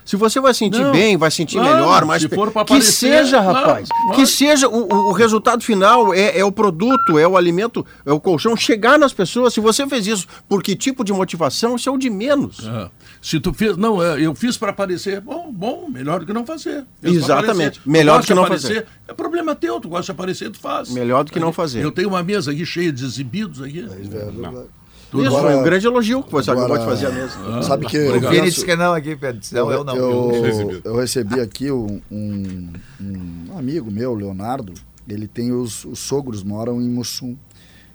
[0.04, 3.40] Se você vai sentir Não, bem, vai sentir claro, melhor, mas se que aparecer, seja,
[3.40, 4.12] rapaz, claro.
[4.16, 8.12] que seja o, o- o resultado final é, é o produto, é o alimento, é
[8.12, 9.54] o colchão chegar nas pessoas.
[9.54, 12.66] Se você fez isso por que tipo de motivação, isso é o de menos.
[12.66, 12.90] É.
[13.20, 16.44] Se tu fez, não, é, eu fiz para aparecer, bom, bom, melhor do que não
[16.44, 16.84] fazer.
[17.02, 18.86] Exatamente, melhor do que não aparecer, fazer.
[19.06, 20.90] É problema teu, tu gosta de aparecer, tu faz.
[20.90, 21.82] Melhor do que não fazer.
[21.84, 23.82] Eu tenho uma mesa aqui cheia de exibidos aqui.
[23.82, 24.81] Tudo
[25.20, 25.40] Isso bom.
[25.42, 27.62] foi um grande elogio que você acabou de agora- fazer a mesa.
[27.62, 29.40] Sabe que O eu, Vini disse que não aqui, Pedro.
[29.52, 29.96] Não, eu não.
[29.96, 34.72] eu, eu recebi aqui um, um- um amigo meu, Leonardo.
[35.08, 37.36] Ele tem os, os sogros moram em Mussum.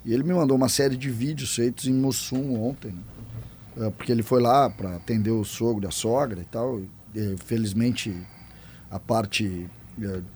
[0.05, 2.91] E ele me mandou uma série de vídeos feitos em Mussum ontem.
[3.76, 3.88] né?
[3.88, 6.80] É, Porque ele foi lá para atender o sogro e a sogra e tal.
[7.15, 8.15] E, felizmente
[8.91, 9.68] a parte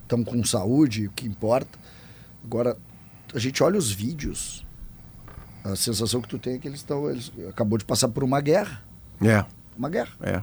[0.03, 1.77] estão com saúde, o que importa.
[2.43, 2.75] Agora,
[3.33, 4.65] a gente olha os vídeos,
[5.63, 7.09] a sensação que tu tem é que eles estão.
[7.09, 8.81] Eles acabou de passar por uma guerra.
[9.21, 9.43] É,
[9.77, 10.11] Uma guerra.
[10.21, 10.41] é.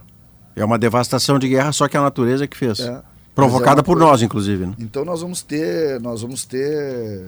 [0.57, 2.81] É uma devastação de guerra, só que a natureza que fez.
[2.81, 2.89] É.
[2.91, 3.03] É
[3.35, 4.67] Provocada uma por coisa- nós, inclusive.
[4.67, 4.75] Né?
[4.81, 7.25] Então nós vamos ter, nós vamos ter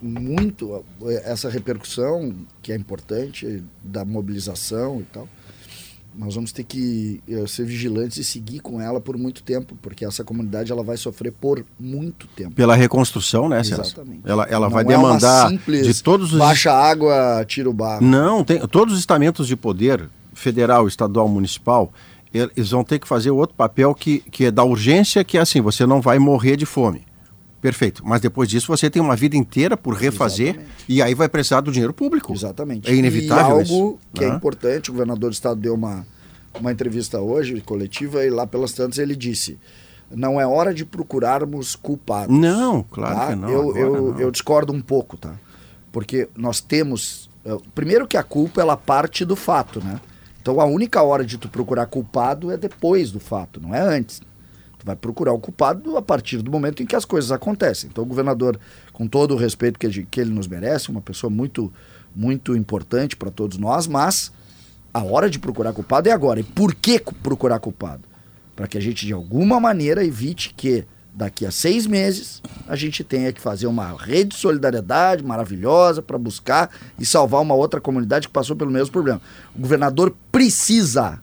[0.00, 2.32] muito eh, essa repercussão
[2.62, 5.28] que é importante da mobilização e tal.
[6.16, 10.04] Nós vamos ter que eh, ser vigilantes e seguir com ela por muito tempo, porque
[10.04, 12.54] essa comunidade ela vai sofrer por muito tempo.
[12.54, 13.82] Pela reconstrução, né, Celso?
[13.82, 14.20] Exatamente.
[14.24, 16.38] Ela, ela Não vai é demandar de todos os.
[16.38, 18.04] baixa água, tira o barro.
[18.04, 21.92] Não, tem, todos os estamentos de poder, federal, estadual, municipal,
[22.32, 25.60] eles vão ter que fazer outro papel que, que é da urgência, que é assim,
[25.60, 27.07] você não vai morrer de fome.
[27.60, 28.02] Perfeito.
[28.06, 30.84] Mas depois disso você tem uma vida inteira por refazer Exatamente.
[30.88, 32.32] e aí vai precisar do dinheiro público.
[32.32, 32.88] Exatamente.
[32.88, 34.36] É inevitável E isso, algo que é né?
[34.36, 36.06] importante, o governador do estado deu uma,
[36.60, 39.58] uma entrevista hoje, coletiva, e lá pelas tantas ele disse:
[40.10, 42.36] não é hora de procurarmos culpados.
[42.36, 43.26] Não, claro tá?
[43.28, 44.20] que não, Eu, eu, não.
[44.20, 45.34] eu discordo um pouco, tá?
[45.90, 47.28] Porque nós temos.
[47.44, 50.00] eh, Primeiro que a culpa ela parte do fato, né?
[50.40, 54.20] Então a única hora de tu procurar culpado é depois do fato, não é antes.
[54.88, 57.90] Vai procurar o culpado a partir do momento em que as coisas acontecem.
[57.92, 58.58] Então o governador,
[58.90, 61.70] com todo o respeito que, que ele nos merece, uma pessoa muito,
[62.16, 64.32] muito importante para todos nós, mas
[64.94, 66.40] a hora de procurar culpado é agora.
[66.40, 68.02] E por que cu- procurar culpado?
[68.56, 73.04] Para que a gente, de alguma maneira, evite que daqui a seis meses a gente
[73.04, 78.26] tenha que fazer uma rede de solidariedade maravilhosa para buscar e salvar uma outra comunidade
[78.26, 79.20] que passou pelo mesmo problema.
[79.54, 81.22] O governador precisa,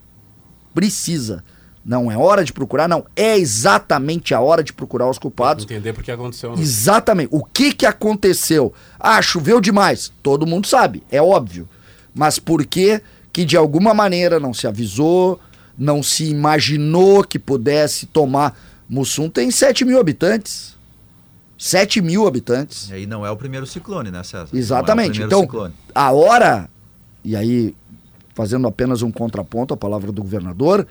[0.71, 1.43] precisa.
[1.85, 3.05] Não é hora de procurar, não.
[3.15, 5.65] É exatamente a hora de procurar os culpados.
[5.65, 6.55] Entender por que aconteceu.
[6.55, 6.61] né?
[6.61, 7.29] Exatamente.
[7.31, 8.73] O que que aconteceu?
[8.99, 10.11] Ah, choveu demais.
[10.23, 11.69] Todo mundo sabe, é óbvio.
[12.13, 15.39] Mas por que que de alguma maneira não se avisou,
[15.77, 18.57] não se imaginou que pudesse tomar...
[18.87, 20.75] Mussum tem 7 mil habitantes.
[21.57, 22.89] 7 mil habitantes.
[22.89, 24.49] E aí não é o primeiro ciclone, né, César?
[24.53, 25.19] Exatamente.
[25.19, 25.73] Não é o primeiro então, ciclone.
[25.93, 26.69] a hora,
[27.23, 27.75] e aí,
[28.35, 30.85] fazendo apenas um contraponto à palavra do governador,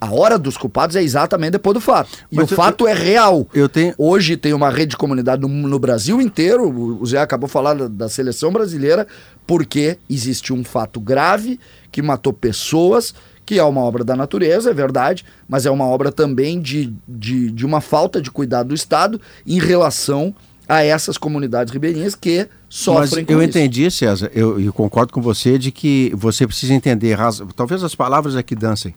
[0.00, 2.10] A hora dos culpados é exatamente depois do fato.
[2.32, 3.46] E Mas o eu- fato é real.
[3.52, 3.94] Eu tenho.
[3.98, 6.68] Hoje tem uma rede de comunidade no, no Brasil inteiro.
[7.00, 9.06] O Zé acabou falar da, da seleção brasileira,
[9.46, 11.60] porque existe um fato grave
[11.92, 16.10] que matou pessoas, que é uma obra da natureza, é verdade, mas é uma obra
[16.12, 20.34] também de, de, de uma falta de cuidado do Estado em relação
[20.68, 23.48] a essas comunidades ribeirinhas que sofrem Mas com eu isso.
[23.50, 27.18] entendi, César, eu, eu concordo com você de que você precisa entender,
[27.56, 28.94] talvez as palavras aqui dancem,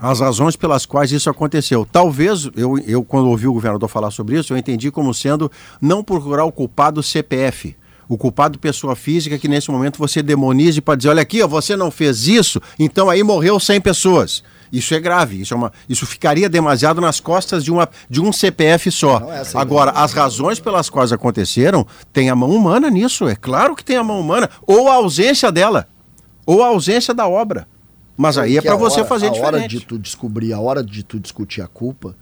[0.00, 1.86] as razões pelas quais isso aconteceu.
[1.90, 6.02] Talvez, eu, eu quando ouvi o governador falar sobre isso, eu entendi como sendo não
[6.02, 7.76] procurar o culpado CPF,
[8.08, 11.76] o culpado pessoa física que nesse momento você demonize para dizer, olha aqui, ó, você
[11.76, 14.42] não fez isso, então aí morreu 100 pessoas.
[14.72, 18.32] Isso é grave, isso, é uma, isso ficaria demasiado nas costas de, uma, de um
[18.32, 19.22] CPF só.
[19.30, 23.36] É essa a Agora, as razões pelas quais aconteceram, tem a mão humana nisso, é
[23.36, 25.88] claro que tem a mão humana, ou a ausência dela,
[26.44, 27.66] ou a ausência da obra.
[28.16, 29.78] Mas aí é para a você hora- fazer a hora diferente.
[29.78, 32.16] de tu descobrir, a hora de tu discutir a culpa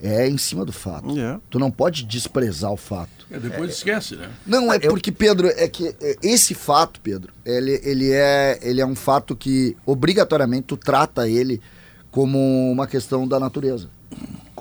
[0.00, 1.18] é em cima do fato.
[1.18, 1.38] É.
[1.50, 3.26] Tu não pode desprezar o fato.
[3.30, 4.28] É, depois esquece, né?
[4.46, 8.86] Não, é porque, Pedro, é que é, esse fato, Pedro, ele, ele, é, ele é
[8.86, 11.60] um fato que obrigatoriamente tu trata ele
[12.10, 12.38] como
[12.70, 13.88] uma questão da natureza.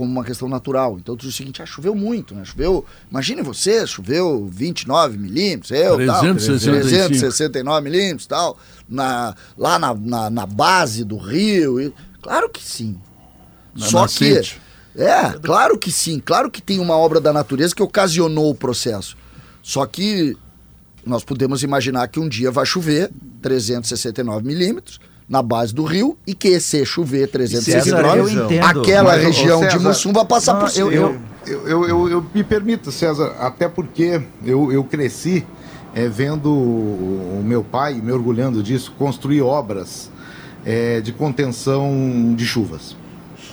[0.02, 0.98] Como uma questão natural.
[1.00, 2.44] Então tu diz o seguinte, ah, choveu muito, né?
[2.44, 7.08] Choveu, imagine você, choveu 29 milímetros, eu, tal, 365.
[7.10, 8.58] 369 milímetros, tal,
[8.90, 11.80] na, lá na, na, na base do rio.
[11.80, 13.00] e- claro que sim.
[13.76, 14.60] Na Só nascente.
[14.96, 15.04] que.
[15.04, 16.20] É, claro que sim.
[16.20, 19.16] Claro que tem uma obra da natureza que ocasionou o processo.
[19.62, 20.36] Só que
[21.06, 25.00] nós podemos imaginar que um dia vai chover 369 milímetros
[25.32, 28.66] na base do rio e que se chover César, 369, eu entendo.
[28.66, 30.92] aquela Mas, região de César, Mussum vai passar não, por cima.
[30.92, 31.16] Eu,
[31.48, 35.46] eu, eu, eu, eu me permito, César, até porque eu, eu cresci
[35.96, 40.12] eh, vendo o meu pai, me orgulhando disso, construir obras
[40.66, 42.98] eh, de contenção de chuvas.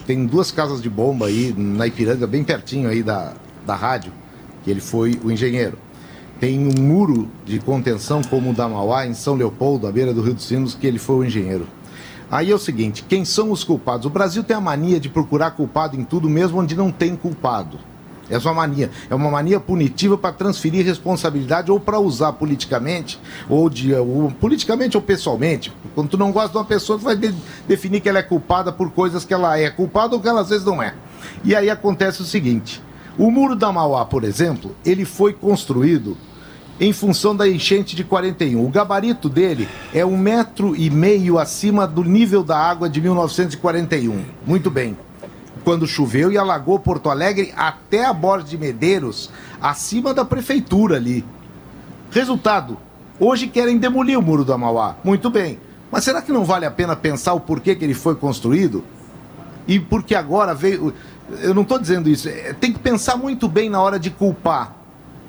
[0.05, 4.12] Tem duas casas de bomba aí na Ipiranga, bem pertinho aí da, da rádio,
[4.64, 5.79] que ele foi o engenheiro.
[6.41, 10.22] Tem um muro de contenção como o da Mauá, em São Leopoldo, à beira do
[10.22, 11.66] Rio dos Sinos, que ele foi o engenheiro.
[12.30, 14.07] Aí é o seguinte, quem são os culpados?
[14.07, 17.78] O Brasil tem a mania de procurar culpado em tudo, mesmo onde não tem culpado.
[18.30, 18.91] Essa é uma mania.
[19.09, 23.18] É uma mania punitiva para transferir responsabilidade ou para usar politicamente,
[23.49, 25.72] ou, de, ou politicamente ou pessoalmente.
[25.95, 27.34] Quando tu não gosta de uma pessoa, tu vai de-
[27.66, 30.51] definir que ela é culpada por coisas que ela é culpada ou que ela às
[30.51, 30.95] vezes não é.
[31.43, 32.82] E aí acontece o seguinte:
[33.16, 36.14] o muro da Mauá, por exemplo, ele foi construído
[36.81, 38.64] em função da enchente de 41.
[38.64, 44.24] O gabarito dele é um metro e meio acima do nível da água de 1941.
[44.47, 44.97] Muito bem.
[45.64, 51.24] Quando choveu e alagou Porto Alegre até a Borda de Medeiros, acima da prefeitura ali.
[52.11, 52.79] Resultado:
[53.18, 54.97] hoje querem demolir o muro do Amauá.
[55.05, 55.59] Muito bem.
[55.91, 58.85] Mas será que não vale a pena pensar o porquê que ele foi construído?
[59.66, 60.95] E porque agora veio.
[61.43, 62.29] Eu não estou dizendo isso.
[62.29, 64.78] é, Tem que pensar muito bem na hora de culpar.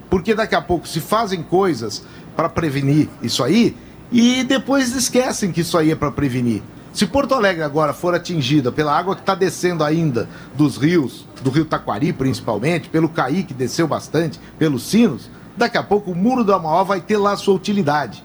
[0.09, 2.03] Porque daqui a pouco se fazem coisas
[2.35, 3.75] para prevenir isso aí
[4.11, 6.63] e depois esquecem que isso aí é para prevenir.
[6.91, 11.51] Se Porto Alegre agora for atingida pela água que está descendo ainda dos rios, do
[11.51, 16.43] rio Taquari principalmente, pelo Caí que desceu bastante, pelos sinos, daqui a pouco o muro
[16.43, 18.23] do Amauá vai ter lá sua utilidade.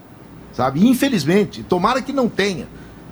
[0.51, 0.87] Sabe?
[0.87, 2.67] Infelizmente, tomara que não tenha.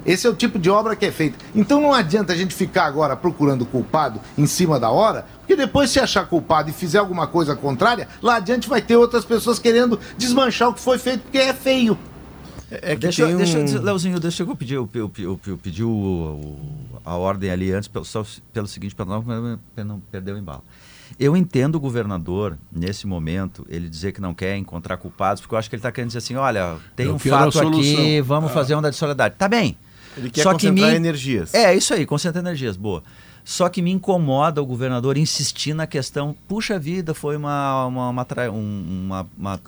[0.05, 1.37] Esse é o tipo de obra que é feita.
[1.55, 5.89] Então não adianta a gente ficar agora procurando culpado em cima da hora, porque depois
[5.89, 9.99] se achar culpado e fizer alguma coisa contrária, lá adiante vai ter outras pessoas querendo
[10.17, 11.97] desmanchar o que foi feito, porque é feio.
[12.71, 15.83] É que deixa, deixa um- dizer, Leozinho, deixa eu pedir, eu, eu, eu, eu pedi
[15.83, 16.59] o- o-
[17.05, 19.23] a ordem ali antes, pelo, só pelo seguinte, para não,
[19.85, 20.63] não perder o embalo.
[21.19, 25.59] Eu entendo o governador, nesse momento, ele dizer que não quer encontrar culpados, porque eu
[25.59, 28.49] acho que ele está querendo dizer assim, olha, tem Eu um a fato aqui, vamos
[28.49, 28.53] Ah.
[28.53, 29.35] fazer onda de solidariedade.
[29.37, 29.77] Tá bem.
[30.17, 31.53] Ele quer Só que concentrar me- energias.
[31.53, 33.03] É, isso aí, concentra energias, boa.
[33.45, 38.27] Só que me incomoda o governador insistir na questão, puxa vida, foi uma, uma, uma,
[38.53, 39.59] um- uma- uma-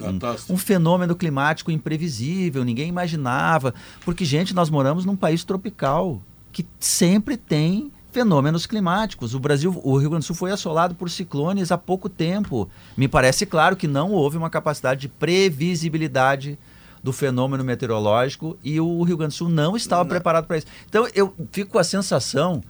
[0.50, 3.74] um- um fenômeno climático imprevisível, ninguém imaginava.
[4.06, 6.22] Porque, gente, nós moramos num país tropical
[6.54, 9.36] que sempre tem fenômenos climáticos.
[9.36, 12.70] O Brasil, o Rio Grande do Sul foi assolado por ciclones há pouco tempo.
[12.96, 16.58] Me parece claro que não houve uma capacidade de previsibilidade
[17.06, 20.66] do fenômeno meteorológico e o Rio Grande do Sul não estava preparado para isso.
[20.90, 22.64] Então eu fico com a sensação,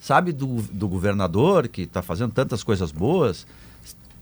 [0.00, 3.46] sabe, do, do governador que está fazendo tantas coisas boas,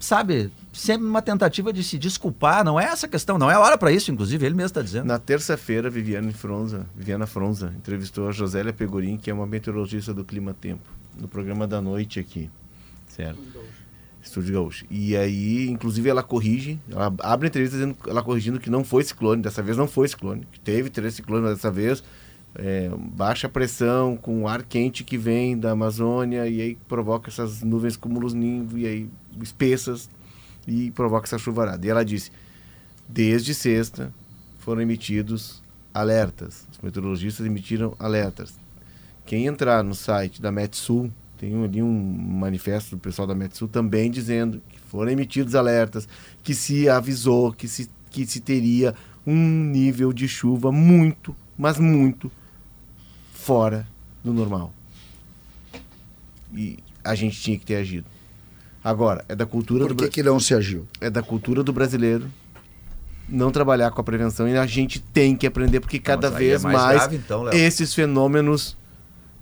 [0.01, 2.65] sabe, sempre uma tentativa de se desculpar.
[2.65, 5.07] Não é essa a questão, não é hora para isso, inclusive ele mesmo está dizendo.
[5.07, 10.25] Na terça-feira, Viviane Fronza, Viviana Fronza entrevistou a Josélia Pegorim, que é uma meteorologista do
[10.25, 10.83] Clima Tempo,
[11.17, 12.51] no programa da noite aqui,
[13.07, 13.41] certo?
[14.23, 14.85] Estúdio Gaúcho.
[14.91, 19.03] E aí, inclusive, ela corrige, ela abre a entrevista dizendo, ela corrigindo que não foi
[19.03, 22.03] ciclone, dessa vez não foi ciclone, que teve três ciclones, dessa vez
[22.55, 27.97] é, baixa pressão com ar quente que vem da Amazônia e aí provoca essas nuvens
[27.97, 29.09] cúmulos nimbo e aí
[29.41, 30.11] espessas
[30.67, 31.87] e provoca essa chuvarada.
[31.87, 32.31] E ela disse:
[33.09, 34.13] desde sexta
[34.59, 35.63] foram emitidos
[35.93, 36.67] alertas.
[36.71, 38.59] Os meteorologistas emitiram alertas.
[39.25, 41.11] Quem entrar no site da Metsul,
[41.41, 46.07] tem ali um manifesto do pessoal da Metsul também dizendo que foram emitidos alertas,
[46.43, 48.95] que se avisou que se, que se teria
[49.27, 49.35] um
[49.65, 52.31] nível de chuva muito, mas muito
[53.33, 53.87] fora
[54.23, 54.71] do normal.
[56.55, 58.05] E a gente tinha que ter agido.
[58.85, 60.87] Agora, é da cultura Por do que, Bra- que não se agiu?
[61.01, 62.27] é da cultura do brasileiro
[63.27, 66.39] não trabalhar com a prevenção e a gente tem que aprender porque cada mas é
[66.45, 68.77] vez mais mais, grave, então, esses fêmenos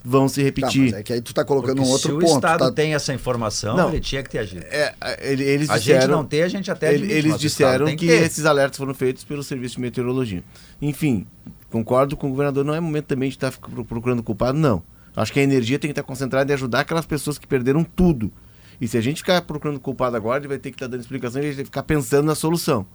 [0.08, 0.82] vão se Tá, repetir.
[0.84, 2.34] mas é que aí tu tá colocando Porque um se outro o ponto.
[2.36, 3.88] Estado tá- tem essa informação, Não.
[3.90, 4.64] ele tinha que ter agido.
[4.70, 7.38] É, a- ele- eles A disseram, gente não tem, a gente até admite, eles o
[7.38, 10.42] disseram que, que esses alertas foram feitos pelo Serviço de Meteorologia.
[10.80, 11.26] Enfim,
[11.70, 14.82] concordo com o governador, não é momento também de estar pro- procurando culpado, não.
[15.14, 18.32] Acho que a energia tem que estar concentrada em ajudar aquelas pessoas que perderam tudo.
[18.80, 21.42] E se a gente ficar procurando culpado agora, ele vai ter que estar dando explicação
[21.42, 22.86] e a gente vai ficar pensando na solução.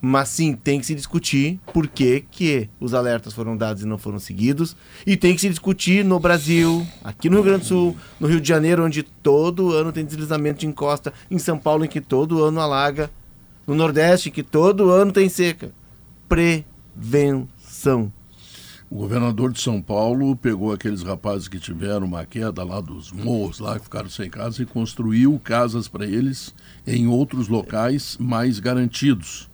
[0.00, 3.98] Mas sim, tem que se discutir por que, que os alertas foram dados e não
[3.98, 4.76] foram seguidos.
[5.06, 8.40] E tem que se discutir no Brasil, aqui no Rio Grande do Sul, no Rio
[8.40, 12.44] de Janeiro, onde todo ano tem deslizamento de encosta, em São Paulo, em que todo
[12.44, 13.10] ano alaga,
[13.66, 15.72] no Nordeste, que todo ano tem seca.
[16.28, 18.12] Prevenção.
[18.90, 23.58] O governador de São Paulo pegou aqueles rapazes que tiveram uma queda lá dos morros,
[23.58, 26.54] lá que ficaram sem casa, e construiu casas para eles
[26.86, 29.50] em outros locais mais garantidos.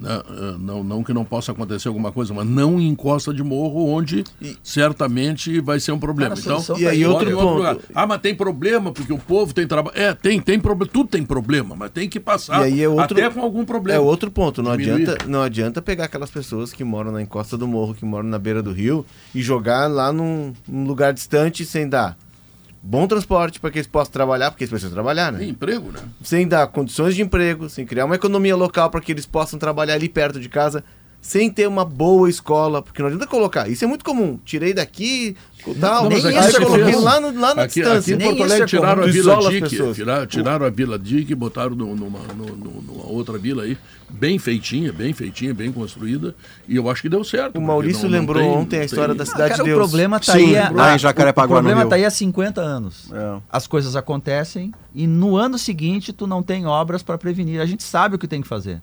[0.00, 0.22] Né?
[0.30, 3.86] Eh, Não, não que não possa acontecer alguma coisa, mas não em encosta de morro,
[3.88, 4.22] onde
[4.62, 6.30] certamente vai ser um problema.
[6.30, 7.54] Cara, então, solução E aí, outro ponto.
[7.56, 7.76] lugar.
[7.94, 9.96] Ah, mas tem problema, porque o povo tem trabalho.
[9.98, 10.90] É, tem, tem problema.
[10.92, 13.98] Tudo tem problema, mas tem que passar E aí é outro- até com algum problema.
[13.98, 14.62] É outro ponto.
[14.62, 15.02] Não Diminuir.
[15.02, 18.38] adianta, não adianta pegar aquelas pessoas que moram na encosta do morro, que moram na
[18.38, 19.04] beira do rio,
[19.34, 22.16] e jogar lá num, num lugar distante sem dar
[22.82, 25.40] bom transporte para que eles possam trabalhar, porque eles precisam trabalhar, né?
[25.40, 26.00] Tem emprego, né?
[26.22, 29.94] Sem dar condições de emprego, sem criar uma economia local para que eles possam trabalhar
[29.94, 30.84] ali perto de casa,
[31.20, 33.68] sem ter uma boa escola, porque não adianta colocar.
[33.68, 34.38] Isso é muito comum.
[34.44, 35.36] Tirei daqui,
[35.76, 37.98] Não, mas nem aqui isso você eu coloquei lá, no, lá na aqui, distância.
[37.98, 39.08] Aqui em Nem Porto Alegre é tiraram comum.
[39.08, 39.96] a Vila Dick, pessoas.
[39.96, 41.96] tiraram, tiraram a Vila Dick e botaram numa,
[42.34, 43.76] no- numa outra vila aí,
[44.08, 46.34] bem feitinha, bem feitinha, bem construída,
[46.68, 47.56] e eu acho que deu certo.
[47.58, 49.68] O Maurício não- não lembrou tem- ontem a não história tem- da Cidade cara, de
[49.70, 49.76] Deus.
[49.76, 50.58] o problema tá Sim, aí.
[50.58, 53.10] há- lá em Jacarepaguá, o problema tá aí há 50 anos.
[53.12, 53.36] É.
[53.50, 57.60] As coisas acontecem e no ano seguinte tu não tem obras para prevenir.
[57.60, 58.80] A gente sabe o que tem que fazer.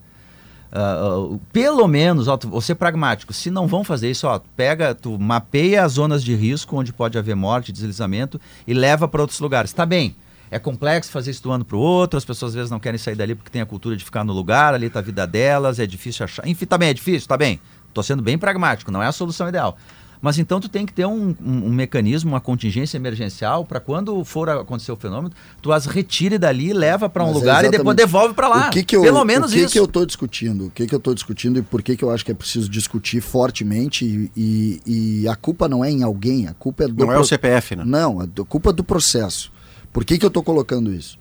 [0.78, 3.32] Ah, pelo menos, ó, tu- vou ser pragmático.
[3.32, 7.18] Se não vão fazer isso, ó, pega, tu mapeia as zonas de risco onde pode
[7.18, 9.72] haver morte, deslizamento e leva para outros lugares.
[9.72, 10.16] Tá bem.
[10.52, 12.80] É complexo fazer isso de um ano para o outro, as pessoas às vezes não
[12.80, 15.26] querem sair dali porque tem a cultura de ficar no lugar, ali tá a vida
[15.26, 16.48] delas, é difícil achar.
[16.48, 17.60] Enfim, tá bem, é difícil, tá bem.
[17.94, 19.78] Tô sendo bem pragmático, não é a solução ideal.
[20.26, 24.26] Mas então tu tem que ter um, um- um mecanismo, uma contingência emergencial para quando
[24.26, 25.32] for acontecer o fenômeno,
[25.62, 28.68] tu as retire dali, leva para um Mas é lugar e depois devolve para lá.
[28.68, 29.74] O que que eu, Pelo menos o que isso.
[29.74, 30.66] que eu estou discutindo?
[30.66, 32.68] O que que eu estou discutindo e por que que eu acho que é preciso
[32.68, 37.06] discutir fortemente e, e- e a culpa não é em alguém, a culpa é do
[37.06, 37.84] Não é o CPF, né?
[37.86, 39.52] Não, a culpa do processo.
[39.94, 41.20] Por que que eu estou colocando isso?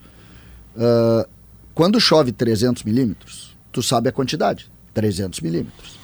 [0.78, 1.26] Ah,
[1.74, 6.02] quando chove 300 milímetros, tu sabe a quantidade, 300 milímetros.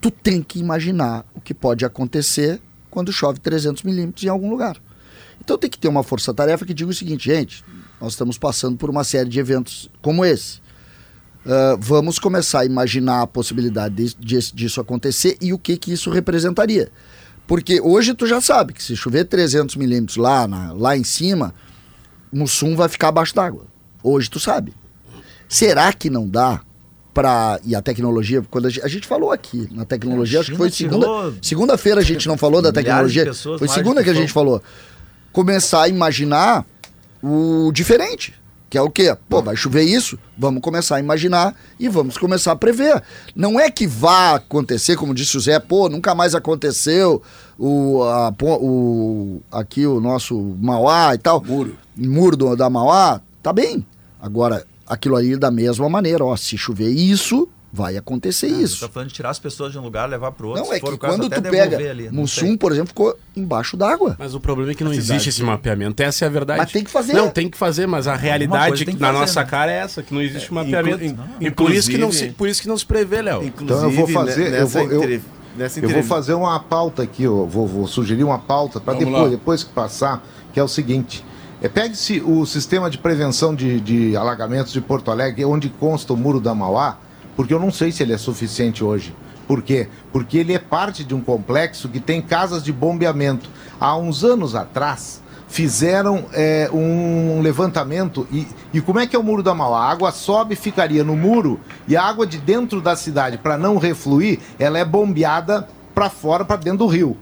[0.00, 2.60] Tu tem que imaginar o que pode acontecer
[2.90, 4.76] quando chove 300 milímetros em algum lugar.
[5.40, 7.64] Então tem que ter uma força-tarefa que diga o seguinte, gente,
[8.00, 10.60] nós estamos passando por uma série de eventos como esse.
[11.46, 15.92] Ah, vamos começar a imaginar a possibilidade de- de- disso acontecer e o que, que
[15.92, 16.90] isso representaria.
[17.46, 20.46] Porque hoje tu já sabe que se chover 300 milímetros lá,
[20.76, 21.54] lá em cima,
[22.30, 23.66] Mussum vai ficar abaixo d'água.
[24.02, 24.74] Hoje tu sabe.
[25.48, 26.60] Será que não dá
[27.18, 30.40] para e a tecnologia, quando a gente, a gente falou aqui na tecnologia, É, a
[30.42, 31.06] acho que foi segunda,
[31.42, 34.62] segunda-feira a gente não falou da tecnologia, pessoas, foi segunda que a gente falou.
[35.32, 36.64] Começar a imaginar
[37.20, 38.32] o diferente,
[38.70, 39.16] que é o quê?
[39.28, 40.16] Pô, vai chover isso?
[40.38, 43.02] Vamos começar a imaginar e vamos começar a prever.
[43.34, 47.20] Não é que vá acontecer, como disse o Zé, pô, nunca mais aconteceu
[47.58, 51.42] o, a o aqui o nosso Mauá e tal.
[51.44, 51.76] Muro.
[51.96, 53.84] Muro do- da Mauá, tá bem.
[54.20, 58.80] Agora, aquilo aí da mesma maneira, ó, se chover isso, vai acontecer isso.
[58.80, 60.62] Tá falando de tirar as pessoas de um lugar, levar para outro.
[60.62, 63.76] Não, se é for que caso, quando tu pega ali, Mussum, por exemplo, ficou embaixo
[63.76, 64.16] d'água.
[64.18, 66.02] Mas o problema é que não A existe cidade- esse mapeamento.
[66.02, 66.58] Essa é a verdade.
[66.60, 67.12] Mas tem que fazer.
[67.12, 69.46] Não, tem que fazer, mas a realidade na fazer, nossa né?
[69.46, 71.04] cara é essa, que não existe mapeamento.
[71.04, 73.44] inclu- e por isso, que não se, por isso que não se prevê, Léo.
[73.44, 75.20] Então eu vou fazer- ne- eu nessa vou- eu-
[75.90, 79.28] vou fazer uma pauta aqui, eu vou, vou sugerir uma pauta para depois, lá.
[79.28, 80.24] depois que passar,
[80.54, 81.22] que é o seguinte.
[81.60, 86.16] É, Pegue-se o sistema de prevenção de, de alagamentos de Porto Alegre, onde consta o
[86.16, 86.98] muro da Mauá,
[87.34, 89.14] porque eu não sei se ele é suficiente hoje
[89.46, 89.88] Por quê?
[90.12, 93.50] Porque ele é parte de um complexo que tem casas de bombeamento.
[93.80, 99.22] Há uns anos atrás, fizeram é, um levantamento e, e como é que é o
[99.22, 99.86] muro da Mauá?
[99.86, 101.58] A água sobe, ficaria no muro
[101.88, 106.44] e a água de dentro da cidade, para não refluir, ela é bombeada para fora,
[106.44, 107.16] para dentro do rio.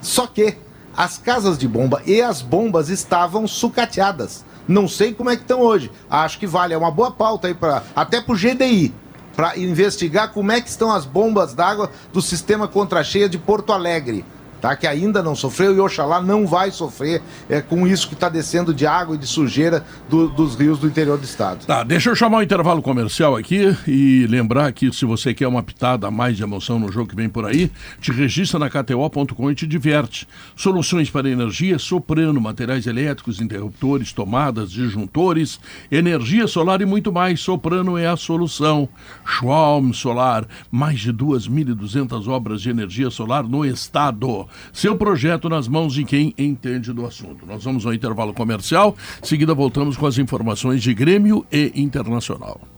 [0.00, 0.56] Só que
[0.98, 4.44] as casas de bomba e as bombas estavam sucateadas.
[4.66, 5.92] Não sei como é que estão hoje.
[6.10, 8.92] Acho que vale, é uma boa pauta aí para até para o GDI
[9.36, 14.24] para investigar como é que estão as bombas d'água do sistema contra-cheia de Porto Alegre.
[14.60, 18.28] Tá, que ainda não sofreu e Oxalá não vai sofrer é, com isso que está
[18.28, 21.64] descendo de água e de sujeira do- dos rios do interior do estado.
[21.64, 25.62] Tá, deixa eu chamar o intervalo comercial aqui e lembrar que se você quer uma
[25.62, 27.70] pitada a mais de emoção no jogo que vem por aí,
[28.00, 30.26] te registra na KTO.com e te diverte.
[30.56, 35.60] Soluções para energia, soprano, materiais elétricos, interruptores, tomadas, disjuntores,
[35.90, 37.40] energia solar e muito mais.
[37.40, 38.88] Soprano é a solução.
[39.24, 44.47] Schwalm Solar, mais de 2.200 obras de energia solar no estado.
[44.72, 47.46] Seu projeto nas mãos de quem entende do assunto.
[47.46, 52.77] Nós vamos ao intervalo comercial, seguida voltamos com as informações de Grêmio e Internacional.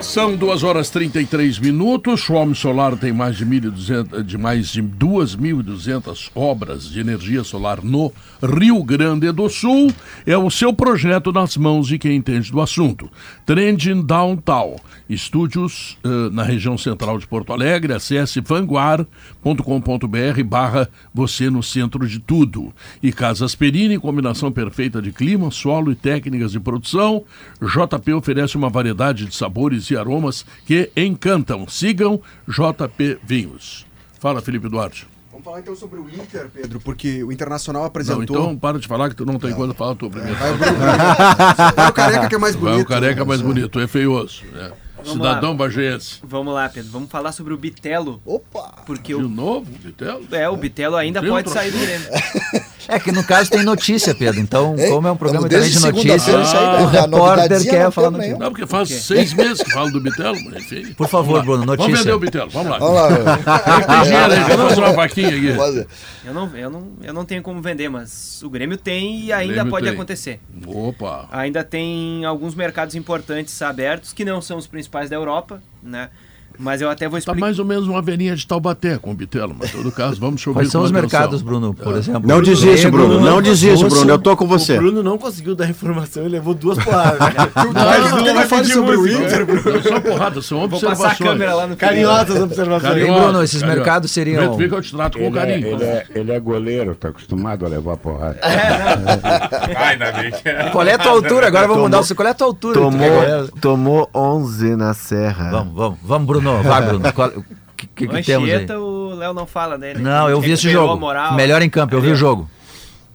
[0.00, 2.28] São 2 horas 33 minutos.
[2.28, 8.12] Homem Solar tem mais de, 1.200 de mais de 2.200 obras de energia solar no
[8.42, 9.90] Rio Grande do Sul.
[10.26, 13.10] É o seu projeto nas mãos de quem entende do assunto.
[13.46, 14.76] Trending Downtown.
[15.08, 17.92] Estúdios eh, na região central de Porto Alegre.
[17.92, 22.72] Acesse vanguard.com.br barra você no centro de tudo.
[23.02, 27.24] E Casas Perini, combinação perfeita de clima, solo e técnicas de produção.
[27.60, 31.66] JP oferece uma variedade de sabores e aromas que encantam.
[31.68, 33.86] Sigam JP Vinhos.
[34.18, 35.06] Fala, Felipe Duarte.
[35.30, 38.22] Vamos falar então sobre o Inter, Pedro, porque o Internacional Não, apresentou.
[38.22, 40.34] então para de falar que tu não tem para falar tu primeiro.
[40.38, 40.56] Vai o.
[41.76, 42.84] Vai o careca que é mais Vai bonito.
[42.84, 44.42] o careca mais bonito, é feioso.
[44.54, 44.85] é.
[45.06, 45.56] Vamos Cidadão lá.
[45.56, 46.18] bagense.
[46.22, 46.90] Vamos lá, Pedro.
[46.90, 48.20] Vamos falar sobre o Bitelo.
[48.24, 48.82] Opa!
[48.84, 50.26] Porque De o, novo, Bitelo?
[50.32, 52.06] é, o Bitelo ainda Tem pode sair do Grêmio.
[52.88, 54.40] É que no caso tem notícia, Pedro.
[54.40, 56.86] Então, Ei, como é um programa vamos também de notícias, aí, o?
[56.86, 58.38] A repórter quer não falar notícia.
[58.38, 60.94] Não, porque faz seis meses que falo do Bitelo, mas enfim.
[60.94, 61.98] Por favor, Bruno, Vamos notícia.
[62.04, 62.78] vender o Bitelo, vamos lá.
[62.78, 63.38] Vamos lá.
[63.80, 65.86] Tem dinheiro aí, vamos fazer uma vaquinha aqui.
[66.24, 69.66] Eu não, eu, não, eu não tenho como vender, mas o Grêmio tem e ainda
[69.66, 69.94] pode tem.
[69.94, 70.40] acontecer.
[70.64, 71.28] Opa.
[71.32, 76.10] Ainda tem alguns mercados importantes abertos, que não são os principais da Europa, né?
[76.58, 77.40] Mas eu até vou Tá explicar.
[77.40, 80.40] mais ou menos uma averinha de Taubaté com o Bitelo, mas em todo caso, vamos
[80.40, 81.02] chover Quais são os atenção.
[81.20, 82.22] mercados, Bruno, por exemplo?
[82.26, 83.20] Não desiste, Bruno.
[83.20, 83.84] Não desiste.
[83.84, 84.10] Bruno.
[84.10, 84.76] Eu tô com O você.
[84.76, 87.18] Bruno não conseguiu dar informação e levou duas porradas.
[87.56, 89.62] Não, Por que não fale sobre o Inter, Bruno?
[89.72, 91.30] Não são porrada, são Vou passar a observações.
[91.30, 92.82] câmera lá no Carinhosas observações.
[92.92, 93.78] Carinhoso, Hein, Bruno, esses carinhoso.
[93.80, 95.66] mercados seriam- Vê- que eu te trato com Ele é, carinho.
[95.68, 98.38] ele, é, ele é goleiro, tá acostumado a levar porrada.
[100.42, 100.70] Que é.
[100.70, 101.46] Qual é a tua altura?
[101.48, 102.80] Agora vamos mudar o Qual é a tua altura?
[102.80, 105.50] Tomou, tomou 11 na serra.
[105.50, 106.45] Vamos, vamos, vamos, Bruno.
[106.62, 107.12] Vai, Bruno.
[107.12, 107.44] Qual- O
[107.76, 108.66] que, que, que temos aí?
[108.76, 110.00] O Léo não fala dele.
[110.00, 110.96] Não, eu vi esse jogo.
[110.98, 111.34] moral.
[111.34, 112.48] Melhor em campo, eu vi o jogo.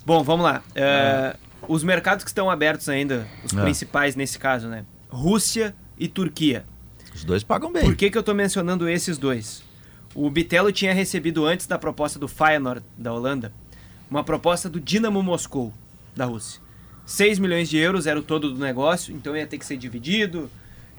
[0.05, 0.61] Bom, vamos lá.
[0.75, 1.35] É,
[1.67, 3.61] os mercados que estão abertos ainda, os É.
[3.61, 4.83] principais nesse caso, né?
[5.09, 6.63] Rússia e Turquia.
[7.13, 7.83] Os dois pagam bem.
[7.83, 9.63] Por que, que eu tô mencionando esses dois?
[10.15, 13.51] O Bitelo tinha recebido antes da proposta do Feyenoord da Holanda,
[14.09, 15.73] uma proposta do Dinamo Moscou
[16.15, 16.59] da Rússia.
[17.05, 20.49] 6 milhões de euros era o todo do negócio, então ia ter que ser dividido,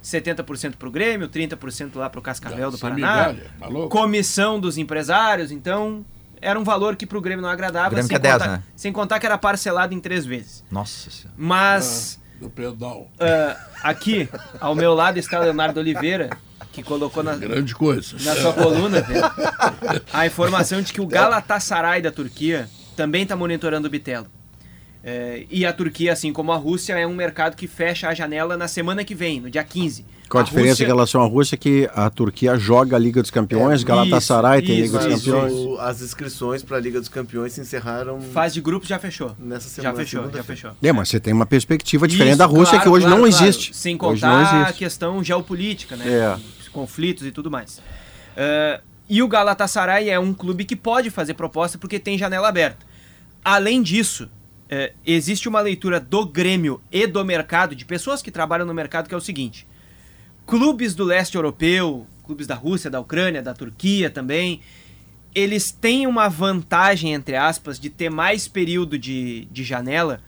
[0.03, 4.77] 70% para o Grêmio, 30% lá para o Cascavel do Paraná, migalha, tá comissão dos
[4.77, 6.05] empresários, então
[6.41, 8.63] era um valor que para o Grêmio não agradava, Grêmio sem, 10, contar, né?
[8.75, 10.65] sem contar que era parcelado em três vezes.
[10.71, 11.35] Nossa senhora.
[11.39, 13.09] Mas Do pedal.
[13.21, 14.29] ah, aqui,
[14.61, 16.31] ao meu lado está o Leonardo Oliveira,
[16.73, 18.17] que colocou na, Grande coisa.
[18.23, 19.31] na sua coluna, Pedro,
[20.13, 24.27] a informação de que o Galatasaray da Turquia também está monitorando o Bitelo.
[25.05, 28.57] É, e a Turquia, assim como a Rússia, é um mercado que fecha a janela
[28.57, 30.05] na semana que vem, no dia 15.
[30.29, 31.57] Qual a, diferença Rússia- em relação à Rússia?
[31.59, 35.19] Que a Turquia joga a Liga dos Campeões, É, Galatasaray isso, tem isso, Liga dos
[35.19, 35.53] isso, Campeões.
[35.53, 39.35] O- as inscrições para a Liga dos Campeões se encerraram Fase de grupos já fechou.
[39.39, 39.97] nessa Já semana.
[39.97, 40.71] fechou, já fechou.
[40.83, 43.29] É, mas você tem uma perspectiva diferente Isso, da Rússia claro, que hoje claro, não
[43.29, 43.45] claro.
[43.45, 43.77] existe.
[43.77, 46.09] Sem contar a questão geopolítica, né?
[46.09, 46.37] É.
[46.61, 47.81] Os conflitos e tudo mais.
[48.37, 48.81] Eh,
[49.11, 52.87] e o Galatasaray é um clube que pode fazer proposta porque tem janela aberta.
[53.45, 54.31] Além disso,
[54.75, 59.07] eh, existe uma leitura do Grêmio e do mercado, de pessoas que trabalham no mercado,
[59.07, 59.69] que é o seguinte:
[60.47, 64.63] clubes do leste europeu, clubes da Rússia, da Ucrânia, da Turquia também,
[65.35, 70.23] eles têm uma vantagem, entre aspas, de ter mais período de, de janela.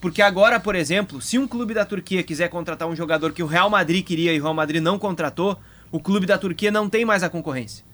[0.00, 3.46] Porque agora, por exemplo, se um clube da Turquia quiser contratar um jogador que o
[3.46, 5.56] Real Madrid queria e o Real Madrid não contratou,
[5.92, 7.84] o clube da Turquia não tem mais a concorrência.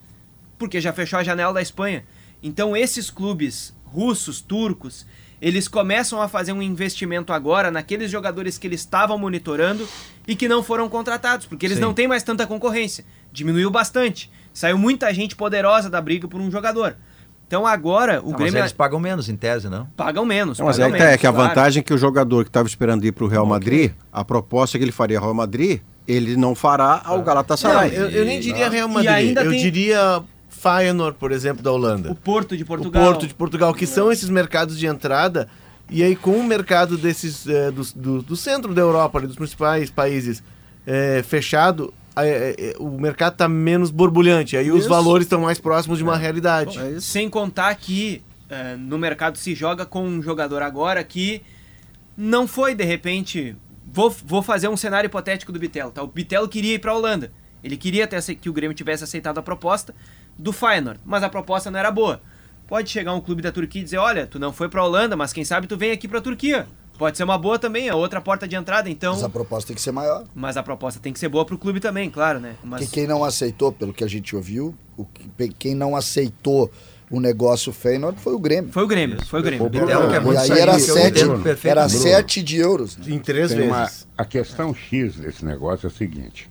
[0.58, 2.06] Porque já fechou a janela da Espanha.
[2.42, 5.04] Então esses clubes russos, turcos,
[5.40, 9.88] Eles começam a fazer um investimento agora naqueles jogadores que eles estavam monitorando
[10.28, 11.82] e que não foram contratados, porque eles Sim.
[11.82, 13.04] não têm mais tanta concorrência.
[13.32, 14.30] Diminuiu bastante.
[14.52, 16.96] Saiu muita gente poderosa da briga por um jogador.
[17.46, 19.86] Então agora o Ah, mas Grêmio eles pagam menos, em tese, não?
[19.96, 20.58] pagam menos.
[20.58, 21.48] Não, mas pagam é, tá, é menos, que a claro.
[21.48, 24.76] vantagem é que o jogador que estava esperando ir para o Real Madrid, a proposta
[24.78, 27.90] que ele faria ao Real Madrid, ele não fará ao Galatasaray.
[27.90, 30.22] Não, eu, eu nem diria Real E Madrid, ainda eu tem- diria
[30.60, 32.12] Feyenoord, por exemplo, da Holanda.
[32.12, 33.04] O Porto de O Portugal.
[33.04, 35.48] Porto de Portugal, que são esses mercados de entrada.
[35.88, 39.90] E aí, com o mercado desses eh, do, do, do centro da Europa, dos principais
[39.90, 40.42] países
[40.86, 44.56] eh, fechado, eh, o mercado está menos borbulhante.
[44.56, 44.88] Aí os Isso.
[44.88, 46.78] valores estão mais próximos de uma realidade.
[47.00, 48.22] Sem contar que
[48.80, 51.40] no mercado se joga com um jogador agora que
[52.16, 53.56] não foi, de repente.
[53.92, 55.90] Vou, vou fazer um cenário hipotético do Bitelo.
[55.90, 56.02] Tá?
[56.02, 57.32] O Bitelo queria ir para a Holanda.
[57.62, 59.94] Ele queria até que o Grêmio tivesse aceitado a proposta
[60.40, 62.20] do Feyenoord, mas a proposta não era boa.
[62.66, 65.16] Pode chegar um clube da Turquia e dizer: olha, tu não foi para a Holanda,
[65.16, 66.66] mas quem sabe tu vem aqui para a Turquia.
[66.98, 69.14] Pode ser uma boa também, é outra porta de entrada, então.
[69.14, 70.24] Mas a proposta tem que ser maior.
[70.34, 72.56] Mas a proposta tem que ser boa pro clube também, claro, né?
[72.62, 72.82] Mas...
[72.82, 76.70] Porque quem não aceitou, pelo que a gente ouviu, o que- quem não aceitou
[77.10, 78.70] o negócio Feyenoord foi o Grêmio.
[78.70, 79.66] Foi o Grêmio, foi o Grêmio.
[79.66, 81.68] E Bitelo quer muito aí sair, era que eu 7 entendo perfeitamente.
[81.70, 81.88] era
[82.18, 82.98] sete de euros.
[83.08, 84.06] Em três Tem uma- vezes.
[84.18, 86.50] a questão X desse negócio é o seguinte: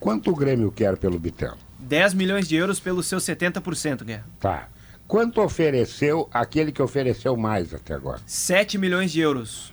[0.00, 1.58] quanto o Grêmio quer pelo Bitelo?
[1.82, 4.24] 10 milhões de euros pelo seu 70%, Guerra.
[4.40, 4.68] Tá.
[5.06, 8.20] Quanto ofereceu aquele que ofereceu mais até agora?
[8.24, 9.72] 7 milhões de euros.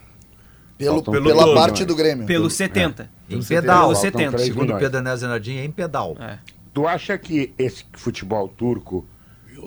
[0.77, 2.25] Pelo, Faltam pela parte do Grêmio.
[2.25, 3.09] Pelo 70.
[3.29, 3.95] Em Pelo pedal.
[3.95, 4.31] 70.
[4.31, 4.91] três Segundo o milhões.
[4.91, 6.15] Pedro Zanardinho, é em pedal.
[6.19, 6.39] É.
[6.73, 9.05] Tu acha que esse futebol turco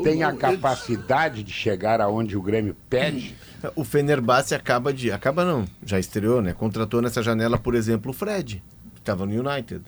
[0.02, 3.36] tem a capacidade de chegar aonde o Grêmio pede?
[3.76, 5.12] O Fenerbahçe acaba de.
[5.12, 6.52] Acaba não, já estreou, né?
[6.52, 8.60] Contratou nessa janela, por exemplo, o Fred,
[8.92, 9.84] que estava no United.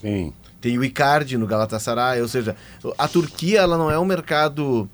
[0.00, 0.32] Sim.
[0.64, 2.56] Tem o Icardi no Galatasaray, ou seja,
[2.96, 4.88] a Turquia ela não é um mercado.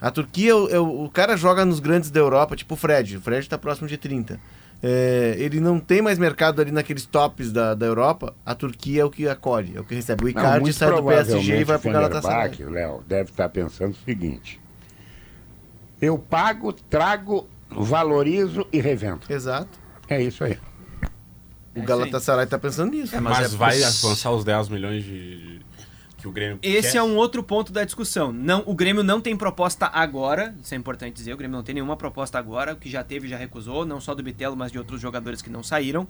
[0.00, 3.18] A Turquia, o, é o- o cara joga nos grandes da Europa, tipo o Fred.
[3.18, 4.40] O Fred está próximo de 30.
[4.82, 8.34] É, ele não tem mais mercado ali naqueles tops da, da Europa.
[8.46, 10.22] A Turquia é o que acolhe, é o que recebe.
[10.22, 12.56] O Não, Icardi muito sai do PSG e vai o pro Galatasaray.
[12.64, 14.58] Léo, deve estar pensando o seguinte:
[16.00, 19.20] eu pago, trago, valorizo e revendo.
[19.28, 19.78] Exato.
[20.08, 20.56] É isso aí.
[21.74, 23.14] O Galatasaray está pensando nisso.
[23.20, 25.60] mas mas é vai poss- avançar os 10 milhões de
[26.18, 26.98] que o Grêmio Esse quer?
[26.98, 28.30] é um outro ponto da discussão.
[28.32, 31.74] Não, o Grêmio não tem proposta agora, isso é importante dizer, o Grêmio não tem
[31.74, 34.76] nenhuma proposta agora, o que já teve já recusou, não só do Bitelo, mas de
[34.78, 36.06] outros jogadores que não saíram.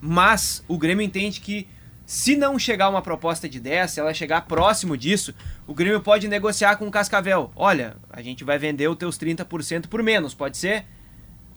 [0.00, 1.66] Mas o Grêmio entende que
[2.04, 5.34] se não chegar uma proposta de 10, se ela chegar próximo disso,
[5.66, 7.50] o Grêmio pode negociar com o Cascavel.
[7.56, 10.84] Olha, a gente vai vender os teus 30% por menos, pode ser?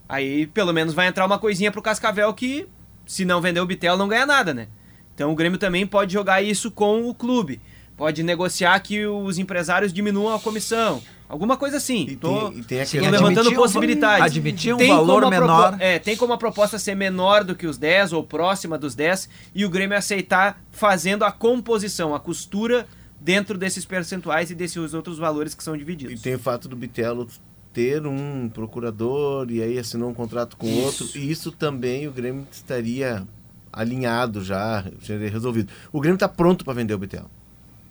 [0.07, 2.67] Aí pelo menos vai entrar uma coisinha pro Cascavel que,
[3.05, 4.67] se não vender o Bitelo, não ganha nada, né?
[5.13, 7.61] Então o Grêmio também pode jogar isso com o clube.
[7.97, 11.01] Pode negociar que os empresários diminuam a comissão.
[11.29, 12.07] Alguma coisa assim.
[12.09, 14.25] E Tô, tem- e tem tô aquele- levantando Admitir um- possibilidades.
[14.25, 15.77] admitir um Tem valor menor.
[15.79, 19.29] É, tem como a proposta ser menor do que os 10 ou próxima dos 10
[19.53, 22.87] e o Grêmio aceitar fazendo a composição, a costura
[23.19, 26.21] dentro desses percentuais e desses outros valores que são E divididos.
[26.21, 27.27] tem o fato do Bitelo
[27.73, 31.07] ter um procurador e aí assinou um contrato com outro.
[31.15, 33.25] E isso também o Grêmio estaria
[33.71, 35.71] alinhado já, já resolvido.
[35.91, 37.29] O Grêmio está pronto para vender o Bitelo.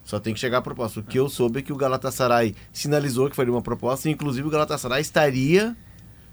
[0.04, 1.00] Só tem que chegar a proposta.
[1.00, 4.46] O que eu soube é que o Galatasaray sinalizou que faria uma proposta, e inclusive
[4.48, 5.76] o Galatasaray estaria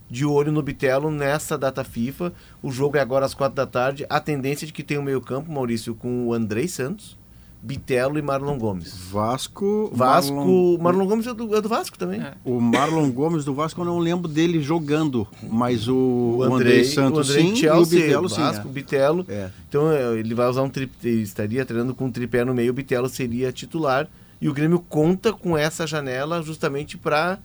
[0.09, 2.33] de olho no Bitelo nessa data FIFA.
[2.61, 4.05] O jogo é agora às quatro da tarde.
[4.09, 7.17] A tendência é de que tem o meio-campo, Maurício, com o Andrei Santos,
[7.61, 8.93] Bitelo e Marlon Gomes.
[9.11, 9.91] Vasco.
[9.93, 10.33] Vasco.
[10.33, 12.21] Marlon- Marlon, Gomes é do, é do Vasco também.
[12.21, 12.33] É.
[12.45, 16.79] O Marlon Gomes do Vasco eu não lembro dele jogando, mas o, O o Andrei,
[16.79, 18.41] André Santos o Andrei sim Chelsea, e o Bitelo sim.
[18.41, 18.71] Vasco, é.
[18.71, 19.25] Bitelo.
[19.27, 19.49] É.
[19.67, 22.73] Então é, ele vai usar um tripé, estaria treinando com um tripé no meio, o
[22.75, 24.07] Bitelo seria titular.
[24.39, 27.39] E o Grêmio conta com essa janela justamente para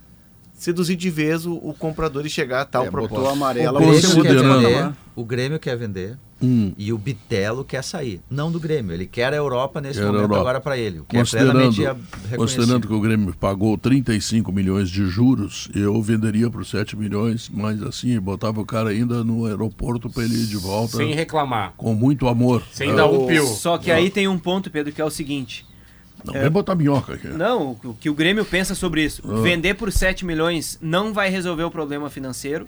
[0.62, 3.28] seduzir de vez o, o comprador e chegar a tal É, botou proposta.
[3.30, 6.16] a amarela, o, Grêmio quer Considerando- vender, o Grêmio quer vender
[6.76, 8.20] e o Bitelo quer sair.
[8.28, 8.92] Não do Grêmio.
[8.92, 10.40] Ele quer a Europa nesse Quer momento Europa.
[10.40, 10.98] agora para ele.
[10.98, 12.36] O que é Considerando, plenamente reconhecido.
[12.36, 17.80] considerando que o Grêmio pagou 35 milhões de juros, eu venderia por 7 milhões, mas
[17.82, 21.74] assim, botava o cara ainda no aeroporto para ele ir de volta Sem reclamar.
[21.76, 22.62] com muito amor.
[22.72, 23.46] Sem É, dar um pio.
[23.46, 25.64] Só que aí tem um ponto, Pedro, que é o seguinte.
[26.24, 27.28] Não, vem botar minhoca aqui.
[27.28, 29.22] Não, o- o que o Grêmio pensa sobre isso.
[29.28, 29.40] Ah.
[29.42, 32.66] Vender por 7 milhões não vai resolver o problema financeiro.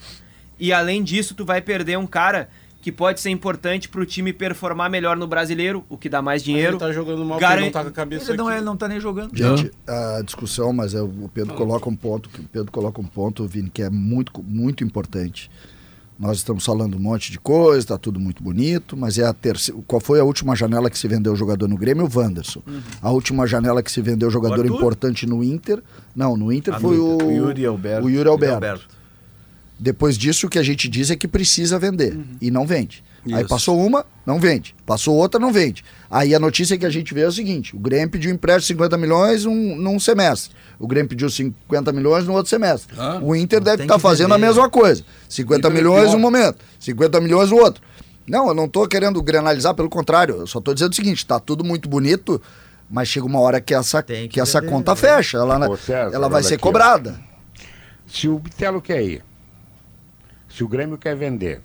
[0.59, 2.49] E além disso, tu vai perder um cara
[2.81, 6.73] que pode ser importante pro time performar melhor no brasileiro, o que dá mais dinheiro.
[6.73, 8.57] Ele tá jogando mal Garan- porque não tá com a cabeça Ele não, aqui.
[8.59, 9.35] ele não tá nem jogando.
[9.35, 13.47] Gente, a discussão, mas é, o Pedro coloca um ponto, o Pedro coloca um ponto,
[13.49, 15.51] Vini, que é muito, muito importante.
[16.17, 19.81] Nós estamos falando um monte de coisa, está tudo muito bonito, mas é a terceira.
[19.87, 22.05] Qual foi a última janela que se vendeu o jogador no Grêmio?
[22.07, 22.63] O Wanderson.
[23.03, 24.77] A última janela que se vendeu o jogador Arthur?
[24.77, 25.83] importante no Inter.
[26.15, 28.07] Não, no Inter Ah, foi no o, O Yuri Alberto.
[28.07, 28.89] o Yuri Alberto.
[29.79, 32.17] Depois disso, o que a gente diz é que precisa vender.
[32.41, 33.03] E não vende.
[33.33, 33.49] Aí Isso.
[33.49, 34.75] passou uma, não vende.
[34.85, 35.83] Passou outra, não vende.
[36.11, 38.85] Aí a notícia que a gente vê é o seguinte: o Grêmio pediu empréstimo de
[38.85, 40.55] 50 milhões um, num semestre.
[40.79, 42.95] O Grêmio pediu 50 milhões no outro semestre.
[42.99, 45.05] Ah, o Inter deve estar que fazendo a mesma coisa.
[45.29, 46.17] 50 Inter é milhões pior.
[46.17, 47.83] um momento, 50 milhões no outro.
[48.27, 50.37] Não, eu não estou querendo granalizar, pelo contrário.
[50.37, 52.41] Eu só estou dizendo o seguinte: está tudo muito bonito,
[52.91, 54.97] mas chega uma hora que essa, que que essa conta né?
[54.97, 55.39] fecha.
[55.39, 56.67] Ela, Ô, César, ela vai ser aqui, ó.
[56.67, 57.19] cobrada.
[58.07, 59.25] Se o Bitelo quer ir,
[60.49, 61.63] se o Grêmio quer vender,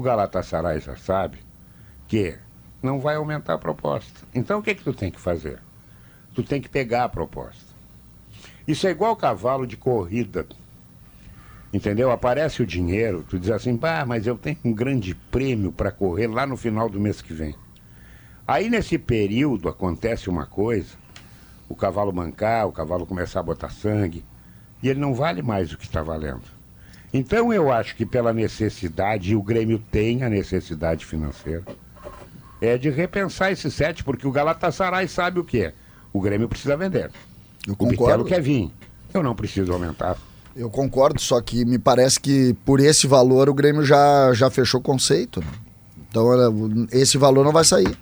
[0.00, 1.38] o Galatasaray já sabe
[2.08, 2.34] que
[2.82, 4.26] não vai aumentar a proposta.
[4.34, 5.60] Então o que, que tu tem que fazer?
[6.34, 7.74] Tu tem que pegar a proposta.
[8.66, 10.46] Isso é igual cavalo de corrida.
[11.70, 12.10] Entendeu?
[12.10, 16.26] Aparece o dinheiro, tu diz assim, bah, mas eu tenho um grande prêmio para correr
[16.26, 17.54] lá no final do mês que vem.
[18.48, 20.96] Aí nesse período acontece uma coisa,
[21.68, 24.24] o cavalo mancar, o cavalo começar a botar sangue,
[24.82, 26.59] e ele não vale mais o que está valendo.
[27.12, 31.64] Então eu acho que pela necessidade, e o Grêmio tem a necessidade financeira,
[32.60, 35.74] é de repensar esse sete, porque o Galatasaray sabe o que é.
[36.12, 37.10] O Grêmio precisa vender.
[37.66, 38.24] Eu O concordo.
[38.24, 38.70] Bitelo quer vir.
[39.12, 40.16] Eu não preciso aumentar.
[40.54, 44.80] Eu concordo, só que me parece que por esse valor o Grêmio já, já fechou
[44.80, 45.40] o conceito.
[45.40, 45.46] né?
[46.08, 46.26] Então
[46.92, 47.96] esse valor não vai sair.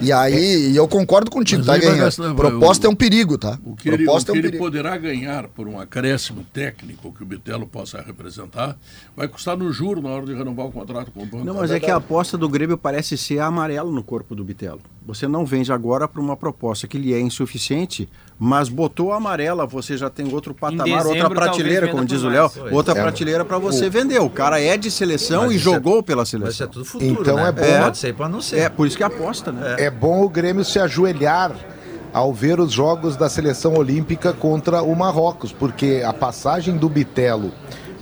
[0.00, 3.58] E aí, e eu concordo contigo, Mas tá, Proposta é um perigo, tá?
[3.64, 7.12] O que, ele, o Proposta que é um ele poderá ganhar por um acréscimo técnico
[7.12, 8.76] que o Bitelo possa representar
[9.16, 11.44] vai custar no juro na hora de renovar o contrato com o banco.
[11.44, 14.80] Não, mas é que a aposta do Grêmio parece ser amarelo no corpo do Bitelo.
[15.06, 18.08] Você não vende agora para uma proposta que lhe é insuficiente,
[18.38, 22.28] mas botou a amarela, você já tem outro patamar, dezembro, outra prateleira, como diz o
[22.28, 23.02] Léo, outra É.
[23.02, 24.20] prateleira para você vender.
[24.20, 26.68] O cara é de seleção e é- jogou pela Mas isso é seleção.
[26.68, 27.48] tudo futuro, Então né?
[27.48, 28.58] é bom- Pode ser, pode não ser.
[28.60, 29.74] É, por isso que aposta, né?
[29.78, 31.52] É bom o Grêmio se ajoelhar
[32.12, 37.52] ao ver os jogos da seleção olímpica contra o Marrocos, porque a passagem do Bitelo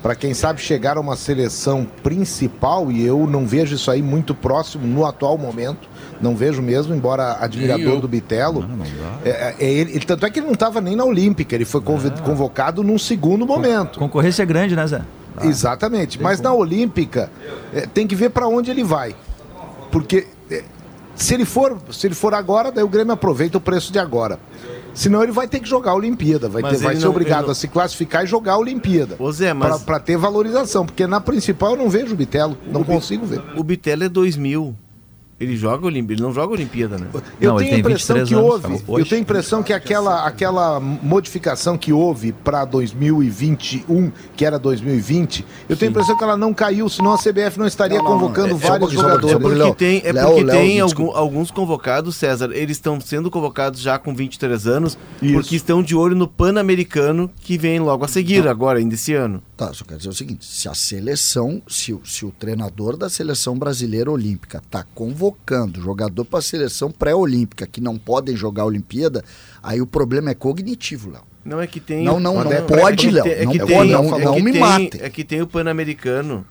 [0.03, 4.35] para quem sabe chegar a uma seleção principal, e eu não vejo isso aí muito
[4.37, 5.89] próximo no atual momento,
[6.21, 8.65] não vejo mesmo, embora admirador do Bitelo.
[9.25, 11.65] É, é, é ele, ele- tanto é que ele não estava nem na Olímpica, ele
[11.65, 13.99] foi convi- convocado num segundo momento.
[13.99, 15.03] Concorrência é grande, né, Zé?
[15.43, 16.21] Exatamente.
[16.23, 17.31] Mas na Olímpica
[17.73, 19.15] é, tem que ver para onde ele vai.
[19.91, 20.65] Porque é,
[21.15, 24.39] se ele for, se ele for agora, daí o Grêmio aproveita o preço de agora.
[24.95, 27.51] Senão ele vai ter que jogar a Olimpíada, vai, ter- vai ser não- obrigado não-
[27.51, 29.15] a se classificar e jogar a Olimpíada.
[29.19, 32.83] Ô Zé, mas Para ter valorização, porque na principal eu não vejo o Bitelo, não
[32.83, 33.43] consigo ver.
[33.57, 34.75] o Bitelo é 2000.
[35.39, 37.09] Ele joga Olimpíada, ele não joga Olimpíada, né?
[37.41, 38.75] Eu Não, ele tenho a tem impressão 23 que anos, houve, bom.
[38.89, 39.11] eu Hoje.
[39.11, 45.77] tenho a impressão que aquela, aquela modificação que houve para 2021, que era 2020, eu
[45.77, 48.49] tenho a impressão que ela não caiu, senão a CBF não estaria Não, não, convocando
[48.49, 49.39] é- é vários só pra- É jogadores.
[49.43, 51.13] porque Léo, tem, é Léo, porque Léo, tem desculpa.
[51.13, 55.35] algum- alguns convocados, César, eles estão sendo convocados já com 23 anos, Isso.
[55.35, 59.43] porque estão de olho no Pan-Americano que vem logo a seguir, agora, ainda esse ano.
[59.57, 63.09] Tá, só quero dizer o seguinte: se a seleção, se, o- se o treinador da
[63.09, 64.85] seleção brasileira olímpica está
[65.33, 69.25] convocando jogador para a seleção pré-olímpica que não podem jogar a Olimpíada,
[69.63, 71.23] aí o problema é cognitivo, Léo.
[71.45, 72.05] Não é que tem.
[72.05, 74.19] Não, não, é- não pode, é que Léo, tem- é não que pode, tem- não-
[74.21, 75.01] é não que me tem- matem.
[75.03, 76.45] É que tem o Pan-Americano.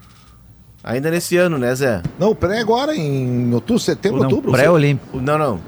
[0.84, 2.03] Ainda nesse ano, né, Zé?
[2.19, 4.52] Não, o pré agora em outubro, setembro, Não, outubro.
[4.52, 5.19] pré-olímpico.
[5.19, 5.60] Não, não.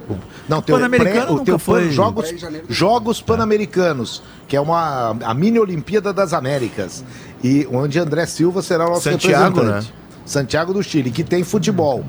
[0.48, 2.34] Não, tem o Pan-Americano o teu foi- pan- jogos,
[2.70, 7.04] jogos Pan-Americanos, que é uma a mini Olimpíada das Américas,
[7.44, 9.94] e onde André Silva será o nosso Santiago, representante.
[10.24, 12.06] Santiago do Chile, que tem futebol.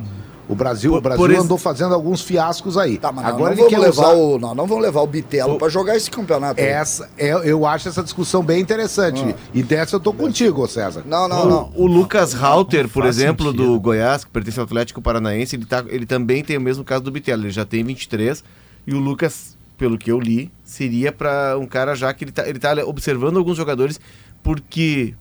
[0.49, 2.97] O Brasil, Por- o Brasil esse- andou fazendo alguns fiascos aí.
[2.97, 5.59] Tá, mas Agora ele não quer vamos levar o, nós não vamos levar o Bitelo
[5.59, 6.59] para jogar esse campeonato.
[6.61, 6.67] aí.
[6.67, 9.35] essa, é, eu acho essa discussão bem interessante.
[9.53, 11.03] E dessa eu tô contigo, César.
[11.05, 11.73] Não, não, O, não.
[11.77, 13.67] o Lucas Halter, por exemplo, sentido.
[13.75, 17.03] do Goiás, que pertence ao Atlético Paranaense, ele, tá, ele também tem o mesmo caso
[17.05, 17.43] do Bitelo.
[17.43, 18.43] Ele já tem 23
[18.87, 22.49] e o Lucas, pelo que eu li, seria para um cara já que ele tá,
[22.49, 24.01] ele tá observando alguns jogadores
[24.43, 25.15] porque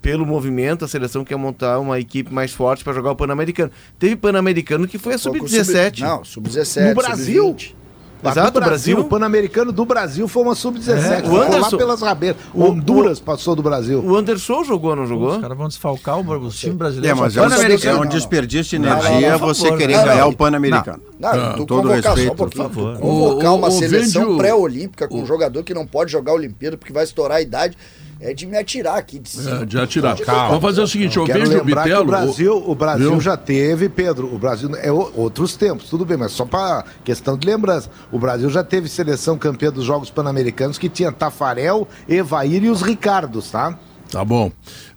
[0.00, 3.70] pelo movimento a seleção quer montar uma equipe mais forte para jogar o Pan-Americano.
[3.98, 5.98] Teve Pan-Americano que foi a Foi com o sub-17.
[5.98, 6.88] sub- Não, sub-17.
[6.90, 7.42] No Brasil?
[7.44, 7.78] sub-20.
[8.20, 8.98] Lá Exato, Brasil, Brasil.
[8.98, 10.90] o Pan-Americano do Brasil foi uma sub-17.
[10.90, 12.40] É, o Ficou lá Anderson- pelas rabeiras.
[12.52, 14.00] o- Honduras passou do Brasil.
[14.04, 15.38] O Anderson jogou, não Os jogou?
[15.40, 17.16] caras vão desfalcar o, o time É, brasileiro.
[17.16, 18.06] mas só é um, é um Não, não.
[18.10, 19.78] desperdício de Não, não, energia não, por você favor.
[19.78, 20.28] querer Não, ganhar não.
[20.30, 21.00] o Pan-Americano.
[21.16, 22.28] Não, Ah, tu todo convocar, respeito.
[22.28, 22.98] só por favor.
[22.98, 26.10] Convocar O- uma o- o seleção o- pré-olímpica com o- um jogador que não pode
[26.10, 27.76] jogar a Olimpíada porque vai estourar a idade
[28.20, 29.60] é de me atirar aqui de cima.
[29.62, 30.16] É, de atirar.
[30.16, 32.02] Vamos fazer o seguinte, eu Quero vejo o Bitelo...
[32.02, 33.20] o Brasil, o Brasil viu?
[33.20, 37.36] já teve, Pedro, o Brasil é o- outros tempos, tudo bem, mas só para questão
[37.36, 37.88] de lembrança.
[38.10, 42.82] O Brasil já teve seleção campeã dos Jogos Pan-Americanos que tinha Tafarel, Evair e os
[42.82, 43.78] Ricardos, tá?
[44.10, 44.50] Tá bom.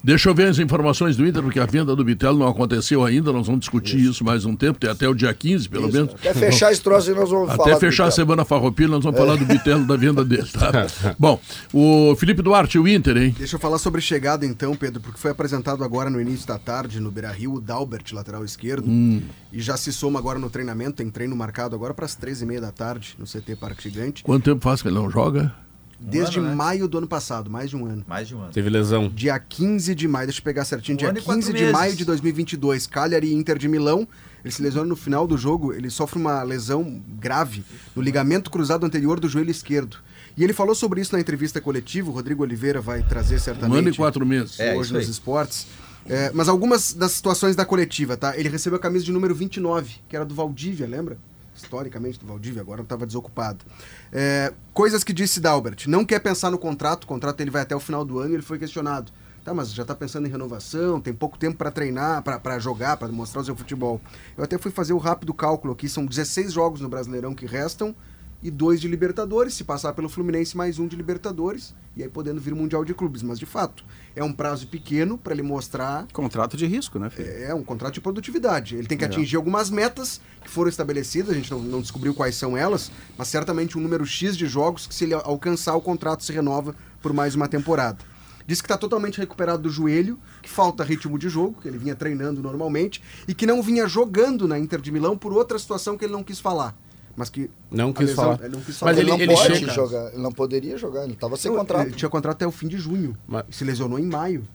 [0.04, 3.32] Deixa eu ver as informações do Inter, porque a venda do Bitelo não aconteceu ainda.
[3.32, 5.94] Nós vamos discutir isso, mais um tempo, tem até o dia 15, pelo Isso.
[5.98, 6.14] menos.
[6.16, 9.04] Até fechar esse troço aí nós vamos falar Até do fechar a semana farroupilha, nós
[9.04, 9.24] vamos É.
[9.24, 10.72] falar do Bitelo, da venda dele, tá?
[11.20, 11.40] Bom,
[11.74, 13.36] o Felipe Duarte, o Inter, hein?
[13.38, 17.00] Deixa eu falar sobre chegada então, Pedro, porque foi apresentado agora no início da tarde
[17.00, 19.22] no Beira-Rio o Dalbert, lateral esquerdo, Hum.
[19.52, 22.72] e já se soma agora no treinamento, tem treino marcado agora para as 13h30 da
[22.72, 24.24] tarde no CT Parque Gigante.
[24.24, 25.54] Quanto tempo faz que ele não joga?
[26.02, 26.56] Desde ano, né?
[26.56, 28.04] maio do ano passado, mais de um ano.
[28.08, 28.52] Mais de um ano.
[28.52, 29.08] Teve lesão.
[29.10, 31.60] Dia 15 de maio, deixa eu pegar certinho, Um dia ano e quatro 15 de
[31.60, 31.72] meses.
[31.72, 34.08] maio de 2022, Cagliari e Inter de Milão.
[34.44, 37.64] Ele se lesiona no final do jogo, ele sofre uma lesão grave
[37.96, 39.98] no ligamento cruzado anterior do joelho esquerdo.
[40.36, 43.76] E ele falou sobre isso na entrevista coletiva, o Rodrigo Oliveira vai trazer certamente.
[43.76, 44.60] Um ano e quatro meses.
[44.60, 45.68] É, hoje nos esportes.
[46.10, 48.36] É, mas algumas das situações da coletiva, tá?
[48.36, 51.18] Ele recebeu a camisa de número 29, que era do Valdívia, lembra?
[51.64, 53.66] Historicamente do Valdívia, agora estava desocupado.
[54.12, 55.88] É, coisas que disse Dalbert.
[55.88, 58.34] Não quer pensar no contrato, o contrato ele vai até o final do ano e
[58.36, 59.12] ele foi questionado.
[59.44, 63.08] Tá, mas já tá pensando em renovação, tem pouco tempo para treinar, para jogar, para
[63.08, 64.00] mostrar o seu futebol.
[64.38, 67.96] Eu até fui fazer o rápido cálculo aqui, são 16 jogos no Brasileirão que restam
[68.44, 72.42] e dois de Libertadores, se passar pelo Fluminense mais um de Libertadores, e aí podendo
[72.42, 73.84] vir Mundial de Clubes, mas de fato,
[74.16, 77.28] é um prazo pequeno para ele mostrar Contrato de risco, né, filho?
[77.30, 78.76] é um contrato de produtividade.
[78.76, 79.08] Ele tem que É.
[79.08, 83.28] atingir algumas metas que foram estabelecidas, a gente não, não descobriu quais são elas, mas
[83.28, 87.14] certamente um número X de jogos que, se ele alcançar, o contrato se renova por
[87.14, 88.00] mais uma temporada.
[88.48, 91.96] Diz que está totalmente recuperado do joelho, que falta ritmo de jogo, que ele vinha
[91.96, 96.04] treinando normalmente, e que não vinha jogando na Inter de Milão por outra situação que
[96.04, 96.76] ele não quis falar.
[97.16, 97.50] Mas que.
[97.70, 98.40] Não quis lesão- falar.
[98.46, 98.92] ele não quis Mas falar.
[98.94, 101.58] Ele, ele- não ele pode chega- jogar, ele não poderia jogar, ele estava sem Não,
[101.60, 101.88] contrato.
[101.88, 103.18] Ele tinha contrato até o fim de junho.
[103.28, 104.48] Mas- Se lesionou em maio.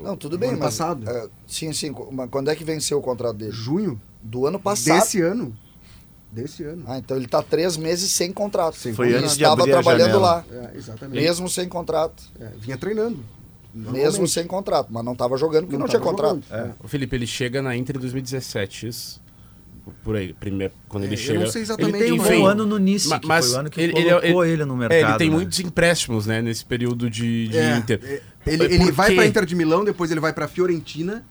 [0.00, 0.76] Não, tudo Do bem, ano mas...
[0.76, 1.08] passado.
[1.08, 3.52] é, sim, sim, mas quando é que venceu o contrato dele?
[3.52, 4.98] Junho Do ano passado.
[5.00, 5.56] desse ano.
[6.32, 6.82] Desse ano.
[6.88, 8.76] Ah, então ele está três meses sem contrato.
[8.76, 11.22] Sem Foi Ele antes de estava abrir a trabalhando lá, É, exatamente.
[11.22, 12.24] mesmo sem contrato.
[12.40, 13.18] É, vinha treinando.
[13.72, 16.42] Mesmo sem contrato, mas não estava jogando porque não, Não tinha contrato.
[16.82, 19.20] O Felipe, ele chega na Inter em 2017, isso?
[20.02, 21.40] Por aí, primeiro, quando É, ele eu chega.
[21.40, 23.60] não sei exatamente ele tem, enfim, um ano no Nice, ma- que mas foi o
[23.60, 25.10] ano que ele- colocou ele- ele, no É, mercado.
[25.10, 25.36] ele tem né?
[25.36, 28.00] muitos empréstimos, né, nesse período de, de É, Inter.
[28.02, 31.24] é, Ele, ele vai para Inter de Milão, depois ele vai para Fiorentina,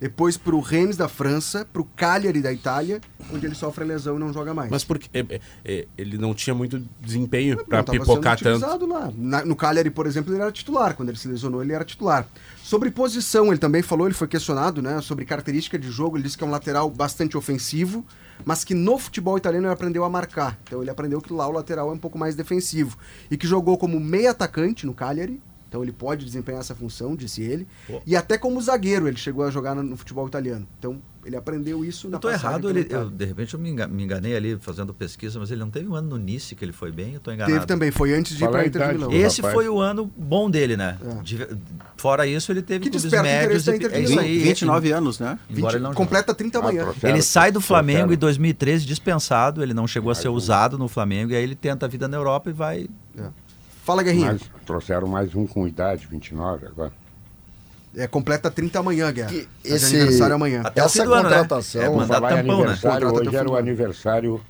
[0.00, 3.00] depois para o Rennes da França, para o Cagliari da Itália,
[3.32, 4.70] onde ele sofre a lesão e não joga mais.
[4.70, 8.86] Mas porque é, é, é, ele não tinha muito desempenho tava pipocar tanto.
[8.86, 9.12] lá.
[9.16, 10.94] Na- no Cagliari, por exemplo, ele era titular.
[10.94, 12.26] Quando ele se lesionou, ele era titular.
[12.62, 15.00] Sobre posição, ele também falou, ele foi questionado, né?
[15.00, 18.04] Sobre característica de jogo, ele disse que é um lateral bastante ofensivo,
[18.44, 20.58] mas que no futebol italiano ele aprendeu a marcar.
[20.64, 22.96] Então ele aprendeu que lá o lateral é um pouco mais defensivo.
[23.30, 25.40] E que jogou como meio atacante no Cagliari.
[25.68, 27.68] Então ele pode desempenhar essa função, disse ele.
[28.06, 30.66] E até como zagueiro ele chegou a jogar no, no futebol italiano.
[30.78, 33.68] Então ele aprendeu isso na Eu tô passagem errado, ele, eu, de repente eu me
[33.68, 36.64] enga- me enganei ali fazendo pesquisa, mas ele não teve um ano no Nice que
[36.64, 37.52] ele foi bem, eu tô enganado.
[37.52, 39.12] Teve também, foi antes de ir Fala para a Inter de Milão.
[39.12, 39.54] Esse rapaz.
[39.54, 40.96] foi o ano bom dele, né?
[41.04, 41.22] É.
[41.22, 41.48] De-
[41.98, 43.66] fora isso, ele teve Que clubes médios.
[43.66, 44.38] e- Inter de é isso aí.
[44.38, 45.38] 29 anos, né?
[45.50, 45.96] Embora ele não jogue.
[45.96, 46.86] completa 30 amanhã.
[47.02, 50.88] Ah, Ele sai do Flamengo em 2013 dispensado, ele não chegou a ser usado no
[50.88, 52.88] Flamengo, e aí ele tenta a vida na Europa e vai.
[53.88, 54.32] Fala, Guerrinha.
[54.32, 56.92] Mas trouxeram mais um com idade, 29 agora.
[57.96, 59.30] É, completa 30 amanhã, Guerra.
[59.30, 60.60] Que Tá esse- aniversário amanhã.
[60.62, 61.36] Até o Essa fim do ano, né?
[61.38, 62.62] contratação, É falar tampão, né?
[62.64, 64.40] aniversário, até hoje o era o aniversário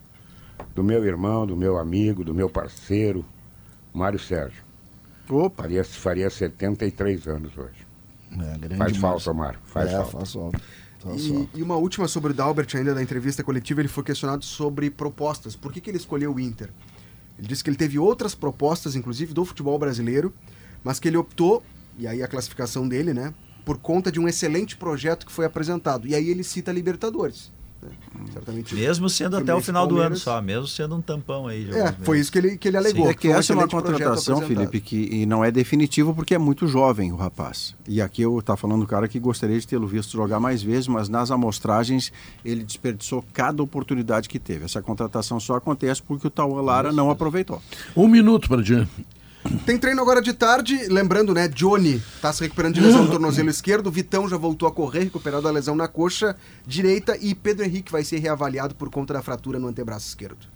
[0.75, 3.25] do meu irmão, do meu amigo, do meu parceiro,
[3.95, 4.61] Mário Sérgio.
[5.31, 5.63] Opa.
[5.63, 7.87] Faria, faria 73 anos hoje.
[8.73, 9.61] É, Faz falta, Mário.
[9.67, 10.11] Faz é, falta.
[10.19, 10.61] faz falta.
[10.99, 11.49] Faz E, falta.
[11.55, 15.55] e uma última sobre o Dalbert, ainda da entrevista coletiva, ele foi questionado sobre propostas.
[15.55, 16.71] Por que, que ele escolheu o Inter?
[17.39, 20.35] Ele disse que ele teve outras propostas, inclusive do futebol brasileiro,
[20.83, 21.63] mas que ele optou,
[21.97, 23.33] e aí a classificação dele, né?
[23.65, 26.07] Por conta de um excelente projeto que foi apresentado.
[26.07, 27.53] E aí ele cita Libertadores.
[27.83, 27.91] Né?
[28.33, 28.75] Certamente.
[28.75, 31.71] Mesmo sendo até o final do ano só, mesmo sendo um tampão aí.
[31.71, 33.09] É, foi isso que ele, que ele alegou.
[33.09, 34.41] É que essa é uma contratação.
[34.43, 37.75] Felipe, que e não é definitivo porque é muito jovem o rapaz.
[37.87, 40.89] E aqui eu tá falando do cara que gostaria de tê-lo visto jogar mais vezes,
[40.89, 42.13] mas nas amostragens
[42.45, 44.65] ele desperdiçou cada oportunidade que teve.
[44.65, 47.63] Essa contratação só acontece porque o Tauan Lara não aproveitou.
[47.97, 48.91] Um minuto para diante.
[49.65, 51.49] Tem treino agora de tarde, lembrando, né?
[51.49, 55.49] Johnny tá se recuperando de lesão no tornozelo esquerdo, Vitão já voltou a correr, recuperado
[55.49, 59.59] a lesão na coxa direita e Pedro Henrique vai ser reavaliado por conta da fratura
[59.59, 60.47] no antebraço esquerdo.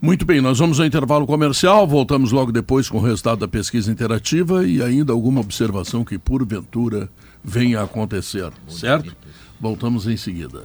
[0.00, 3.90] Muito bem, nós vamos ao intervalo comercial, voltamos logo depois com o resultado da pesquisa
[3.90, 7.08] interativa e ainda alguma observação que porventura
[7.44, 9.14] venha a acontecer, certo?
[9.60, 10.64] Voltamos em seguida.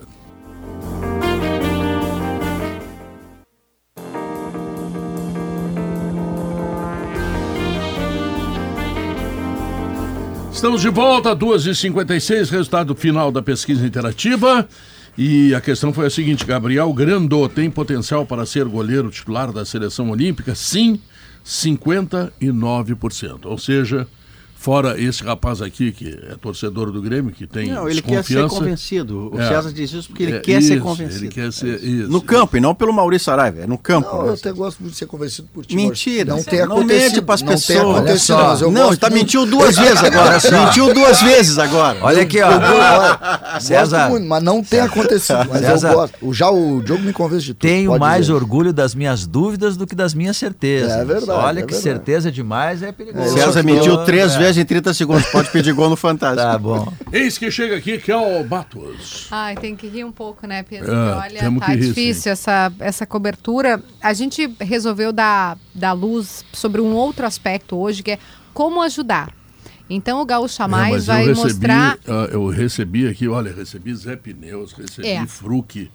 [10.58, 14.68] Estamos de volta, 2h56, resultado final da pesquisa interativa.
[15.16, 19.64] E a questão foi a seguinte: Gabriel Grando tem potencial para ser goleiro titular da
[19.64, 20.56] seleção olímpica?
[20.56, 21.00] Sim,
[21.46, 23.46] 59%.
[23.46, 24.08] Ou seja,
[24.60, 28.48] Fora esse rapaz aqui, que é torcedor do Grêmio, que tem Não, ele quer ser
[28.48, 29.32] convencido.
[29.34, 29.48] O É.
[29.48, 31.26] César diz isso porque ele É, quer ser isso, convencido.
[31.26, 31.82] Ele quer ser.
[31.84, 34.10] Isso, No campo, e não pelo Maurício Saraiva, é no campo.
[34.12, 34.30] Não, né?
[34.30, 35.76] eu até gosto muito de ser convencido por ti.
[35.76, 36.34] Mentira.
[36.36, 37.04] Não tem Não acontecido.
[37.14, 37.98] mente pras não pessoas.
[38.02, 38.48] Olha só.
[38.50, 39.22] mas eu Não, gosto tá muito.
[39.22, 40.40] mentiu duas vezes agora.
[40.40, 40.66] Só.
[40.66, 42.00] Mentiu duas vezes agora.
[42.02, 42.50] Olha aqui, ó.
[42.50, 44.10] Gosto César.
[44.10, 45.46] muito, mas não tem acontecido.
[45.50, 45.90] Mas César.
[45.92, 46.16] eu gosto.
[46.22, 47.62] O- Já o Diogo me convence de tudo.
[47.70, 48.34] Tenho mais dizer.
[48.34, 50.92] orgulho das minhas dúvidas do que das minhas certezas.
[50.92, 53.34] É verdade, Olha é que certeza demais é perigoso.
[53.34, 54.47] César mentiu três é.
[54.56, 55.26] Em 30 segundos.
[55.28, 56.42] Pode pedir gol no Fantástico.
[56.42, 56.94] Tá bom.
[57.12, 59.28] Eis que chega aqui, que é o Matos.
[59.32, 60.94] Ai, tem que rir um pouco, né, Pedro?
[60.94, 63.84] É, Olha, temos tá que rir, difícil essa, essa cobertura.
[64.02, 68.20] A gente resolveu dar, dar luz sobre um outro aspecto hoje, que é
[68.54, 69.36] como ajudar.
[69.90, 71.98] Então o Gaúcha É, Mais mas vai eu recebi, mostrar.
[72.08, 75.26] ah, eu recebi aqui, olha, recebi Zé Pneus, recebi É.
[75.26, 75.90] Fruc,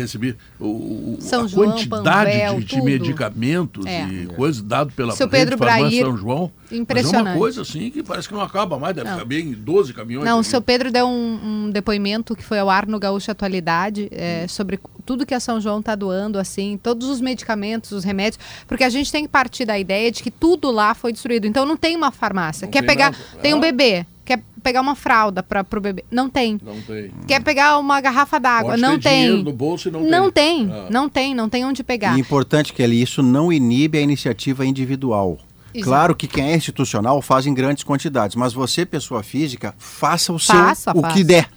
[0.00, 4.04] recebi o, São a João, quantidade Panvel, de, de medicamentos É.
[4.06, 6.50] e coisas dado pela Seu Pedro Brair, São João.
[6.62, 7.38] Mas é uma impressionante.
[7.38, 9.18] coisa assim que parece que não acaba mais, deve Não.
[9.18, 10.24] caber em 12 caminhões.
[10.24, 14.08] Não, o seu Pedro deu um, um depoimento que foi ao ar no Gaúcha Atualidade
[14.10, 14.48] é, Hum.
[14.48, 18.82] sobre tudo que a São João está doando, assim, todos os medicamentos, os remédios, porque
[18.82, 21.46] a gente tem que partir da ideia de que tudo lá foi destruído.
[21.46, 22.66] Então não tem uma farmácia.
[22.66, 23.12] Não Quer pegar.
[23.12, 23.24] nada.
[23.40, 23.60] Tem um Ah.
[23.60, 26.04] bebê, quer pegar uma fralda para o bebê.
[26.10, 26.60] Não tem.
[26.62, 27.10] Não tem.
[27.26, 28.76] Quer pegar uma garrafa d'água?
[28.76, 29.44] Não ter dinheiro tem.
[29.44, 30.66] no bolso e não, Não tem.
[30.66, 30.88] tem, Ah.
[30.90, 32.16] não tem, não tem onde pegar.
[32.16, 35.38] E importante, Kelly, isso não inibe a iniciativa individual.
[35.82, 40.38] Claro que quem é institucional faz em grandes quantidades, mas você, pessoa física, faça o
[40.38, 41.14] seu Faça, o faça.
[41.14, 41.48] que der.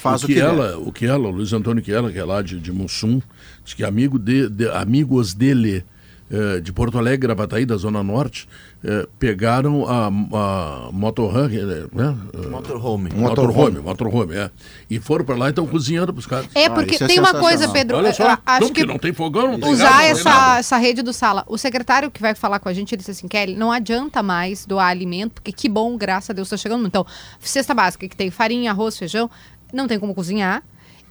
[0.00, 0.44] Faz o, o que, der.
[0.44, 3.20] ela, o que ela, o Luiz Antônio Kiela, que é lá de, de Mussum,
[3.64, 5.84] diz que amigo de, de- amigos dele
[6.30, 8.46] eh, de Porto Alegre, Gravataí, da Zona Norte,
[8.84, 12.16] eh, pegaram a, a motorhome, eh, né?
[12.50, 13.10] Motorhome.
[13.14, 14.50] Motorhome, motorhome, é.
[14.90, 16.48] E foram para lá e estão cozinhando para os caras.
[16.54, 17.96] É, porque isso é tem uma coisa, Pedro.
[17.96, 20.58] Olha eu só, acho não, que que não tem fogão, não tem usar essa, nada.
[20.58, 21.44] essa rede do sala.
[21.46, 24.66] O secretário que vai falar com a gente, ele disse assim, Kelly, não adianta mais
[24.66, 26.86] doar alimento, porque que bom, graças a Deus, está chegando.
[26.86, 27.06] Então,
[27.40, 29.30] cesta básica, que tem farinha, arroz, feijão,
[29.72, 30.62] não tem como cozinhar.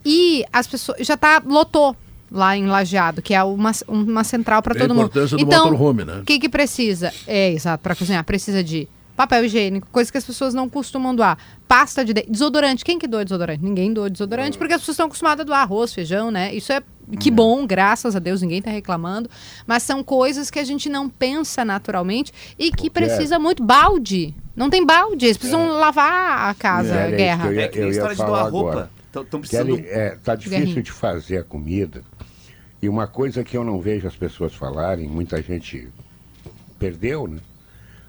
[0.06, 1.96] E as pessoas, já tá, lotou
[2.32, 5.06] lá em Lajeado, que é uma, uma central para a todo mundo.
[5.08, 6.20] importância do Então, motorhome, né?
[6.22, 7.14] o que que precisa?
[7.26, 11.38] É, exato, para cozinhar, precisa de papel higiênico, coisa que as pessoas não costumam doar.
[11.68, 12.86] Pasta de dente, desodorante.
[12.86, 13.64] Quem que doa desodorante?
[13.64, 16.54] Ninguém doa desodorante, porque as pessoas estão acostumadas a doar arroz, feijão, né?
[16.54, 16.82] Isso é
[17.20, 19.28] que bom, graças a Deus, ninguém está reclamando.
[19.66, 23.64] Mas são coisas que a gente não pensa naturalmente e que precisa muito.
[23.64, 24.36] Balde.
[24.56, 27.42] Não tem balde, eles precisam lavar a casa, isso guerra.
[27.44, 28.70] que eu ia- É que nem ia história de doar roupa.
[28.72, 28.90] agora.
[29.24, 29.76] Estão precisando.
[29.78, 30.84] Kelly, é, tá difícil Guerrinha.
[30.84, 32.04] de fazer a comida.
[32.82, 35.88] E uma coisa que eu não vejo as pessoas falarem, muita gente
[36.78, 37.40] perdeu, né?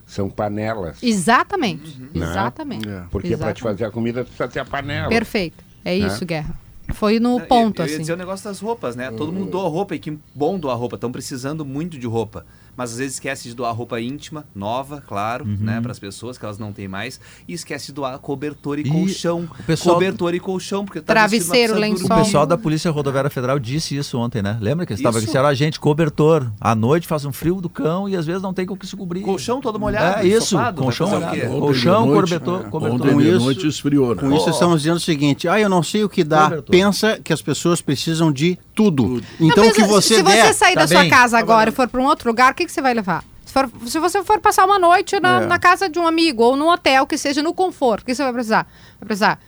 [0.06, 1.02] São panelas.
[1.02, 1.98] Exatamente.
[2.00, 2.08] Né?
[2.14, 2.86] Exatamente.
[3.10, 5.08] Porque para te fazer a comida precisa ter a panela.
[5.08, 5.62] Perfeito.
[5.84, 6.06] É Né?
[6.06, 6.54] isso, Guerra.
[6.94, 8.00] Foi no ponto, eu, eu ia assim.
[8.02, 9.10] dizer o negócio das roupas, né?
[9.10, 10.96] Todo mundo doa roupa e que bom doar roupa.
[10.96, 12.46] Estão precisando muito de roupa.
[12.78, 15.56] Mas às vezes esquece de doar roupa íntima, nova, claro, Uhum.
[15.60, 15.80] né?
[15.80, 17.20] Para as pessoas que elas não têm mais.
[17.48, 19.48] E esquece de doar cobertor e, E colchão.
[19.58, 22.06] o pessoal- Cobertor e colchão, porque tá Travesseiro, lençol.
[22.16, 24.56] O pessoal da Polícia Rodoviária Federal disse isso ontem, né?
[24.60, 26.46] Lembra que eles estavam disseram a gente, cobertor.
[26.60, 28.86] À noite faz um frio do cão e às vezes não tem com o que
[28.86, 29.22] se cobrir.
[29.22, 31.08] Colchão todo molhado, É isso, ensopado, colchão?
[31.12, 32.94] Ontem Colchão, noite, cobertor, é, cobertor.
[32.96, 34.20] Ontem Com isso- noite esfriou, né?
[34.22, 36.44] Com isso, estamos dizendo o seguinte: ah, eu não sei o que dá.
[36.44, 36.70] Cobertor.
[36.70, 39.20] Pensa que as pessoas precisam de tudo.
[39.40, 40.46] Não, Então, o que pensa, você se der.
[40.46, 41.10] você sair tá da sua bem.
[41.10, 43.24] casa agora e for para um outro lugar, o que, que você vai levar?
[43.44, 45.46] Se, for- se você for passar uma noite na, É.
[45.46, 48.22] na casa de um amigo ou num hotel, que seja no conforto, o que você
[48.22, 48.66] vai precisar?
[49.00, 49.38] Vai precisar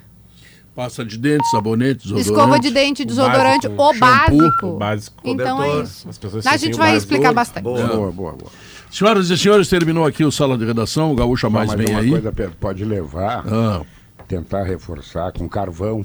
[0.74, 2.30] Pasta de dente, sabonete, desodorante.
[2.30, 4.66] escova de dente, desodorante, básico, o básico.
[4.66, 5.22] O básico.
[5.24, 6.08] Então é isso.
[6.46, 7.64] A gente o vai explicar bastante.
[7.64, 8.52] Boa, boa, boa, boa.
[8.90, 11.12] Senhoras e senhores, terminou aqui o Sala de Redação.
[11.12, 12.10] O Gaúcha Não, Mais mas vem uma aí.
[12.10, 13.82] coisa pode levar, Ah,
[14.26, 16.04] tentar reforçar com carvão.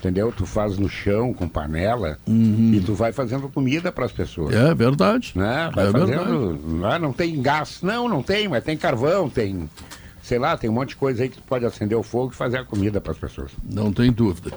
[0.00, 0.32] Entendeu?
[0.34, 4.54] Tu faz no chão com panela e tu vai fazendo comida para as pessoas.
[4.56, 5.32] é verdade.
[5.36, 5.70] Né?
[5.74, 6.58] Vai É fazendo.
[6.86, 7.80] Ah, não tem gás.
[7.82, 9.68] Não, não tem, mas tem carvão, tem.
[10.22, 12.34] Sei lá, tem um monte de coisa aí que tu pode acender o fogo e
[12.36, 13.50] fazer a comida para as pessoas.
[13.62, 14.52] Não tem dúvida.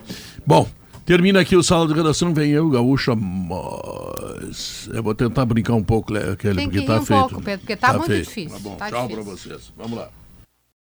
[0.48, 0.66] Bom,
[1.06, 2.34] termina aqui o Sala de Redação.
[2.34, 4.90] Vem eu, Gaúcha Mais.
[4.94, 7.20] Eu vou tentar brincar um pouco, Kelly, Tem que porque rir tá um feito.
[7.22, 8.24] pouco, Pedro, porque tá muito feito.
[8.28, 9.74] difícil, Tá bom, tá tchau para vocês.
[9.78, 10.10] Vamos lá.